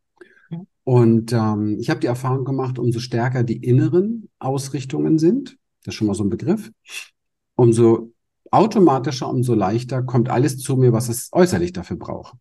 Und 0.83 1.33
ähm, 1.33 1.77
ich 1.79 1.91
habe 1.91 1.99
die 1.99 2.07
Erfahrung 2.07 2.45
gemacht, 2.45 2.79
umso 2.79 2.99
stärker 2.99 3.43
die 3.43 3.57
inneren 3.57 4.27
Ausrichtungen 4.39 5.19
sind, 5.19 5.59
das 5.83 5.93
ist 5.93 5.95
schon 5.99 6.07
mal 6.07 6.15
so 6.15 6.23
ein 6.23 6.31
Begriff, 6.31 6.71
umso 7.53 8.11
automatischer, 8.49 9.29
umso 9.29 9.53
leichter 9.53 10.01
kommt 10.01 10.29
alles 10.29 10.57
zu 10.57 10.77
mir, 10.77 10.93
was 10.93 11.09
es 11.09 11.29
äußerlich 11.31 11.73
dafür 11.73 11.97
braucht. 11.97 12.33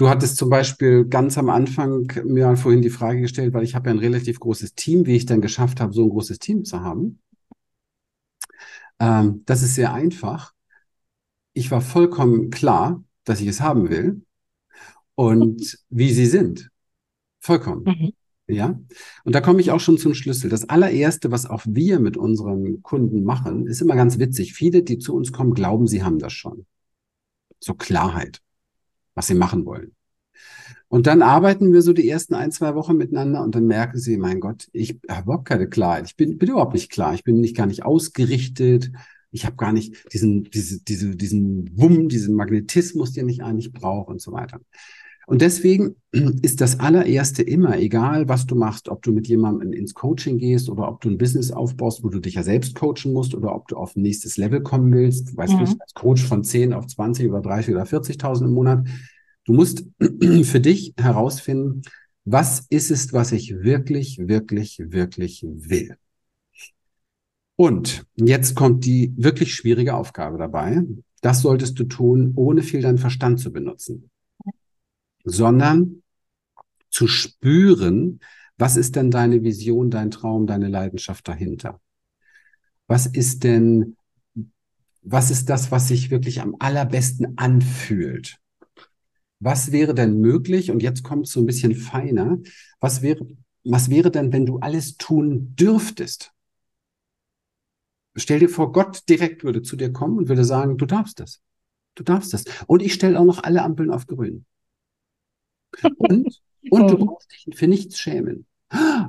Du 0.00 0.08
hattest 0.08 0.38
zum 0.38 0.48
Beispiel 0.48 1.04
ganz 1.04 1.36
am 1.36 1.50
Anfang 1.50 2.10
mir 2.24 2.56
vorhin 2.56 2.80
die 2.80 2.88
Frage 2.88 3.20
gestellt, 3.20 3.52
weil 3.52 3.64
ich 3.64 3.74
habe 3.74 3.90
ja 3.90 3.94
ein 3.94 3.98
relativ 3.98 4.40
großes 4.40 4.74
Team, 4.74 5.04
wie 5.04 5.14
ich 5.14 5.26
dann 5.26 5.42
geschafft 5.42 5.78
habe, 5.78 5.92
so 5.92 6.02
ein 6.02 6.08
großes 6.08 6.38
Team 6.38 6.64
zu 6.64 6.80
haben. 6.80 7.20
Ähm, 8.98 9.42
das 9.44 9.60
ist 9.60 9.74
sehr 9.74 9.92
einfach. 9.92 10.54
Ich 11.52 11.70
war 11.70 11.82
vollkommen 11.82 12.48
klar, 12.48 13.04
dass 13.24 13.42
ich 13.42 13.48
es 13.48 13.60
haben 13.60 13.90
will 13.90 14.22
und 15.16 15.78
wie 15.90 16.14
sie 16.14 16.24
sind. 16.24 16.70
Vollkommen. 17.38 17.84
Mhm. 17.84 18.12
Ja. 18.46 18.80
Und 19.24 19.34
da 19.34 19.42
komme 19.42 19.60
ich 19.60 19.70
auch 19.70 19.80
schon 19.80 19.98
zum 19.98 20.14
Schlüssel. 20.14 20.48
Das 20.48 20.66
allererste, 20.66 21.30
was 21.30 21.44
auch 21.44 21.64
wir 21.66 22.00
mit 22.00 22.16
unseren 22.16 22.82
Kunden 22.82 23.22
machen, 23.22 23.66
ist 23.66 23.82
immer 23.82 23.96
ganz 23.96 24.18
witzig. 24.18 24.54
Viele, 24.54 24.82
die 24.82 24.96
zu 24.96 25.14
uns 25.14 25.30
kommen, 25.30 25.52
glauben, 25.52 25.86
sie 25.86 26.02
haben 26.02 26.18
das 26.18 26.32
schon. 26.32 26.64
So 27.58 27.74
Klarheit, 27.74 28.40
was 29.14 29.26
sie 29.26 29.34
machen 29.34 29.64
wollen. 29.66 29.94
Und 30.88 31.06
dann 31.06 31.22
arbeiten 31.22 31.72
wir 31.72 31.82
so 31.82 31.92
die 31.92 32.08
ersten 32.08 32.34
ein, 32.34 32.50
zwei 32.50 32.74
Wochen 32.74 32.96
miteinander 32.96 33.44
und 33.44 33.54
dann 33.54 33.66
merken 33.66 33.98
sie, 33.98 34.16
mein 34.16 34.40
Gott, 34.40 34.66
ich 34.72 34.98
habe 35.08 35.22
überhaupt 35.22 35.46
keine 35.46 35.68
Klarheit. 35.68 36.06
Ich 36.06 36.16
bin, 36.16 36.36
bin 36.36 36.50
überhaupt 36.50 36.74
nicht 36.74 36.90
klar. 36.90 37.14
Ich 37.14 37.22
bin 37.22 37.40
nicht 37.40 37.56
gar 37.56 37.66
nicht 37.66 37.84
ausgerichtet. 37.84 38.90
Ich 39.30 39.46
habe 39.46 39.54
gar 39.54 39.72
nicht 39.72 40.12
diesen, 40.12 40.44
diese, 40.44 40.82
diese, 40.82 41.14
diesen 41.14 41.70
Wumm, 41.78 42.08
diesen 42.08 42.34
Magnetismus, 42.34 43.12
den 43.12 43.28
ich 43.28 43.44
eigentlich 43.44 43.72
brauche 43.72 44.10
und 44.10 44.20
so 44.20 44.32
weiter. 44.32 44.60
Und 45.30 45.42
deswegen 45.42 45.94
ist 46.42 46.60
das 46.60 46.80
allererste 46.80 47.44
immer, 47.44 47.78
egal 47.78 48.28
was 48.28 48.46
du 48.48 48.56
machst, 48.56 48.88
ob 48.88 49.00
du 49.02 49.12
mit 49.12 49.28
jemandem 49.28 49.72
ins 49.72 49.94
Coaching 49.94 50.38
gehst 50.38 50.68
oder 50.68 50.88
ob 50.88 51.00
du 51.02 51.08
ein 51.08 51.18
Business 51.18 51.52
aufbaust, 51.52 52.02
wo 52.02 52.08
du 52.08 52.18
dich 52.18 52.34
ja 52.34 52.42
selbst 52.42 52.74
coachen 52.74 53.12
musst 53.12 53.36
oder 53.36 53.54
ob 53.54 53.68
du 53.68 53.76
auf 53.76 53.94
ein 53.94 54.02
nächstes 54.02 54.36
Level 54.38 54.60
kommen 54.60 54.92
willst, 54.92 55.36
weißt 55.36 55.52
mhm. 55.52 55.58
du, 55.58 55.76
als 55.78 55.94
Coach 55.94 56.24
von 56.24 56.42
10 56.42 56.72
auf 56.72 56.88
20 56.88 57.30
oder 57.30 57.42
30 57.42 57.72
oder 57.72 57.84
40.000 57.84 58.46
im 58.46 58.52
Monat. 58.52 58.88
Du 59.44 59.52
musst 59.52 59.84
für 60.42 60.58
dich 60.58 60.94
herausfinden, 60.96 61.82
was 62.24 62.66
ist 62.68 62.90
es, 62.90 63.12
was 63.12 63.30
ich 63.30 63.54
wirklich, 63.54 64.18
wirklich, 64.18 64.82
wirklich 64.84 65.46
will. 65.46 65.94
Und 67.54 68.04
jetzt 68.16 68.56
kommt 68.56 68.84
die 68.84 69.14
wirklich 69.16 69.54
schwierige 69.54 69.94
Aufgabe 69.94 70.38
dabei. 70.38 70.82
Das 71.20 71.40
solltest 71.42 71.78
du 71.78 71.84
tun, 71.84 72.32
ohne 72.34 72.62
viel 72.62 72.82
deinen 72.82 72.98
Verstand 72.98 73.38
zu 73.38 73.52
benutzen 73.52 74.09
sondern 75.24 76.02
zu 76.90 77.06
spüren, 77.06 78.20
was 78.56 78.76
ist 78.76 78.96
denn 78.96 79.10
deine 79.10 79.42
Vision, 79.42 79.90
dein 79.90 80.10
Traum, 80.10 80.46
deine 80.46 80.68
Leidenschaft 80.68 81.26
dahinter? 81.28 81.80
Was 82.86 83.06
ist 83.06 83.44
denn, 83.44 83.96
was 85.02 85.30
ist 85.30 85.48
das, 85.48 85.70
was 85.70 85.88
sich 85.88 86.10
wirklich 86.10 86.40
am 86.40 86.56
allerbesten 86.58 87.38
anfühlt? 87.38 88.38
Was 89.38 89.72
wäre 89.72 89.94
denn 89.94 90.20
möglich? 90.20 90.70
Und 90.70 90.82
jetzt 90.82 91.02
kommt 91.02 91.26
es 91.26 91.32
so 91.32 91.40
ein 91.40 91.46
bisschen 91.46 91.74
feiner. 91.74 92.38
Was 92.80 93.00
wäre, 93.00 93.26
was 93.64 93.88
wäre 93.88 94.10
denn, 94.10 94.32
wenn 94.32 94.44
du 94.44 94.58
alles 94.58 94.96
tun 94.98 95.54
dürftest? 95.56 96.32
Stell 98.16 98.40
dir 98.40 98.48
vor, 98.48 98.72
Gott 98.72 99.08
direkt 99.08 99.44
würde 99.44 99.62
zu 99.62 99.76
dir 99.76 99.92
kommen 99.92 100.18
und 100.18 100.28
würde 100.28 100.44
sagen, 100.44 100.76
du 100.76 100.84
darfst 100.84 101.20
das. 101.20 101.40
Du 101.94 102.02
darfst 102.02 102.34
das. 102.34 102.44
Und 102.66 102.82
ich 102.82 102.92
stelle 102.92 103.18
auch 103.18 103.24
noch 103.24 103.42
alle 103.42 103.62
Ampeln 103.62 103.90
auf 103.90 104.06
grün. 104.06 104.44
Und, 105.98 106.40
und 106.70 106.90
du 106.90 106.98
brauchst 106.98 107.32
dich 107.32 107.56
für 107.56 107.68
nichts 107.68 107.98
schämen. 107.98 108.46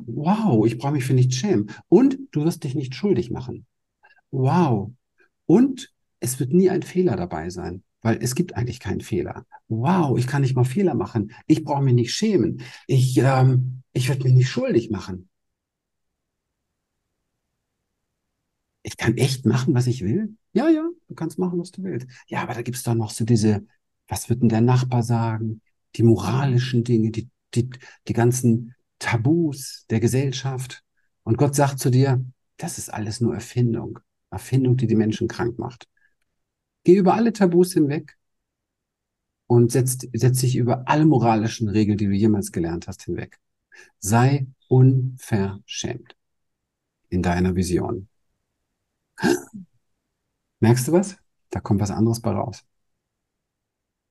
Wow, 0.07 0.65
ich 0.65 0.77
brauche 0.77 0.93
mich 0.93 1.05
für 1.05 1.13
nichts 1.13 1.35
schämen. 1.35 1.71
Und 1.87 2.17
du 2.31 2.43
wirst 2.45 2.63
dich 2.63 2.75
nicht 2.75 2.95
schuldig 2.95 3.29
machen. 3.31 3.65
Wow. 4.31 4.91
Und 5.45 5.93
es 6.19 6.39
wird 6.39 6.53
nie 6.53 6.69
ein 6.69 6.83
Fehler 6.83 7.15
dabei 7.15 7.49
sein, 7.49 7.83
weil 8.01 8.17
es 8.21 8.35
gibt 8.35 8.55
eigentlich 8.55 8.79
keinen 8.79 9.01
Fehler. 9.01 9.45
Wow, 9.67 10.17
ich 10.17 10.27
kann 10.27 10.41
nicht 10.41 10.55
mal 10.55 10.63
Fehler 10.63 10.95
machen. 10.95 11.33
Ich 11.47 11.63
brauche 11.63 11.83
mich 11.83 11.93
nicht 11.93 12.13
schämen. 12.13 12.61
Ich, 12.87 13.17
ähm, 13.17 13.83
ich 13.93 14.09
werde 14.09 14.23
mich 14.23 14.33
nicht 14.33 14.49
schuldig 14.49 14.89
machen. 14.89 15.29
Ich 18.83 18.97
kann 18.97 19.17
echt 19.17 19.45
machen, 19.45 19.73
was 19.73 19.87
ich 19.87 20.03
will. 20.03 20.35
Ja, 20.53 20.69
ja, 20.69 20.89
du 21.07 21.15
kannst 21.15 21.37
machen, 21.37 21.59
was 21.59 21.71
du 21.71 21.83
willst. 21.83 22.07
Ja, 22.27 22.41
aber 22.41 22.55
da 22.55 22.61
gibt 22.61 22.77
es 22.77 22.83
doch 22.83 22.95
noch 22.95 23.11
so 23.11 23.25
diese, 23.25 23.65
was 24.07 24.29
wird 24.29 24.41
denn 24.41 24.49
der 24.49 24.61
Nachbar 24.61 25.03
sagen? 25.03 25.61
Die 25.95 26.03
moralischen 26.03 26.83
Dinge, 26.83 27.11
die, 27.11 27.29
die, 27.53 27.69
die 28.07 28.13
ganzen 28.13 28.75
Tabus 28.99 29.85
der 29.89 29.99
Gesellschaft. 29.99 30.83
Und 31.23 31.37
Gott 31.37 31.55
sagt 31.55 31.79
zu 31.79 31.89
dir, 31.89 32.23
das 32.57 32.77
ist 32.77 32.89
alles 32.89 33.21
nur 33.21 33.33
Erfindung. 33.33 33.99
Erfindung, 34.29 34.77
die 34.77 34.87
die 34.87 34.95
Menschen 34.95 35.27
krank 35.27 35.59
macht. 35.59 35.87
Geh 36.83 36.95
über 36.95 37.15
alle 37.15 37.33
Tabus 37.33 37.73
hinweg 37.73 38.17
und 39.47 39.71
setz, 39.71 39.97
setz 40.13 40.39
dich 40.39 40.55
über 40.55 40.87
alle 40.87 41.05
moralischen 41.05 41.67
Regeln, 41.67 41.97
die 41.97 42.07
du 42.07 42.13
jemals 42.13 42.51
gelernt 42.51 42.87
hast, 42.87 43.03
hinweg. 43.03 43.39
Sei 43.99 44.47
unverschämt 44.69 46.15
in 47.09 47.21
deiner 47.21 47.55
Vision. 47.55 48.07
Merkst 50.59 50.87
du 50.87 50.93
was? 50.93 51.17
Da 51.49 51.59
kommt 51.59 51.81
was 51.81 51.91
anderes 51.91 52.21
bei 52.21 52.31
raus 52.31 52.63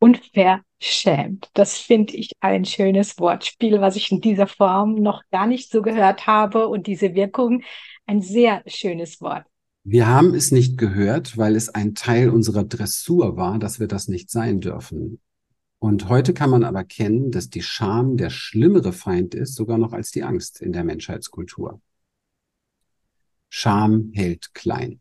unverschämt. 0.01 1.51
Das 1.55 1.79
finde 1.79 2.15
ich 2.15 2.33
ein 2.41 2.65
schönes 2.65 3.19
Wortspiel, 3.19 3.81
was 3.81 3.97
ich 3.97 4.11
in 4.11 4.21
dieser 4.21 4.47
Form 4.49 4.97
noch 4.97 5.23
gar 5.31 5.47
nicht 5.47 5.71
so 5.71 5.83
gehört 5.83 6.27
habe 6.27 6.67
und 6.67 6.89
diese 6.89 7.15
Wirkung 7.15 7.63
ein 8.07 8.21
sehr 8.21 8.63
schönes 8.67 9.21
Wort. 9.21 9.47
Wir 9.85 10.09
haben 10.09 10.35
es 10.35 10.53
nicht 10.53 10.77
gehört, 10.77 11.39
weil 11.39 11.57
es 11.57 11.69
ein 11.69 11.95
Teil 11.95 12.31
unserer 12.31 12.65
Dressur 12.65 13.37
war, 13.37 13.59
dass 13.59 13.81
wir 13.81 13.87
das 13.87 14.09
nicht 14.09 14.31
sein 14.31 14.61
dürfen. 14.61 15.21
Und 15.79 16.11
heute 16.11 16.35
kann 16.35 16.51
man 16.51 16.65
aber 16.65 16.85
kennen, 16.85 17.31
dass 17.31 17.49
die 17.49 17.63
Scham 17.63 18.19
der 18.19 18.29
schlimmere 18.29 18.93
Feind 18.93 19.35
ist, 19.35 19.55
sogar 19.55 19.79
noch 19.79 19.93
als 19.93 20.11
die 20.11 20.23
Angst 20.23 20.61
in 20.61 20.73
der 20.73 20.85
Menschheitskultur. 20.85 21.81
Scham 23.49 24.11
hält 24.13 24.53
klein. 24.53 25.00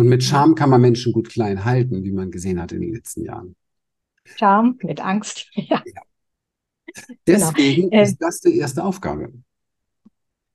Und 0.00 0.08
mit 0.08 0.24
Scham 0.24 0.54
kann 0.54 0.70
man 0.70 0.80
Menschen 0.80 1.12
gut 1.12 1.28
klein 1.28 1.66
halten, 1.66 2.04
wie 2.04 2.10
man 2.10 2.30
gesehen 2.30 2.58
hat 2.58 2.72
in 2.72 2.80
den 2.80 2.94
letzten 2.94 3.22
Jahren. 3.22 3.54
Scham 4.24 4.78
mit 4.82 4.98
Angst, 4.98 5.50
ja. 5.52 5.82
ja. 5.84 6.02
Deswegen 7.26 7.90
genau. 7.90 8.02
ist 8.02 8.16
das 8.16 8.40
die 8.40 8.56
erste 8.56 8.82
Aufgabe. 8.82 9.30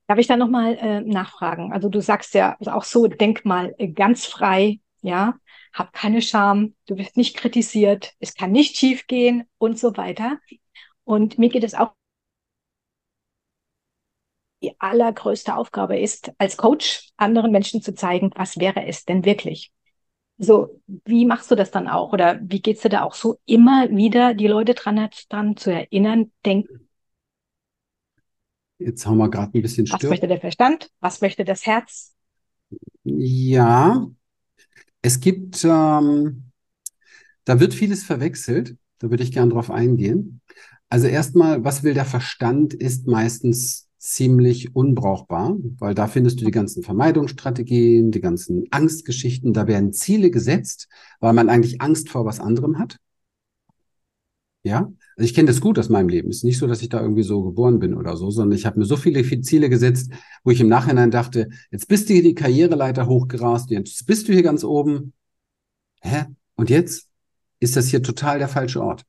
Darf 0.08 0.18
ich 0.18 0.26
da 0.26 0.36
nochmal 0.36 0.74
äh, 0.80 1.00
nachfragen? 1.00 1.72
Also 1.72 1.88
du 1.88 2.00
sagst 2.00 2.34
ja 2.34 2.56
auch 2.60 2.82
so, 2.82 3.06
denk 3.06 3.44
mal 3.44 3.72
äh, 3.78 3.86
ganz 3.86 4.26
frei, 4.26 4.80
ja, 5.02 5.36
hab 5.72 5.92
keine 5.92 6.22
Scham, 6.22 6.74
du 6.86 6.98
wirst 6.98 7.16
nicht 7.16 7.36
kritisiert, 7.36 8.14
es 8.18 8.34
kann 8.34 8.50
nicht 8.50 8.76
schief 8.76 9.06
gehen 9.06 9.44
und 9.58 9.78
so 9.78 9.96
weiter. 9.96 10.40
Und 11.04 11.38
mir 11.38 11.50
geht 11.50 11.62
es 11.62 11.74
auch 11.74 11.92
die 14.62 14.74
allergrößte 14.78 15.54
Aufgabe 15.54 15.98
ist, 15.98 16.32
als 16.38 16.56
Coach 16.56 17.10
anderen 17.16 17.52
Menschen 17.52 17.82
zu 17.82 17.94
zeigen, 17.94 18.30
was 18.34 18.58
wäre 18.58 18.86
es 18.86 19.04
denn 19.04 19.24
wirklich? 19.24 19.72
So, 20.38 20.80
wie 21.04 21.24
machst 21.24 21.50
du 21.50 21.54
das 21.54 21.70
dann 21.70 21.88
auch? 21.88 22.12
Oder 22.12 22.38
wie 22.42 22.60
geht's 22.60 22.82
dir 22.82 22.90
da 22.90 23.02
auch 23.02 23.14
so 23.14 23.38
immer 23.46 23.88
wieder 23.90 24.34
die 24.34 24.48
Leute 24.48 24.74
dran, 24.74 25.08
dran 25.28 25.56
zu 25.56 25.72
erinnern, 25.72 26.30
denken? 26.44 26.88
Jetzt 28.78 29.06
haben 29.06 29.16
wir 29.16 29.30
gerade 29.30 29.56
ein 29.56 29.62
bisschen 29.62 29.90
Was 29.90 30.02
möchte 30.02 30.28
der 30.28 30.40
Verstand? 30.40 30.90
Was 31.00 31.20
möchte 31.22 31.44
das 31.44 31.64
Herz? 31.64 32.14
Ja, 33.04 34.06
es 35.00 35.20
gibt, 35.20 35.64
ähm, 35.64 36.50
da 37.44 37.60
wird 37.60 37.72
vieles 37.72 38.04
verwechselt. 38.04 38.76
Da 38.98 39.10
würde 39.10 39.22
ich 39.22 39.32
gern 39.32 39.50
drauf 39.50 39.70
eingehen. 39.70 40.40
Also 40.88 41.06
erstmal, 41.06 41.64
was 41.64 41.82
will 41.82 41.94
der 41.94 42.04
Verstand, 42.04 42.74
ist 42.74 43.06
meistens 43.06 43.85
ziemlich 44.06 44.76
unbrauchbar, 44.76 45.56
weil 45.78 45.94
da 45.94 46.06
findest 46.06 46.40
du 46.40 46.44
die 46.44 46.52
ganzen 46.52 46.84
Vermeidungsstrategien, 46.84 48.12
die 48.12 48.20
ganzen 48.20 48.66
Angstgeschichten, 48.70 49.52
da 49.52 49.66
werden 49.66 49.92
Ziele 49.92 50.30
gesetzt, 50.30 50.88
weil 51.18 51.32
man 51.32 51.48
eigentlich 51.48 51.80
Angst 51.80 52.08
vor 52.08 52.24
was 52.24 52.38
anderem 52.38 52.78
hat. 52.78 52.98
Ja, 54.62 54.92
also 55.16 55.24
ich 55.28 55.34
kenne 55.34 55.48
das 55.48 55.60
gut 55.60 55.78
aus 55.78 55.88
meinem 55.88 56.08
Leben. 56.08 56.28
Es 56.28 56.38
ist 56.38 56.44
nicht 56.44 56.58
so, 56.58 56.68
dass 56.68 56.82
ich 56.82 56.88
da 56.88 57.00
irgendwie 57.00 57.24
so 57.24 57.42
geboren 57.42 57.80
bin 57.80 57.94
oder 57.94 58.16
so, 58.16 58.30
sondern 58.30 58.56
ich 58.56 58.64
habe 58.64 58.78
mir 58.78 58.84
so 58.84 58.96
viele 58.96 59.22
Ziele 59.42 59.68
gesetzt, 59.68 60.12
wo 60.44 60.50
ich 60.52 60.60
im 60.60 60.68
Nachhinein 60.68 61.10
dachte, 61.10 61.48
jetzt 61.72 61.88
bist 61.88 62.08
du 62.08 62.14
hier 62.14 62.22
die 62.22 62.34
Karriereleiter 62.34 63.06
hochgerast, 63.06 63.70
jetzt 63.70 64.06
bist 64.06 64.28
du 64.28 64.32
hier 64.32 64.42
ganz 64.42 64.62
oben. 64.62 65.12
Hä? 66.00 66.26
Und 66.54 66.70
jetzt 66.70 67.08
ist 67.58 67.76
das 67.76 67.88
hier 67.88 68.02
total 68.02 68.38
der 68.38 68.48
falsche 68.48 68.82
Ort. 68.82 69.04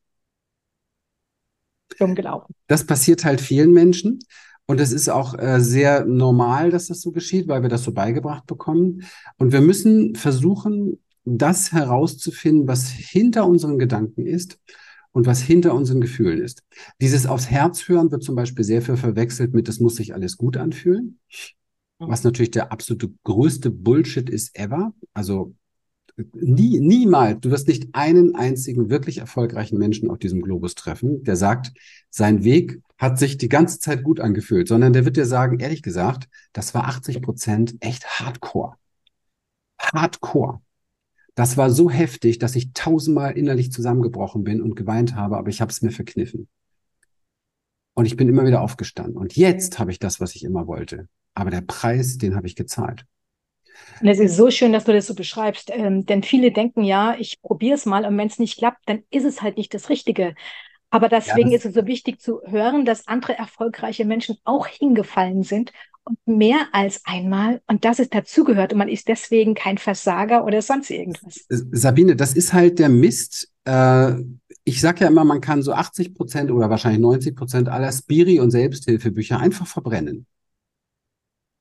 Dumm 2.00 2.16
gelaufen. 2.16 2.54
Das 2.68 2.86
passiert 2.86 3.26
halt 3.26 3.42
vielen 3.42 3.74
Menschen. 3.74 4.20
Und 4.68 4.82
es 4.82 4.92
ist 4.92 5.10
auch 5.10 5.38
äh, 5.40 5.62
sehr 5.62 6.06
normal, 6.06 6.70
dass 6.70 6.88
das 6.88 7.02
so 7.02 7.12
geschieht, 7.12 7.48
weil 7.48 7.62
wir 7.62 7.70
das 7.70 7.84
so 7.84 7.94
beigebracht 7.94 8.46
bekommen. 8.46 9.04
Und 9.38 9.54
wir 9.54 9.62
müssen 9.62 10.14
versuchen, 10.16 11.00
das 11.24 11.72
herauszufinden, 11.72 12.68
was 12.68 12.90
hinter 12.90 13.48
unseren 13.48 13.80
Gedanken 13.80 14.26
ist 14.26 14.60
und 15.12 15.26
was 15.26 15.42
hinter 15.42 15.74
unseren 15.74 16.02
Gefühlen 16.02 16.42
ist. 16.42 16.64
Dieses 17.02 17.26
aufs 17.26 17.50
Herz 17.50 17.88
hören 17.88 18.12
wird 18.12 18.24
zum 18.24 18.36
Beispiel 18.36 18.64
sehr 18.64 18.82
viel 18.82 18.98
verwechselt 18.98 19.54
mit, 19.54 19.68
das 19.68 19.80
muss 19.80 19.96
sich 19.96 20.14
alles 20.14 20.38
gut 20.38 20.58
anfühlen. 20.58 21.20
Was 22.00 22.24
natürlich 22.24 22.52
der 22.52 22.72
absolute 22.72 23.12
größte 23.24 23.72
Bullshit 23.72 24.30
ist 24.30 24.58
ever. 24.58 24.94
Also 25.14 25.56
nie, 26.34 26.80
niemals, 26.80 27.40
du 27.42 27.52
wirst 27.52 27.68
nicht 27.68 27.90
einen 27.94 28.36
einzigen 28.36 28.90
wirklich 28.90 29.18
erfolgreichen 29.18 29.78
Menschen 29.78 30.10
auf 30.10 30.20
diesem 30.20 30.42
Globus 30.42 30.76
treffen, 30.76 31.24
der 31.24 31.36
sagt, 31.36 31.74
sein 32.10 32.44
Weg 32.44 32.82
hat 32.98 33.20
sich 33.20 33.38
die 33.38 33.50
ganze 33.50 33.80
Zeit 33.80 34.04
gut 34.04 34.20
angefühlt, 34.20 34.68
sondern 34.68 34.94
der 34.94 35.06
wird 35.06 35.18
dir 35.18 35.26
sagen, 35.26 35.60
ehrlich 35.60 35.84
gesagt, 35.84 36.28
das 36.54 36.74
war 36.74 36.86
80 36.86 37.22
Prozent 37.22 37.76
echt 37.80 38.20
Hardcore. 38.20 38.76
Hardcore. 39.80 40.62
Das 41.36 41.56
war 41.56 41.70
so 41.70 41.92
heftig, 41.92 42.40
dass 42.40 42.56
ich 42.56 42.74
tausendmal 42.74 43.38
innerlich 43.38 43.72
zusammengebrochen 43.72 44.44
bin 44.44 44.62
und 44.62 44.76
geweint 44.76 45.14
habe, 45.16 45.38
aber 45.38 45.50
ich 45.50 45.62
habe 45.62 45.72
es 45.72 45.84
mir 45.84 45.92
verkniffen. 45.92 46.48
Und 47.94 48.06
ich 48.06 48.18
bin 48.18 48.28
immer 48.28 48.46
wieder 48.46 48.62
aufgestanden. 48.62 49.18
Und 49.18 49.36
jetzt 49.36 49.78
habe 49.78 49.92
ich 49.92 50.00
das, 50.00 50.20
was 50.20 50.36
ich 50.36 50.44
immer 50.44 50.66
wollte. 50.66 51.08
Aber 51.36 51.52
der 51.52 51.62
Preis, 51.62 52.18
den 52.18 52.36
habe 52.36 52.48
ich 52.48 52.56
gezahlt. 52.56 53.06
Und 54.02 54.08
es 54.08 54.20
ist 54.20 54.36
so 54.36 54.50
schön, 54.50 54.74
dass 54.74 54.86
du 54.86 54.94
das 54.94 55.08
so 55.08 55.14
beschreibst, 55.14 55.70
ähm, 55.72 56.06
denn 56.06 56.24
viele 56.24 56.52
denken 56.52 56.84
ja, 56.84 57.16
ich 57.18 57.42
probiere 57.42 57.76
es 57.76 57.86
mal 57.86 58.06
und 58.06 58.18
wenn 58.18 58.28
es 58.28 58.40
nicht 58.40 58.58
klappt, 58.58 58.82
dann 58.88 59.04
ist 59.12 59.24
es 59.24 59.42
halt 59.42 59.58
nicht 59.58 59.74
das 59.74 59.90
Richtige. 59.90 60.36
Aber 60.90 61.10
deswegen 61.10 61.52
ja, 61.52 61.58
ist 61.58 61.66
es 61.66 61.74
so 61.74 61.86
wichtig 61.86 62.22
zu 62.22 62.42
hören, 62.46 62.86
dass 62.86 63.08
andere 63.08 63.38
erfolgreiche 63.38 64.06
Menschen 64.06 64.38
auch 64.46 64.68
hingefallen 64.68 65.44
sind 65.44 65.74
und 66.06 66.18
mehr 66.26 66.68
als 66.72 67.02
einmal 67.06 67.62
und 67.68 67.84
dass 67.84 68.00
es 68.00 68.10
dazugehört 68.10 68.72
und 68.72 68.80
man 68.80 68.88
ist 68.88 69.08
deswegen 69.10 69.54
kein 69.54 69.78
Versager 69.78 70.46
oder 70.46 70.62
sonst 70.62 70.90
irgendwas. 70.90 71.46
Sabine, 71.50 72.16
das 72.16 72.34
ist 72.34 72.54
halt 72.54 72.80
der 72.80 72.90
Mist. 72.90 73.52
Äh, 73.66 74.14
ich 74.64 74.80
sage 74.80 75.02
ja 75.02 75.08
immer, 75.08 75.26
man 75.26 75.42
kann 75.42 75.62
so 75.62 75.74
80 75.74 76.14
Prozent 76.14 76.52
oder 76.52 76.70
wahrscheinlich 76.70 77.02
90 77.02 77.36
Prozent 77.36 77.70
aller 77.70 77.92
Spiri- 77.92 78.40
und 78.40 78.52
Selbsthilfebücher 78.52 79.40
einfach 79.40 79.68
verbrennen. 79.68 80.26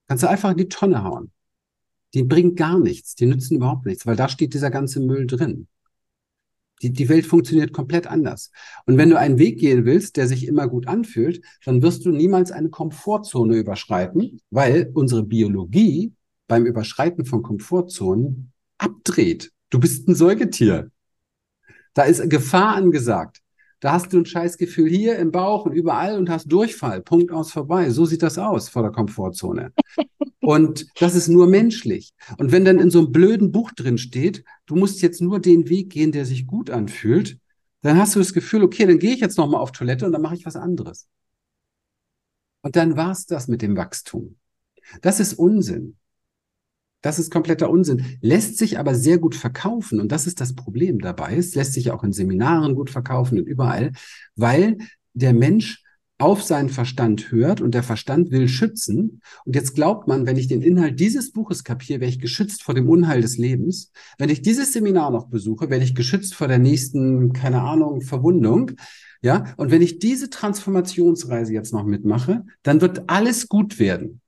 Kannst 0.09 0.23
du 0.23 0.29
einfach 0.29 0.53
in 0.53 0.59
die 0.59 0.69
Tonne 0.69 1.03
hauen. 1.03 1.33
Die 2.15 2.23
bringen 2.23 2.55
gar 2.55 2.79
nichts, 2.79 3.17
die 3.17 3.27
nützen 3.27 3.57
überhaupt 3.57 3.87
nichts, 3.87 4.07
weil 4.07 4.17
da 4.17 4.29
steht 4.29 4.55
dieser 4.55 4.71
ganze 4.71 5.01
Müll 5.01 5.27
drin. 5.27 5.67
Die, 6.83 6.93
die 6.93 7.09
Welt 7.09 7.27
funktioniert 7.27 7.73
komplett 7.73 8.07
anders. 8.07 8.51
Und 8.85 8.99
wenn 8.99 9.11
du 9.11 9.19
einen 9.19 9.39
Weg 9.39 9.59
gehen 9.59 9.85
willst, 9.85 10.17
der 10.17 10.27
sich 10.27 10.47
immer 10.47 10.69
gut 10.69 10.89
anfühlt, 10.89 11.43
dann 11.65 11.83
wirst 11.83 12.05
du 12.05 12.11
niemals 12.11 12.53
eine 12.53 12.69
Komfortzone 12.69 13.57
überschreiten, 13.57 14.41
weil 14.51 14.91
unsere 14.93 15.23
Biologie 15.23 16.13
beim 16.49 16.67
Überschreiten 16.67 17.25
von 17.25 17.43
Komfortzonen 17.43 18.53
abdreht. 18.79 19.53
Du 19.71 19.81
bist 19.81 20.07
ein 20.09 20.15
Säugetier. 20.15 20.91
Da 21.95 22.03
ist 22.03 22.29
Gefahr 22.29 22.77
angesagt. 22.77 23.41
Da 23.81 23.93
hast 23.93 24.13
du 24.13 24.19
ein 24.19 24.27
Scheißgefühl 24.27 24.89
hier 24.89 25.17
im 25.19 25.31
Bauch 25.31 25.67
und 25.67 25.73
überall 25.73 26.17
und 26.17 26.31
hast 26.31 26.51
Durchfall. 26.51 27.03
Punkt 27.03 27.31
aus 27.31 27.53
vorbei. 27.53 27.91
So 27.91 28.07
sieht 28.07 28.23
das 28.23 28.39
aus 28.39 28.69
vor 28.69 28.83
der 28.83 28.93
Komfortzone. 28.93 29.73
Und 30.41 30.87
das 31.01 31.17
ist 31.17 31.27
nur 31.27 31.49
menschlich. 31.49 32.13
Und 32.39 32.53
wenn 32.53 32.65
dann 32.65 32.79
in 32.79 32.89
so 32.89 33.01
einem 33.01 33.11
blöden 33.11 33.51
Buch 33.51 33.73
drin 33.73 33.99
steht, 33.99 34.45
du 34.67 34.77
musst 34.77 35.03
jetzt 35.03 35.21
nur 35.21 35.41
den 35.41 35.69
Weg 35.69 35.91
gehen, 35.91 36.13
der 36.13 36.25
sich 36.25 36.47
gut 36.47 36.71
anfühlt, 36.71 37.41
dann 37.83 37.99
hast 37.99 38.15
du 38.15 38.21
das 38.21 38.33
Gefühl, 38.33 38.63
okay, 38.63 38.87
dann 38.87 39.01
gehe 39.01 39.13
ich 39.13 39.19
jetzt 39.19 39.39
nochmal 39.39 39.61
auf 39.61 39.73
Toilette 39.73 40.07
und 40.07 40.13
dann 40.13 40.23
mache 40.23 40.37
ich 40.37 40.47
was 40.47 40.55
anderes. 40.55 41.09
Und 42.63 42.77
dann 42.77 42.97
war 42.97 43.11
es 43.11 43.27
das 43.27 43.49
mit 43.49 43.61
dem 43.61 43.77
Wachstum. 43.77 44.37
Das 45.01 45.19
ist 45.19 45.35
Unsinn. 45.35 45.97
Das 47.03 47.19
ist 47.19 47.31
kompletter 47.31 47.71
Unsinn. 47.71 48.05
Lässt 48.21 48.59
sich 48.59 48.79
aber 48.79 48.95
sehr 48.95 49.19
gut 49.19 49.35
verkaufen. 49.35 50.01
Und 50.01 50.11
das 50.13 50.27
ist 50.27 50.41
das 50.41 50.55
Problem 50.55 50.99
dabei. 50.99 51.37
Es 51.37 51.55
lässt 51.55 51.75
sich 51.75 51.91
auch 51.91 52.03
in 52.03 52.13
Seminaren 52.13 52.75
gut 52.75 52.91
verkaufen 52.91 53.39
und 53.39 53.47
überall, 53.47 53.93
weil 54.35 54.79
der 55.15 55.33
Mensch 55.33 55.83
auf 56.19 56.43
seinen 56.43 56.71
Verstand 56.71 57.31
hört 57.31 57.61
und 57.61 57.75
der 57.75 57.83
Verstand 57.83 58.31
will 58.31 58.49
schützen. 58.49 59.21
Und 59.45 59.55
jetzt 59.55 59.75
glaubt 59.75 60.09
man, 60.09 60.27
wenn 60.27 60.39
ich 60.39 60.49
den 60.49 60.63
Inhalt 60.63 60.99
dieses 60.99 61.33
Buches 61.33 61.63
kapiere, 61.63 62.01
wäre 62.01 62.11
ich 62.11 62.21
geschützt 62.21 62.63
vor 62.63 62.75
dem 62.75 62.89
Unheil 62.89 63.21
des 63.21 63.37
Lebens. 63.37 63.93
Wenn 64.17 64.31
ich 64.31 64.41
dieses 64.41 64.73
Seminar 64.73 65.11
noch 65.11 65.29
besuche, 65.29 65.69
werde 65.69 65.85
ich 65.85 65.95
geschützt 65.95 66.35
vor 66.35 66.49
der 66.49 66.59
nächsten, 66.59 67.35
keine 67.35 67.61
Ahnung, 67.61 68.01
Verwundung. 68.01 68.73
Ja, 69.21 69.55
und 69.57 69.71
wenn 69.71 69.83
ich 69.83 69.99
diese 69.99 70.31
Transformationsreise 70.31 71.53
jetzt 71.53 71.73
noch 71.73 71.85
mitmache, 71.85 72.45
dann 72.63 72.81
wird 72.81 73.11
alles 73.11 73.49
gut 73.49 73.79
werden. 73.79 74.21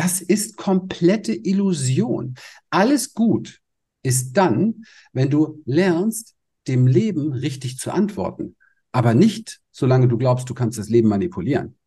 Das 0.00 0.22
ist 0.22 0.56
komplette 0.56 1.34
Illusion. 1.34 2.34
Alles 2.70 3.12
gut 3.12 3.60
ist 4.02 4.32
dann, 4.32 4.86
wenn 5.12 5.28
du 5.28 5.60
lernst, 5.66 6.36
dem 6.68 6.86
Leben 6.86 7.34
richtig 7.34 7.76
zu 7.76 7.92
antworten. 7.92 8.56
Aber 8.92 9.12
nicht, 9.12 9.60
solange 9.70 10.08
du 10.08 10.16
glaubst, 10.16 10.48
du 10.48 10.54
kannst 10.54 10.78
das 10.78 10.88
Leben 10.88 11.10
manipulieren. 11.10 11.78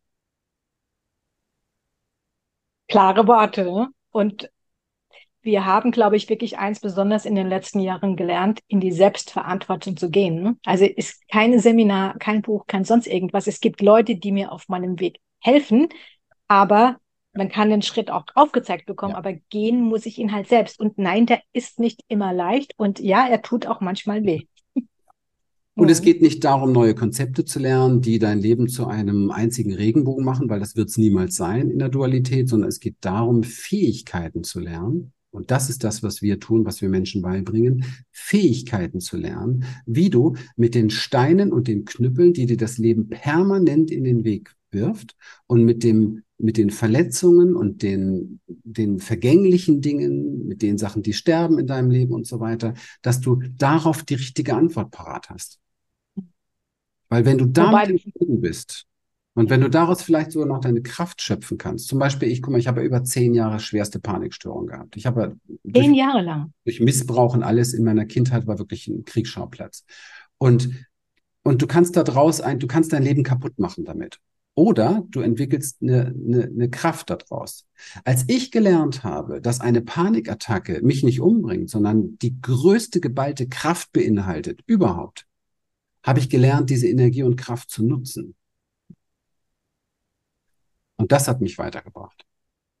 Klare 2.86 3.26
Worte. 3.26 3.64
Ne? 3.64 3.88
Und 4.10 4.48
wir 5.42 5.64
haben, 5.64 5.90
glaube 5.90 6.14
ich, 6.14 6.28
wirklich 6.28 6.56
eins 6.56 6.78
besonders 6.78 7.24
in 7.26 7.34
den 7.34 7.48
letzten 7.48 7.80
Jahren 7.80 8.14
gelernt, 8.14 8.60
in 8.68 8.78
die 8.78 8.92
Selbstverantwortung 8.92 9.96
zu 9.96 10.08
gehen. 10.08 10.40
Ne? 10.40 10.56
Also 10.64 10.84
ist 10.84 11.26
kein 11.28 11.58
Seminar, 11.58 12.16
kein 12.20 12.42
Buch, 12.42 12.68
kein 12.68 12.84
sonst 12.84 13.08
irgendwas. 13.08 13.48
Es 13.48 13.58
gibt 13.58 13.82
Leute, 13.82 14.14
die 14.14 14.30
mir 14.30 14.52
auf 14.52 14.68
meinem 14.68 15.00
Weg 15.00 15.18
helfen, 15.40 15.88
aber 16.46 17.00
man 17.34 17.48
kann 17.48 17.70
den 17.70 17.82
Schritt 17.82 18.10
auch 18.10 18.24
aufgezeigt 18.34 18.86
bekommen, 18.86 19.12
ja. 19.12 19.18
aber 19.18 19.34
gehen 19.50 19.80
muss 19.80 20.06
ich 20.06 20.18
ihn 20.18 20.32
halt 20.32 20.48
selbst. 20.48 20.80
Und 20.80 20.98
nein, 20.98 21.26
der 21.26 21.40
ist 21.52 21.78
nicht 21.78 22.00
immer 22.08 22.32
leicht 22.32 22.74
und 22.76 23.00
ja, 23.00 23.26
er 23.26 23.42
tut 23.42 23.66
auch 23.66 23.80
manchmal 23.80 24.24
weh. 24.24 24.42
Und 25.76 25.90
es 25.90 26.02
geht 26.02 26.22
nicht 26.22 26.44
darum, 26.44 26.70
neue 26.70 26.94
Konzepte 26.94 27.44
zu 27.44 27.58
lernen, 27.58 28.00
die 28.00 28.20
dein 28.20 28.38
Leben 28.38 28.68
zu 28.68 28.86
einem 28.86 29.32
einzigen 29.32 29.74
Regenbogen 29.74 30.24
machen, 30.24 30.48
weil 30.48 30.60
das 30.60 30.76
wird 30.76 30.88
es 30.88 30.98
niemals 30.98 31.34
sein 31.34 31.68
in 31.68 31.80
der 31.80 31.88
Dualität, 31.88 32.48
sondern 32.48 32.68
es 32.68 32.78
geht 32.78 32.94
darum, 33.00 33.42
Fähigkeiten 33.42 34.44
zu 34.44 34.60
lernen. 34.60 35.12
Und 35.34 35.50
das 35.50 35.68
ist 35.68 35.84
das, 35.84 36.02
was 36.02 36.22
wir 36.22 36.38
tun, 36.40 36.64
was 36.64 36.80
wir 36.80 36.88
Menschen 36.88 37.22
beibringen, 37.22 37.84
Fähigkeiten 38.12 39.00
zu 39.00 39.16
lernen, 39.16 39.64
wie 39.84 40.10
du 40.10 40.34
mit 40.56 40.74
den 40.74 40.90
Steinen 40.90 41.52
und 41.52 41.68
den 41.68 41.84
Knüppeln, 41.84 42.32
die 42.32 42.46
dir 42.46 42.56
das 42.56 42.78
Leben 42.78 43.08
permanent 43.08 43.90
in 43.90 44.04
den 44.04 44.24
Weg 44.24 44.54
wirft 44.70 45.16
und 45.46 45.64
mit 45.64 45.82
dem 45.82 46.22
mit 46.36 46.56
den 46.56 46.70
Verletzungen 46.70 47.54
und 47.54 47.82
den, 47.82 48.40
den 48.46 48.98
vergänglichen 48.98 49.80
Dingen, 49.80 50.46
mit 50.46 50.62
den 50.62 50.78
Sachen, 50.78 51.02
die 51.02 51.12
sterben 51.12 51.58
in 51.60 51.66
deinem 51.68 51.90
Leben 51.90 52.12
und 52.12 52.26
so 52.26 52.40
weiter, 52.40 52.74
dass 53.02 53.20
du 53.20 53.40
darauf 53.56 54.02
die 54.02 54.14
richtige 54.14 54.54
Antwort 54.54 54.90
parat 54.90 55.30
hast. 55.30 55.60
Weil 57.08 57.24
wenn 57.24 57.38
du 57.38 57.46
damit 57.46 58.04
im 58.18 58.40
bist, 58.40 58.86
Und 59.34 59.50
wenn 59.50 59.60
du 59.60 59.68
daraus 59.68 60.02
vielleicht 60.02 60.30
sogar 60.30 60.46
noch 60.46 60.60
deine 60.60 60.80
Kraft 60.80 61.20
schöpfen 61.20 61.58
kannst, 61.58 61.88
zum 61.88 61.98
Beispiel, 61.98 62.30
ich 62.30 62.40
guck 62.40 62.52
mal, 62.52 62.58
ich 62.58 62.68
habe 62.68 62.82
über 62.82 63.02
zehn 63.02 63.34
Jahre 63.34 63.58
schwerste 63.58 63.98
Panikstörung 63.98 64.68
gehabt. 64.68 64.96
Ich 64.96 65.06
habe 65.06 65.36
zehn 65.46 65.72
durch, 65.72 65.96
Jahre 65.96 66.22
lang 66.22 66.52
durch 66.64 66.80
Missbrauch 66.80 67.34
und 67.34 67.42
alles 67.42 67.74
in 67.74 67.84
meiner 67.84 68.06
Kindheit 68.06 68.46
war 68.46 68.58
wirklich 68.58 68.86
ein 68.86 69.04
Kriegsschauplatz. 69.04 69.84
Und 70.38 70.70
und 71.44 71.60
du 71.60 71.66
kannst 71.66 71.96
da 71.96 72.02
draus 72.02 72.40
ein, 72.40 72.58
du 72.58 72.66
kannst 72.66 72.92
dein 72.92 73.02
Leben 73.02 73.22
kaputt 73.22 73.58
machen 73.58 73.84
damit. 73.84 74.18
Oder 74.54 75.04
du 75.10 75.20
entwickelst 75.20 75.82
eine, 75.82 76.06
eine, 76.06 76.44
eine 76.44 76.70
Kraft 76.70 77.10
daraus. 77.10 77.66
Als 78.04 78.24
ich 78.28 78.50
gelernt 78.50 79.04
habe, 79.04 79.40
dass 79.40 79.60
eine 79.60 79.82
Panikattacke 79.82 80.80
mich 80.82 81.02
nicht 81.02 81.20
umbringt, 81.20 81.68
sondern 81.68 82.16
die 82.18 82.40
größte 82.40 83.00
geballte 83.00 83.48
Kraft 83.48 83.92
beinhaltet 83.92 84.60
überhaupt, 84.66 85.26
habe 86.02 86.20
ich 86.20 86.30
gelernt, 86.30 86.70
diese 86.70 86.88
Energie 86.88 87.24
und 87.24 87.36
Kraft 87.36 87.70
zu 87.70 87.84
nutzen. 87.84 88.34
Und 90.96 91.12
das 91.12 91.28
hat 91.28 91.40
mich 91.40 91.58
weitergebracht. 91.58 92.24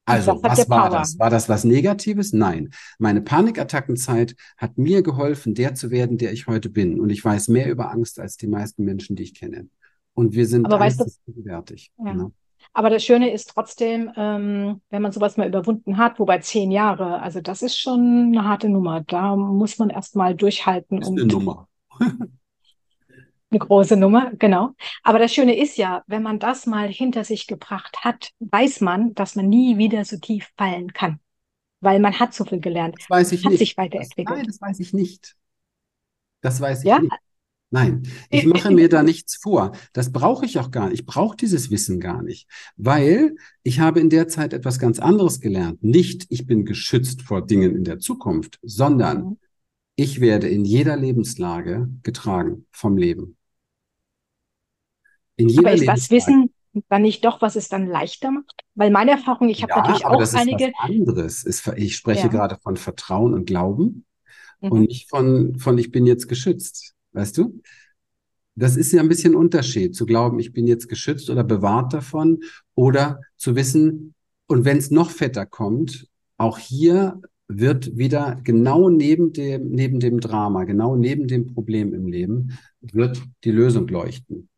Also, 0.06 0.38
was 0.42 0.68
war 0.68 0.88
Power. 0.88 0.98
das? 0.98 1.18
War 1.18 1.30
das 1.30 1.48
was 1.48 1.64
Negatives? 1.64 2.32
Nein. 2.32 2.70
Meine 2.98 3.22
Panikattackenzeit 3.22 4.36
hat 4.58 4.76
mir 4.76 5.02
geholfen, 5.02 5.54
der 5.54 5.74
zu 5.74 5.90
werden, 5.90 6.18
der 6.18 6.32
ich 6.32 6.46
heute 6.46 6.68
bin. 6.68 7.00
Und 7.00 7.10
ich 7.10 7.24
weiß 7.24 7.48
mehr 7.48 7.70
über 7.70 7.90
Angst 7.90 8.20
als 8.20 8.36
die 8.36 8.46
meisten 8.46 8.84
Menschen, 8.84 9.16
die 9.16 9.22
ich 9.22 9.34
kenne. 9.34 9.68
Und 10.12 10.34
wir 10.34 10.46
sind 10.46 10.66
Aber 10.66 10.78
weißt 10.78 11.00
du, 11.00 11.06
gegenwärtig. 11.26 11.90
Ja. 11.98 12.12
Genau. 12.12 12.32
Aber 12.72 12.90
das 12.90 13.04
Schöne 13.04 13.32
ist 13.32 13.50
trotzdem, 13.50 14.10
ähm, 14.16 14.80
wenn 14.90 15.02
man 15.02 15.12
sowas 15.12 15.36
mal 15.36 15.48
überwunden 15.48 15.96
hat, 15.96 16.18
wobei 16.18 16.38
zehn 16.38 16.70
Jahre, 16.70 17.20
also 17.20 17.40
das 17.40 17.62
ist 17.62 17.78
schon 17.78 18.32
eine 18.32 18.44
harte 18.44 18.68
Nummer. 18.68 19.02
Da 19.06 19.36
muss 19.36 19.78
man 19.78 19.90
erst 19.90 20.16
mal 20.16 20.34
durchhalten. 20.34 21.00
Das 21.00 21.08
ist 21.08 21.18
eine 21.18 21.26
Nummer. 21.26 21.68
eine 23.54 23.66
große 23.66 23.96
Nummer, 23.96 24.32
genau. 24.38 24.70
Aber 25.02 25.18
das 25.18 25.32
Schöne 25.32 25.56
ist 25.56 25.76
ja, 25.76 26.02
wenn 26.06 26.22
man 26.22 26.38
das 26.38 26.66
mal 26.66 26.88
hinter 26.88 27.24
sich 27.24 27.46
gebracht 27.46 27.98
hat, 28.02 28.30
weiß 28.40 28.80
man, 28.80 29.14
dass 29.14 29.36
man 29.36 29.48
nie 29.48 29.78
wieder 29.78 30.04
so 30.04 30.18
tief 30.18 30.50
fallen 30.56 30.92
kann. 30.92 31.20
Weil 31.80 32.00
man 32.00 32.18
hat 32.18 32.34
so 32.34 32.44
viel 32.44 32.60
gelernt. 32.60 32.96
Das 32.98 33.10
weiß 33.10 33.32
ich 33.32 33.44
hat 33.44 33.52
nicht. 33.52 33.58
sich 33.60 33.76
weiterentwickelt. 33.76 34.28
Das, 34.28 34.36
nein, 34.36 34.46
das 34.46 34.60
weiß 34.60 34.80
ich 34.80 34.92
nicht. 34.92 35.36
Das 36.40 36.60
weiß 36.60 36.80
ich 36.80 36.88
ja? 36.88 36.98
nicht. 36.98 37.12
Nein, 37.74 38.06
ich 38.30 38.46
mache 38.46 38.70
mir 38.70 38.88
da 38.88 39.02
nichts 39.02 39.34
vor. 39.34 39.72
Das 39.92 40.12
brauche 40.12 40.46
ich 40.46 40.60
auch 40.60 40.70
gar 40.70 40.90
nicht. 40.90 41.00
Ich 41.00 41.06
brauche 41.06 41.36
dieses 41.36 41.72
Wissen 41.72 41.98
gar 41.98 42.22
nicht, 42.22 42.46
weil 42.76 43.34
ich 43.64 43.80
habe 43.80 43.98
in 43.98 44.10
der 44.10 44.28
Zeit 44.28 44.52
etwas 44.52 44.78
ganz 44.78 45.00
anderes 45.00 45.40
gelernt. 45.40 45.82
Nicht, 45.82 46.26
ich 46.28 46.46
bin 46.46 46.64
geschützt 46.64 47.22
vor 47.22 47.44
Dingen 47.44 47.74
in 47.74 47.82
der 47.82 47.98
Zukunft, 47.98 48.60
sondern 48.62 49.24
mhm. 49.24 49.38
ich 49.96 50.20
werde 50.20 50.48
in 50.48 50.64
jeder 50.64 50.96
Lebenslage 50.96 51.88
getragen 52.04 52.66
vom 52.70 52.96
Leben. 52.96 53.36
In 55.36 55.48
jeder 55.48 55.68
aber 55.68 55.74
ist 55.74 55.86
das 55.86 56.10
Wissen 56.10 56.50
dann 56.88 57.02
nicht 57.02 57.24
doch, 57.24 57.40
was 57.40 57.56
es 57.56 57.68
dann 57.68 57.86
leichter 57.86 58.30
macht? 58.30 58.62
Weil 58.74 58.90
meine 58.90 59.12
Erfahrung, 59.12 59.48
ich 59.48 59.62
habe 59.62 59.70
ja, 59.70 59.78
natürlich 59.78 60.06
aber 60.06 60.16
auch 60.16 60.20
das 60.20 60.34
einige. 60.34 60.66
Ist 60.66 60.74
was 60.78 60.90
anderes. 60.90 61.66
Ich 61.76 61.96
spreche 61.96 62.22
ja. 62.22 62.28
gerade 62.28 62.56
von 62.62 62.76
Vertrauen 62.76 63.34
und 63.34 63.46
Glauben 63.46 64.04
mhm. 64.60 64.72
und 64.72 64.80
nicht 64.82 65.08
von, 65.08 65.58
von 65.58 65.78
ich 65.78 65.90
bin 65.90 66.06
jetzt 66.06 66.28
geschützt. 66.28 66.94
Weißt 67.12 67.38
du? 67.38 67.60
Das 68.56 68.76
ist 68.76 68.92
ja 68.92 69.00
ein 69.00 69.08
bisschen 69.08 69.34
Unterschied, 69.34 69.96
zu 69.96 70.06
glauben, 70.06 70.38
ich 70.38 70.52
bin 70.52 70.66
jetzt 70.66 70.88
geschützt 70.88 71.28
oder 71.28 71.42
bewahrt 71.42 71.92
davon 71.92 72.40
oder 72.76 73.20
zu 73.36 73.56
wissen, 73.56 74.14
und 74.46 74.64
wenn 74.64 74.76
es 74.76 74.90
noch 74.90 75.10
fetter 75.10 75.46
kommt, 75.46 76.06
auch 76.36 76.58
hier 76.58 77.20
wird 77.48 77.96
wieder 77.96 78.36
genau 78.42 78.88
neben 78.88 79.32
dem, 79.32 79.70
neben 79.70 80.00
dem 80.00 80.20
Drama, 80.20 80.64
genau 80.64 80.96
neben 80.96 81.28
dem 81.28 81.54
Problem 81.54 81.94
im 81.94 82.06
Leben, 82.06 82.58
wird 82.80 83.22
die 83.44 83.50
Lösung 83.50 83.88
leuchten. 83.88 84.48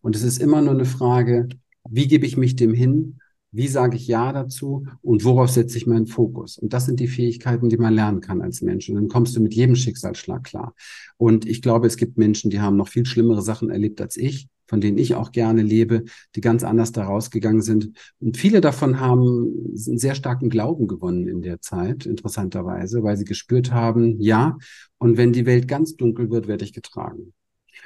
Und 0.00 0.16
es 0.16 0.22
ist 0.22 0.38
immer 0.38 0.60
nur 0.62 0.74
eine 0.74 0.84
Frage, 0.84 1.48
wie 1.88 2.08
gebe 2.08 2.26
ich 2.26 2.36
mich 2.36 2.56
dem 2.56 2.74
hin? 2.74 3.18
Wie 3.54 3.68
sage 3.68 3.96
ich 3.96 4.06
Ja 4.06 4.32
dazu 4.32 4.86
und 5.02 5.24
worauf 5.24 5.50
setze 5.50 5.76
ich 5.76 5.86
meinen 5.86 6.06
Fokus? 6.06 6.56
Und 6.56 6.72
das 6.72 6.86
sind 6.86 7.00
die 7.00 7.08
Fähigkeiten, 7.08 7.68
die 7.68 7.76
man 7.76 7.92
lernen 7.92 8.22
kann 8.22 8.40
als 8.40 8.62
Mensch. 8.62 8.88
Und 8.88 8.94
dann 8.94 9.08
kommst 9.08 9.36
du 9.36 9.40
mit 9.40 9.52
jedem 9.52 9.76
Schicksalsschlag 9.76 10.42
klar. 10.42 10.74
Und 11.18 11.46
ich 11.46 11.60
glaube, 11.60 11.86
es 11.86 11.98
gibt 11.98 12.16
Menschen, 12.16 12.50
die 12.50 12.60
haben 12.60 12.76
noch 12.76 12.88
viel 12.88 13.04
schlimmere 13.04 13.42
Sachen 13.42 13.68
erlebt 13.68 14.00
als 14.00 14.16
ich, 14.16 14.48
von 14.66 14.80
denen 14.80 14.96
ich 14.96 15.16
auch 15.16 15.32
gerne 15.32 15.60
lebe, 15.60 16.04
die 16.34 16.40
ganz 16.40 16.64
anders 16.64 16.92
da 16.92 17.04
rausgegangen 17.04 17.60
sind. 17.60 17.90
Und 18.20 18.38
viele 18.38 18.62
davon 18.62 19.00
haben 19.00 19.52
einen 19.68 19.98
sehr 19.98 20.14
starken 20.14 20.48
Glauben 20.48 20.88
gewonnen 20.88 21.28
in 21.28 21.42
der 21.42 21.60
Zeit, 21.60 22.06
interessanterweise, 22.06 23.02
weil 23.02 23.18
sie 23.18 23.26
gespürt 23.26 23.70
haben, 23.70 24.18
ja, 24.18 24.56
und 24.96 25.18
wenn 25.18 25.34
die 25.34 25.44
Welt 25.44 25.68
ganz 25.68 25.96
dunkel 25.96 26.30
wird, 26.30 26.48
werde 26.48 26.64
ich 26.64 26.72
getragen 26.72 27.34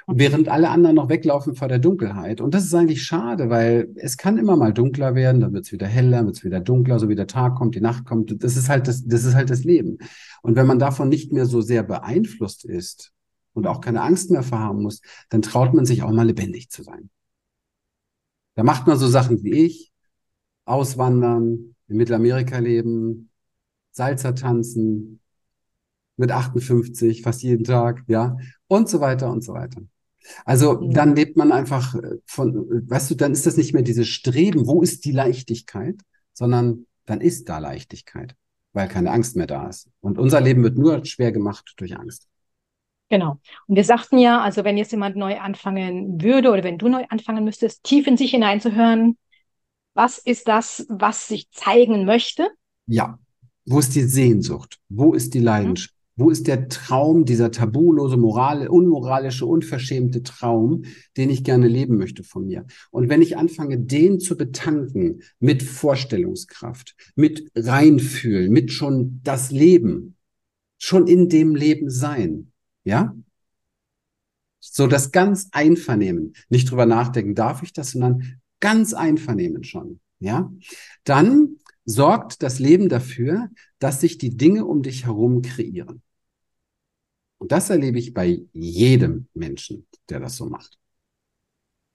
während 0.07 0.49
alle 0.49 0.71
anderen 0.71 0.97
noch 0.97 1.09
weglaufen 1.09 1.57
vor 1.57 1.67
der 1.67 1.81
Dunkelheit. 1.81 2.41
Und 2.41 2.55
das 2.55 2.65
ist 2.65 2.75
eigentlich 2.75 3.03
schade, 3.03 3.51
weil 3.51 3.93
es 3.97 4.17
kann 4.17 4.39
immer 4.39 4.57
mal 4.57 4.73
dunkler 4.73 5.17
werden, 5.17 5.41
dann 5.41 5.53
wird 5.53 5.65
es 5.65 5.73
wieder 5.73 5.89
heller, 5.89 6.25
wird 6.25 6.37
es 6.37 6.45
wieder 6.45 6.61
dunkler, 6.61 7.01
so 7.01 7.09
wie 7.09 7.17
der 7.17 7.27
Tag 7.27 7.57
kommt, 7.57 7.75
die 7.75 7.81
Nacht 7.81 8.05
kommt. 8.05 8.43
Das 8.43 8.57
ist 8.57 8.69
halt 8.69 8.87
das, 8.87 9.05
das 9.05 9.25
ist 9.25 9.35
halt 9.35 9.51
das 9.51 9.65
Leben. 9.65 9.99
Und 10.43 10.55
wenn 10.55 10.67
man 10.67 10.79
davon 10.79 11.09
nicht 11.09 11.33
mehr 11.33 11.47
so 11.47 11.61
sehr 11.61 11.83
beeinflusst 11.83 12.65
ist 12.65 13.13
und 13.53 13.67
auch 13.67 13.81
keine 13.81 14.03
Angst 14.03 14.31
mehr 14.31 14.45
verhaben 14.45 14.83
muss, 14.83 15.01
dann 15.29 15.43
traut 15.43 15.75
man 15.75 15.87
sich 15.87 16.03
auch 16.05 16.13
mal 16.13 16.27
lebendig 16.27 16.71
zu 16.71 16.85
sein. 16.85 17.11
Da 18.55 18.63
macht 18.63 18.87
man 18.87 18.99
so 18.99 19.09
Sachen 19.09 19.43
wie 19.43 19.65
ich, 19.65 19.93
auswandern, 20.67 21.75
in 21.89 21.97
Mittelamerika 21.97 22.59
leben, 22.59 23.31
Salzer 23.91 24.35
tanzen, 24.35 25.21
mit 26.17 26.31
58, 26.31 27.23
fast 27.23 27.43
jeden 27.43 27.65
Tag, 27.65 28.03
ja, 28.07 28.37
und 28.69 28.89
so 28.89 29.01
weiter 29.01 29.31
und 29.31 29.43
so 29.43 29.53
weiter. 29.53 29.83
Also 30.45 30.81
mhm. 30.81 30.93
dann 30.93 31.16
lebt 31.16 31.37
man 31.37 31.53
einfach 31.53 31.95
äh, 31.95 32.16
von, 32.27 32.85
weißt 32.89 33.11
du, 33.11 33.14
dann 33.14 33.33
ist 33.33 33.47
das 33.47 33.57
nicht 33.57 33.72
mehr 33.72 33.83
dieses 33.83 34.09
Streben, 34.09 34.66
wo 34.66 34.83
ist 34.83 35.05
die 35.05 35.12
Leichtigkeit, 35.12 35.97
sondern 36.33 36.87
dann 37.07 37.20
ist 37.20 37.49
da 37.49 37.59
Leichtigkeit, 37.59 38.35
weil 38.72 38.89
keine 38.89 39.11
Angst 39.11 39.37
mehr 39.37 39.47
da 39.47 39.68
ist. 39.68 39.89
Und 40.01 40.18
unser 40.18 40.41
Leben 40.41 40.62
wird 40.62 40.77
nur 40.77 41.05
schwer 41.05 41.33
gemacht 41.33 41.74
durch 41.77 41.97
Angst. 41.97 42.29
Genau. 43.09 43.39
Und 43.68 43.77
wir 43.77 43.85
sagten 43.85 44.18
ja, 44.18 44.41
also 44.41 44.64
wenn 44.64 44.77
jetzt 44.77 44.91
jemand 44.91 45.16
neu 45.16 45.39
anfangen 45.39 46.20
würde 46.20 46.51
oder 46.51 46.64
wenn 46.64 46.79
du 46.79 46.89
neu 46.89 47.05
anfangen 47.09 47.45
müsstest, 47.45 47.85
tief 47.85 48.07
in 48.07 48.16
sich 48.16 48.33
hineinzuhören, 48.33 49.16
was 49.95 50.18
ist 50.18 50.49
das, 50.49 50.87
was 50.89 51.29
sich 51.29 51.49
zeigen 51.51 52.05
möchte? 52.05 52.51
Ja. 52.87 53.18
Wo 53.64 53.79
ist 53.79 53.95
die 53.95 54.03
Sehnsucht? 54.03 54.79
Wo 54.89 55.14
ist 55.14 55.35
die 55.35 55.41
mhm. 55.41 55.45
Leidenschaft? 55.45 55.95
Wo 56.19 56.31
ist 56.31 56.47
der 56.47 56.69
Traum, 56.69 57.27
dieser 57.27 57.51
tabulose, 57.51 58.17
moral, 58.17 58.69
unmoralische, 58.69 59.45
unverschämte 59.45 60.23
Traum, 60.23 60.85
den 61.19 61.29
ich 61.29 61.45
gerne 61.45 61.69
leben 61.69 61.99
möchte 61.99 62.25
von 62.25 62.47
mir? 62.47 62.64
Und 62.91 63.11
wenn 63.11 63.21
ich 63.21 63.37
anfange, 63.37 63.79
den 63.79 64.19
zu 64.19 64.37
betanken 64.37 65.21
mit 65.41 65.62
Vorstellungskraft, 65.62 66.97
mit 67.17 67.51
reinfühlen, 67.55 68.51
mit 68.51 68.73
schon 68.73 69.21
das 69.25 69.51
Leben, 69.51 70.17
schon 70.79 71.07
in 71.07 71.29
dem 71.29 71.55
Leben 71.55 71.91
sein, 71.91 72.51
ja? 72.85 73.14
So 74.59 74.87
das 74.87 75.12
ganz 75.12 75.49
Einvernehmen, 75.53 76.33
nicht 76.49 76.71
drüber 76.71 76.87
nachdenken, 76.87 77.35
darf 77.35 77.62
ich 77.62 77.75
das, 77.75 77.91
sondern 77.91 78.41
ganz 78.61 78.95
Einvernehmen 78.95 79.64
schon, 79.64 80.01
ja? 80.19 80.51
Dann 81.05 81.57
sorgt 81.85 82.43
das 82.43 82.59
Leben 82.59 82.89
dafür, 82.89 83.51
dass 83.79 84.01
sich 84.01 84.17
die 84.17 84.37
Dinge 84.37 84.64
um 84.64 84.83
dich 84.83 85.05
herum 85.05 85.43
kreieren. 85.43 86.03
Und 87.39 87.53
das 87.53 87.70
erlebe 87.70 87.99
ich 87.99 88.14
bei 88.14 88.41
jedem 88.53 89.28
Menschen, 89.34 89.87
der 90.09 90.20
das 90.20 90.37
so 90.37 90.47
macht. 90.47 90.78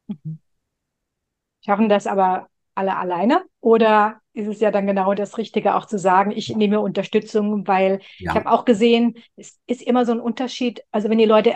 Mhm. 0.08 0.40
Schaffen 1.64 1.90
das 1.90 2.08
aber 2.08 2.48
alle 2.76 2.96
alleine? 2.96 3.44
Oder 3.60 4.22
ist 4.34 4.48
es 4.48 4.60
ja 4.60 4.72
dann 4.72 4.88
genau 4.88 5.14
das 5.14 5.38
Richtige, 5.38 5.76
auch 5.76 5.86
zu 5.86 6.00
sagen, 6.00 6.32
ich 6.32 6.56
nehme 6.56 6.80
Unterstützung, 6.80 7.68
weil 7.68 8.02
ja. 8.18 8.32
ich 8.32 8.38
habe 8.38 8.50
auch 8.50 8.66
gesehen, 8.66 9.16
es 9.36 9.60
ist 9.68 9.82
immer 9.82 10.06
so 10.06 10.14
ein 10.14 10.20
Unterschied. 10.20 10.84
Also 10.92 11.10
wenn 11.10 11.18
die 11.18 11.26
Leute 11.26 11.54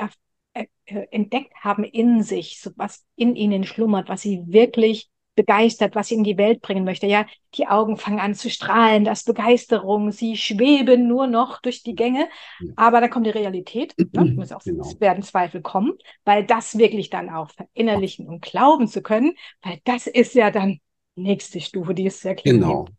entdeckt 0.85 1.53
haben 1.55 1.83
in 1.83 2.23
sich, 2.23 2.59
so 2.61 2.71
was 2.75 3.05
in 3.15 3.35
ihnen 3.35 3.63
schlummert, 3.63 4.09
was 4.09 4.21
sie 4.21 4.43
wirklich 4.47 5.09
begeistert, 5.35 5.95
was 5.95 6.07
sie 6.07 6.15
in 6.15 6.23
die 6.23 6.37
Welt 6.37 6.61
bringen 6.61 6.85
möchte. 6.85 7.07
Ja, 7.07 7.25
die 7.55 7.67
Augen 7.67 7.97
fangen 7.97 8.19
an 8.19 8.33
zu 8.35 8.49
strahlen, 8.49 9.03
das 9.03 9.23
Begeisterung, 9.23 10.11
sie 10.11 10.37
schweben 10.37 11.07
nur 11.07 11.27
noch 11.27 11.61
durch 11.61 11.83
die 11.83 11.95
Gänge. 11.95 12.27
Aber 12.75 13.01
dann 13.01 13.09
kommt 13.09 13.25
die 13.25 13.31
Realität. 13.31 13.95
Ne? 14.11 14.25
Muss 14.35 14.51
auch, 14.51 14.63
genau. 14.63 14.83
Es 14.83 14.99
werden 14.99 15.23
Zweifel 15.23 15.61
kommen, 15.61 15.93
weil 16.23 16.45
das 16.45 16.77
wirklich 16.77 17.09
dann 17.09 17.29
auch 17.29 17.49
verinnerlichen 17.51 18.27
und 18.27 18.41
glauben 18.41 18.87
zu 18.87 19.01
können, 19.01 19.33
weil 19.61 19.79
das 19.83 20.07
ist 20.07 20.35
ja 20.35 20.51
dann 20.51 20.79
nächste 21.15 21.61
Stufe, 21.61 21.93
die 21.93 22.07
es 22.07 22.19
zu 22.19 22.29
erklären 22.29 22.59
Genau. 22.59 22.85
Gibt. 22.85 22.97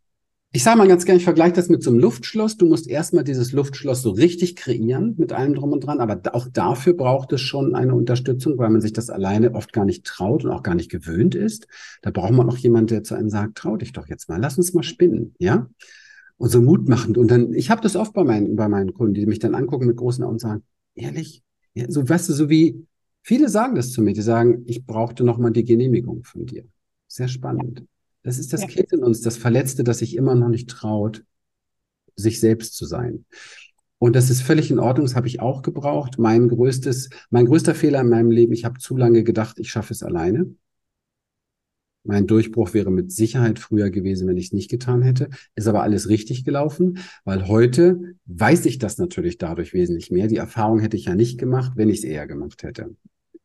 Ich 0.57 0.63
sage 0.63 0.79
mal 0.79 0.89
ganz 0.89 1.05
gerne, 1.05 1.19
ich 1.19 1.25
vergleiche 1.25 1.53
das 1.53 1.69
mit 1.69 1.83
so 1.83 1.91
einem 1.91 1.99
Luftschloss. 1.99 2.57
Du 2.57 2.65
musst 2.65 2.89
erstmal 2.89 3.25
dieses 3.25 3.53
Luftschloss 3.53 4.01
so 4.01 4.09
richtig 4.09 4.57
kreieren 4.57 5.15
mit 5.19 5.35
allem 5.35 5.53
drum 5.53 5.73
und 5.73 5.81
dran. 5.81 6.01
Aber 6.01 6.19
auch 6.35 6.49
dafür 6.51 6.95
braucht 6.95 7.31
es 7.35 7.43
schon 7.43 7.75
eine 7.75 7.95
Unterstützung, 7.95 8.57
weil 8.57 8.71
man 8.71 8.81
sich 8.81 8.95
das 8.95 9.11
alleine 9.11 9.53
oft 9.53 9.75
gar 9.75 9.85
nicht 9.85 10.07
traut 10.07 10.47
und 10.47 10.51
auch 10.51 10.63
gar 10.63 10.75
nicht 10.75 10.91
gewöhnt 10.91 11.35
ist. 11.35 11.67
Da 12.01 12.11
braucht 12.11 12.33
man 12.33 12.49
auch 12.49 12.57
jemanden, 12.57 12.87
der 12.87 13.03
zu 13.03 13.15
einem 13.15 13.29
sagt, 13.29 13.59
trau 13.59 13.77
dich 13.77 13.93
doch 13.93 14.09
jetzt 14.09 14.31
mal, 14.31 14.41
lass 14.41 14.57
uns 14.57 14.73
mal 14.73 14.83
spinnen, 14.83 15.35
ja? 15.39 15.69
Und 16.39 16.49
so 16.49 16.63
mutmachend. 16.63 17.19
Und 17.19 17.31
dann, 17.31 17.53
ich 17.53 17.69
habe 17.69 17.83
das 17.83 17.95
oft 17.95 18.15
bei 18.15 18.25
meinen, 18.25 18.57
bei 18.57 18.67
meinen 18.67 18.95
Kunden, 18.95 19.13
die 19.13 19.27
mich 19.27 19.41
dann 19.41 19.55
angucken 19.55 19.87
mit 19.87 19.99
großen 19.99 20.25
Augen 20.25 20.33
und 20.33 20.41
sagen, 20.41 20.63
ehrlich? 20.95 21.43
Ja, 21.75 21.85
so, 21.91 22.09
weißt 22.09 22.31
du, 22.31 22.33
so 22.33 22.49
wie 22.49 22.83
viele 23.21 23.51
sagen 23.51 23.75
das 23.75 23.93
zu 23.93 24.01
mir, 24.01 24.15
die 24.15 24.23
sagen, 24.23 24.63
ich 24.65 24.87
brauchte 24.87 25.23
noch 25.23 25.37
mal 25.37 25.51
die 25.51 25.65
Genehmigung 25.65 26.25
von 26.25 26.47
dir. 26.47 26.65
Sehr 27.09 27.29
spannend. 27.29 27.85
Das 28.27 28.39
ist 28.39 28.53
das 28.53 28.63
ja. 28.63 28.67
Kind 28.67 28.93
in 28.93 29.05
uns, 29.05 29.21
das 29.21 29.37
Verletzte, 29.37 29.85
das 29.85 29.99
sich 29.99 30.17
immer 30.17 30.35
noch 30.35 30.49
nicht 30.49 30.69
traut, 30.69 31.25
sich 32.17 32.41
selbst 32.41 32.75
zu 32.75 32.85
sein. 32.85 33.25
Und 33.99 34.17
das 34.17 34.31
ist 34.31 34.43
völlig 34.43 34.69
in 34.69 34.81
Ordnung, 34.81 35.07
das 35.07 35.15
habe 35.15 35.29
ich 35.29 35.39
auch 35.39 35.63
gebraucht. 35.63 36.19
Mein 36.19 36.49
größtes, 36.49 37.09
mein 37.31 37.47
größter 37.47 37.77
Fehler 37.77 38.01
in 38.01 38.09
meinem 38.09 38.33
Leben, 38.33 38.53
ich 38.53 38.65
habe 38.65 38.81
zu 38.81 38.97
lange 38.97 39.23
gedacht, 39.23 39.61
ich 39.61 39.71
schaffe 39.71 39.93
es 39.93 40.03
alleine. 40.03 40.53
Mein 42.03 42.27
Durchbruch 42.27 42.75
wäre 42.75 42.91
mit 42.91 43.13
Sicherheit 43.13 43.61
früher 43.61 43.91
gewesen, 43.91 44.27
wenn 44.27 44.37
ich 44.37 44.47
es 44.47 44.53
nicht 44.53 44.71
getan 44.71 45.03
hätte. 45.03 45.31
Ist 45.55 45.69
aber 45.69 45.85
alles 45.85 46.09
richtig 46.09 46.45
gelaufen, 46.45 46.99
weil 47.25 47.47
heute 47.47 48.17
weiß 48.25 48.67
ich 48.67 48.79
das 48.79 48.99
natürlich 48.99 49.39
dadurch 49.39 49.73
wesentlich 49.73 50.11
mehr. 50.11 50.27
Die 50.27 50.37
Erfahrung 50.37 50.81
hätte 50.81 50.97
ich 50.97 51.05
ja 51.05 51.15
nicht 51.15 51.39
gemacht, 51.39 51.75
wenn 51.77 51.91
ich 51.91 51.99
es 51.99 52.05
eher 52.05 52.27
gemacht 52.27 52.65
hätte. 52.65 52.97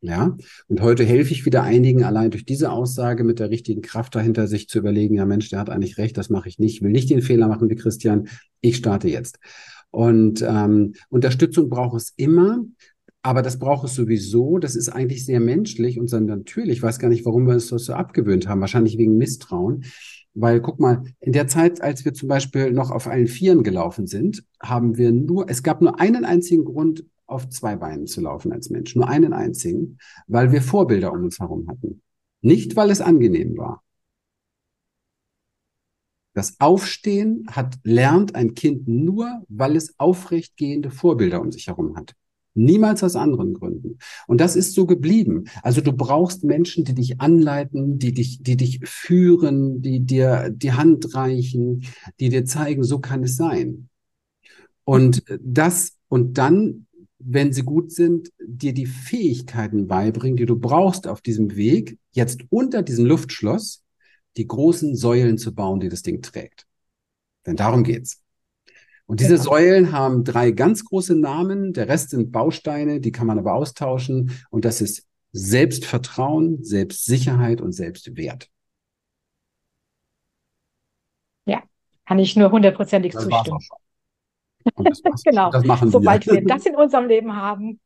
Ja, 0.04 0.36
und 0.68 0.82
heute 0.82 1.04
helfe 1.04 1.32
ich 1.32 1.46
wieder 1.46 1.62
einigen 1.62 2.04
allein 2.04 2.32
durch 2.32 2.44
diese 2.44 2.72
Aussage 2.72 3.24
mit 3.24 3.38
der 3.40 3.52
richtigen 3.52 3.84
Kraft 3.84 4.16
dahinter, 4.16 4.48
sich 4.48 4.68
zu 4.68 4.80
überlegen, 4.80 5.14
ja 5.14 5.26
Mensch, 5.26 5.50
der 5.50 5.60
hat 5.60 5.70
eigentlich 5.70 6.00
recht, 6.00 6.18
das 6.18 6.32
mache 6.32 6.50
ich 6.50 6.58
nicht, 6.58 6.78
ich 6.78 6.82
will 6.82 6.92
nicht 6.92 7.12
den 7.12 7.22
Fehler 7.22 7.48
machen 7.48 7.70
wie 7.70 7.76
Christian, 7.76 8.28
ich 8.62 8.78
starte 8.78 9.10
jetzt. 9.10 9.38
Und 9.92 10.42
ähm, 10.42 10.96
Unterstützung 11.10 11.70
braucht 11.70 11.98
es 11.98 12.14
immer, 12.16 12.64
aber 13.22 13.42
das 13.42 13.60
braucht 13.60 13.86
es 13.86 13.94
sowieso. 13.94 14.58
Das 14.58 14.76
ist 14.76 14.90
eigentlich 14.90 15.26
sehr 15.26 15.40
menschlich 15.40 16.00
und 16.00 16.08
sehr 16.08 16.22
natürlich. 16.22 16.78
Ich 16.78 16.84
weiß 16.84 16.98
gar 16.98 17.10
nicht, 17.10 17.26
warum 17.26 17.46
wir 17.46 17.56
es 17.56 17.68
so 17.68 17.94
abgewöhnt 17.94 18.48
haben. 18.48 18.62
Wahrscheinlich 18.62 18.98
wegen 18.98 19.18
Misstrauen. 19.18 19.84
Weil, 20.34 20.62
guck 20.62 20.80
mal, 20.80 21.04
in 21.20 21.34
der 21.34 21.48
Zeit, 21.48 21.82
als 21.82 22.06
wir 22.06 22.14
zum 22.14 22.30
Beispiel 22.30 22.72
noch 22.72 22.90
auf 22.90 23.08
allen 23.08 23.28
Vieren 23.28 23.64
gelaufen 23.64 24.08
sind, 24.08 24.44
haben 24.62 24.98
wir 24.98 25.12
nur, 25.12 25.50
es 25.50 25.62
gab 25.62 25.82
nur 25.82 26.00
einen 26.00 26.24
einzigen 26.24 26.64
Grund, 26.64 27.04
auf 27.32 27.50
zwei 27.50 27.76
Beinen 27.76 28.08
zu 28.08 28.22
laufen 28.22 28.52
als 28.52 28.70
Mensch. 28.70 28.96
Nur 28.96 29.08
einen 29.08 29.34
einzigen, 29.34 29.98
weil 30.28 30.52
wir 30.52 30.62
Vorbilder 30.62 31.12
um 31.14 31.24
uns 31.24 31.40
herum 31.40 31.68
hatten. 31.68 32.02
Nicht, 32.42 32.76
weil 32.76 32.90
es 32.90 33.02
angenehm 33.02 33.58
war. 33.58 33.84
Das 36.34 36.60
Aufstehen 36.60 37.46
hat, 37.52 37.78
lernt 37.84 38.36
ein 38.36 38.54
Kind 38.54 38.88
nur, 38.88 39.44
weil 39.50 39.76
es 39.76 40.00
aufrecht 40.00 40.56
gehende 40.56 40.90
Vorbilder 40.90 41.42
um 41.42 41.52
sich 41.52 41.68
herum 41.68 41.96
hat. 41.96 42.14
Niemals 42.54 43.04
aus 43.04 43.16
anderen 43.16 43.54
Gründen. 43.54 43.98
Und 44.28 44.42
das 44.42 44.56
ist 44.56 44.74
so 44.74 44.86
geblieben. 44.86 45.46
Also 45.62 45.80
du 45.80 45.94
brauchst 45.94 46.44
Menschen, 46.44 46.84
die 46.84 46.94
dich 46.94 47.22
anleiten, 47.22 47.98
die 47.98 48.14
dich, 48.14 48.44
die 48.44 48.58
dich 48.58 48.82
führen, 48.84 49.82
die 49.82 50.02
dir 50.02 50.50
die 50.50 50.74
Hand 50.74 51.16
reichen, 51.16 51.86
die 52.20 52.30
dir 52.30 52.44
zeigen, 52.46 52.84
so 52.84 53.00
kann 53.00 53.24
es 53.24 53.38
sein. 53.38 53.90
Und 54.84 55.24
das, 55.42 55.98
und 56.10 56.38
dann, 56.38 56.88
wenn 57.24 57.54
sie 57.54 57.64
gut 57.64 57.92
sind, 57.92 58.32
dir 58.40 58.74
die 58.74 58.86
Fähigkeiten 58.86 59.88
beibringen, 59.88 60.38
die 60.38 60.46
du 60.46 60.58
brauchst 60.58 61.08
auf 61.08 61.22
diesem 61.22 61.56
Weg, 61.56 61.98
jetzt 62.12 62.42
unter 62.50 62.82
diesem 62.82 63.06
Luftschloss, 63.06 63.84
die 64.38 64.48
großen 64.48 64.96
Säulen 64.96 65.38
zu 65.38 65.54
bauen, 65.54 65.80
die 65.80 65.90
das 65.90 66.02
Ding 66.02 66.22
trägt. 66.22 66.66
Denn 67.46 67.56
darum 67.56 67.84
geht's. 67.84 68.22
Und 69.06 69.20
diese 69.20 69.36
genau. 69.36 69.44
Säulen 69.44 69.92
haben 69.92 70.24
drei 70.24 70.52
ganz 70.52 70.86
große 70.86 71.16
Namen. 71.16 71.74
Der 71.74 71.88
Rest 71.88 72.12
sind 72.12 72.32
Bausteine, 72.32 73.02
die 73.02 73.12
kann 73.12 73.28
man 73.28 73.40
aber 73.40 73.54
austauschen. 73.54 74.32
Und 74.50 74.64
das 74.64 74.80
ist 74.80 75.06
Selbstvertrauen, 75.34 76.64
Selbstsicherheit 76.64 77.62
und 77.62 77.74
Selbstwert. 77.74 78.50
Ja, 81.46 81.64
kann 82.06 82.20
ich 82.20 82.36
nur 82.36 82.52
hundertprozentig 82.52 83.14
zustimmen. 83.14 83.60
Das 84.78 85.02
genau. 85.24 85.50
Das 85.52 85.66
machen 85.66 85.90
Sobald 85.90 86.26
wir. 86.26 86.34
wir 86.34 86.44
das 86.46 86.66
in 86.66 86.76
unserem 86.76 87.08
Leben 87.08 87.36
haben, 87.36 87.80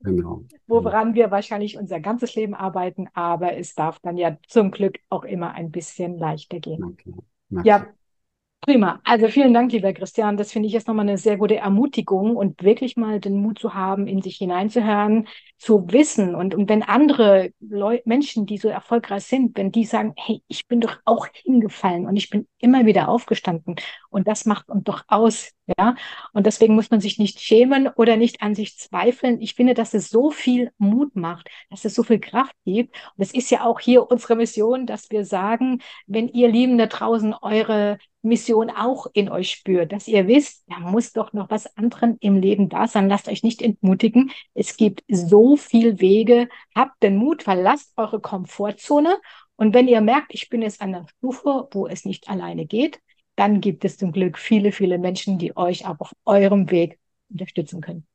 genau. 0.00 0.44
woran 0.66 1.14
wir 1.14 1.30
wahrscheinlich 1.30 1.78
unser 1.78 2.00
ganzes 2.00 2.34
Leben 2.34 2.54
arbeiten, 2.54 3.08
aber 3.14 3.56
es 3.56 3.74
darf 3.74 3.98
dann 4.00 4.16
ja 4.16 4.36
zum 4.46 4.70
Glück 4.70 4.98
auch 5.08 5.24
immer 5.24 5.52
ein 5.52 5.70
bisschen 5.70 6.18
leichter 6.18 6.60
gehen. 6.60 6.84
Okay. 6.84 7.14
Ja, 7.64 7.86
Prima. 8.60 9.00
Also 9.04 9.28
vielen 9.28 9.54
Dank, 9.54 9.72
lieber 9.72 9.92
Christian. 9.92 10.36
Das 10.36 10.52
finde 10.52 10.66
ich 10.66 10.72
jetzt 10.72 10.88
nochmal 10.88 11.08
eine 11.08 11.16
sehr 11.16 11.36
gute 11.36 11.56
Ermutigung 11.56 12.36
und 12.36 12.62
wirklich 12.62 12.96
mal 12.96 13.20
den 13.20 13.40
Mut 13.40 13.58
zu 13.58 13.72
haben, 13.74 14.06
in 14.06 14.20
sich 14.20 14.36
hineinzuhören, 14.36 15.28
zu 15.58 15.90
wissen. 15.90 16.34
Und, 16.34 16.54
und 16.54 16.68
wenn 16.68 16.82
andere 16.82 17.50
Leu 17.60 18.00
Menschen, 18.04 18.46
die 18.46 18.58
so 18.58 18.68
erfolgreich 18.68 19.24
sind, 19.24 19.56
wenn 19.58 19.72
die 19.72 19.84
sagen, 19.84 20.14
hey, 20.16 20.42
ich 20.48 20.68
bin 20.68 20.80
doch 20.80 20.98
auch 21.04 21.26
hingefallen 21.32 22.06
und 22.06 22.16
ich 22.16 22.30
bin 22.30 22.46
immer 22.58 22.86
wieder 22.86 23.08
aufgestanden 23.08 23.76
und 24.08 24.28
das 24.28 24.46
macht 24.46 24.68
uns 24.68 24.84
doch 24.84 25.04
aus, 25.08 25.50
ja. 25.76 25.96
Und 26.32 26.46
deswegen 26.46 26.74
muss 26.74 26.90
man 26.90 27.00
sich 27.00 27.18
nicht 27.18 27.40
schämen 27.40 27.88
oder 27.88 28.16
nicht 28.16 28.40
an 28.40 28.54
sich 28.54 28.78
zweifeln. 28.78 29.40
Ich 29.40 29.54
finde, 29.54 29.74
dass 29.74 29.94
es 29.94 30.08
so 30.08 30.30
viel 30.30 30.70
Mut 30.78 31.14
macht, 31.16 31.50
dass 31.70 31.84
es 31.84 31.94
so 31.94 32.02
viel 32.02 32.20
Kraft 32.20 32.54
gibt. 32.64 32.94
Und 33.16 33.22
es 33.22 33.34
ist 33.34 33.50
ja 33.50 33.64
auch 33.64 33.80
hier 33.80 34.10
unsere 34.10 34.36
Mission, 34.36 34.86
dass 34.86 35.10
wir 35.10 35.24
sagen, 35.24 35.80
wenn 36.06 36.28
ihr 36.28 36.48
Lieben 36.48 36.78
da 36.78 36.86
draußen 36.86 37.34
eure 37.34 37.98
Mission 38.22 38.70
auch 38.70 39.06
in 39.12 39.28
euch 39.28 39.50
spürt, 39.50 39.92
dass 39.92 40.08
ihr 40.08 40.26
wisst, 40.26 40.64
da 40.68 40.80
muss 40.80 41.12
doch 41.12 41.32
noch 41.32 41.50
was 41.50 41.76
anderes 41.76 42.16
im 42.20 42.40
Leben 42.40 42.68
da 42.68 42.86
sein. 42.86 43.08
Lasst 43.08 43.28
euch 43.28 43.42
nicht 43.42 43.62
entmutigen. 43.62 44.30
Es 44.54 44.76
gibt 44.76 45.02
so 45.48 45.56
viel 45.56 46.00
Wege. 46.00 46.48
Habt 46.74 47.02
den 47.02 47.16
Mut, 47.16 47.42
verlasst 47.42 47.92
eure 47.96 48.20
Komfortzone. 48.20 49.18
Und 49.56 49.74
wenn 49.74 49.88
ihr 49.88 50.00
merkt, 50.00 50.34
ich 50.34 50.48
bin 50.50 50.62
jetzt 50.62 50.80
an 50.82 50.92
der 50.92 51.06
Stufe, 51.18 51.68
wo 51.72 51.86
es 51.86 52.04
nicht 52.04 52.28
alleine 52.28 52.66
geht, 52.66 53.00
dann 53.34 53.60
gibt 53.60 53.84
es 53.84 53.96
zum 53.96 54.12
Glück 54.12 54.38
viele, 54.38 54.72
viele 54.72 54.98
Menschen, 54.98 55.38
die 55.38 55.56
euch 55.56 55.86
auch 55.86 56.00
auf 56.00 56.12
eurem 56.24 56.70
Weg 56.70 56.98
unterstützen 57.30 57.80
können. 57.80 58.06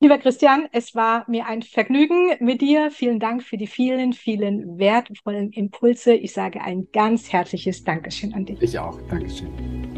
Lieber 0.00 0.18
Christian, 0.18 0.68
es 0.70 0.94
war 0.94 1.28
mir 1.28 1.46
ein 1.46 1.62
Vergnügen 1.62 2.36
mit 2.38 2.60
dir. 2.60 2.92
Vielen 2.92 3.18
Dank 3.18 3.42
für 3.42 3.56
die 3.56 3.66
vielen, 3.66 4.12
vielen 4.12 4.78
wertvollen 4.78 5.50
Impulse. 5.50 6.14
Ich 6.14 6.32
sage 6.32 6.60
ein 6.60 6.86
ganz 6.92 7.32
herzliches 7.32 7.82
Dankeschön 7.82 8.32
an 8.32 8.44
dich. 8.44 8.62
Ich 8.62 8.78
auch. 8.78 9.00
Dankeschön. 9.08 9.97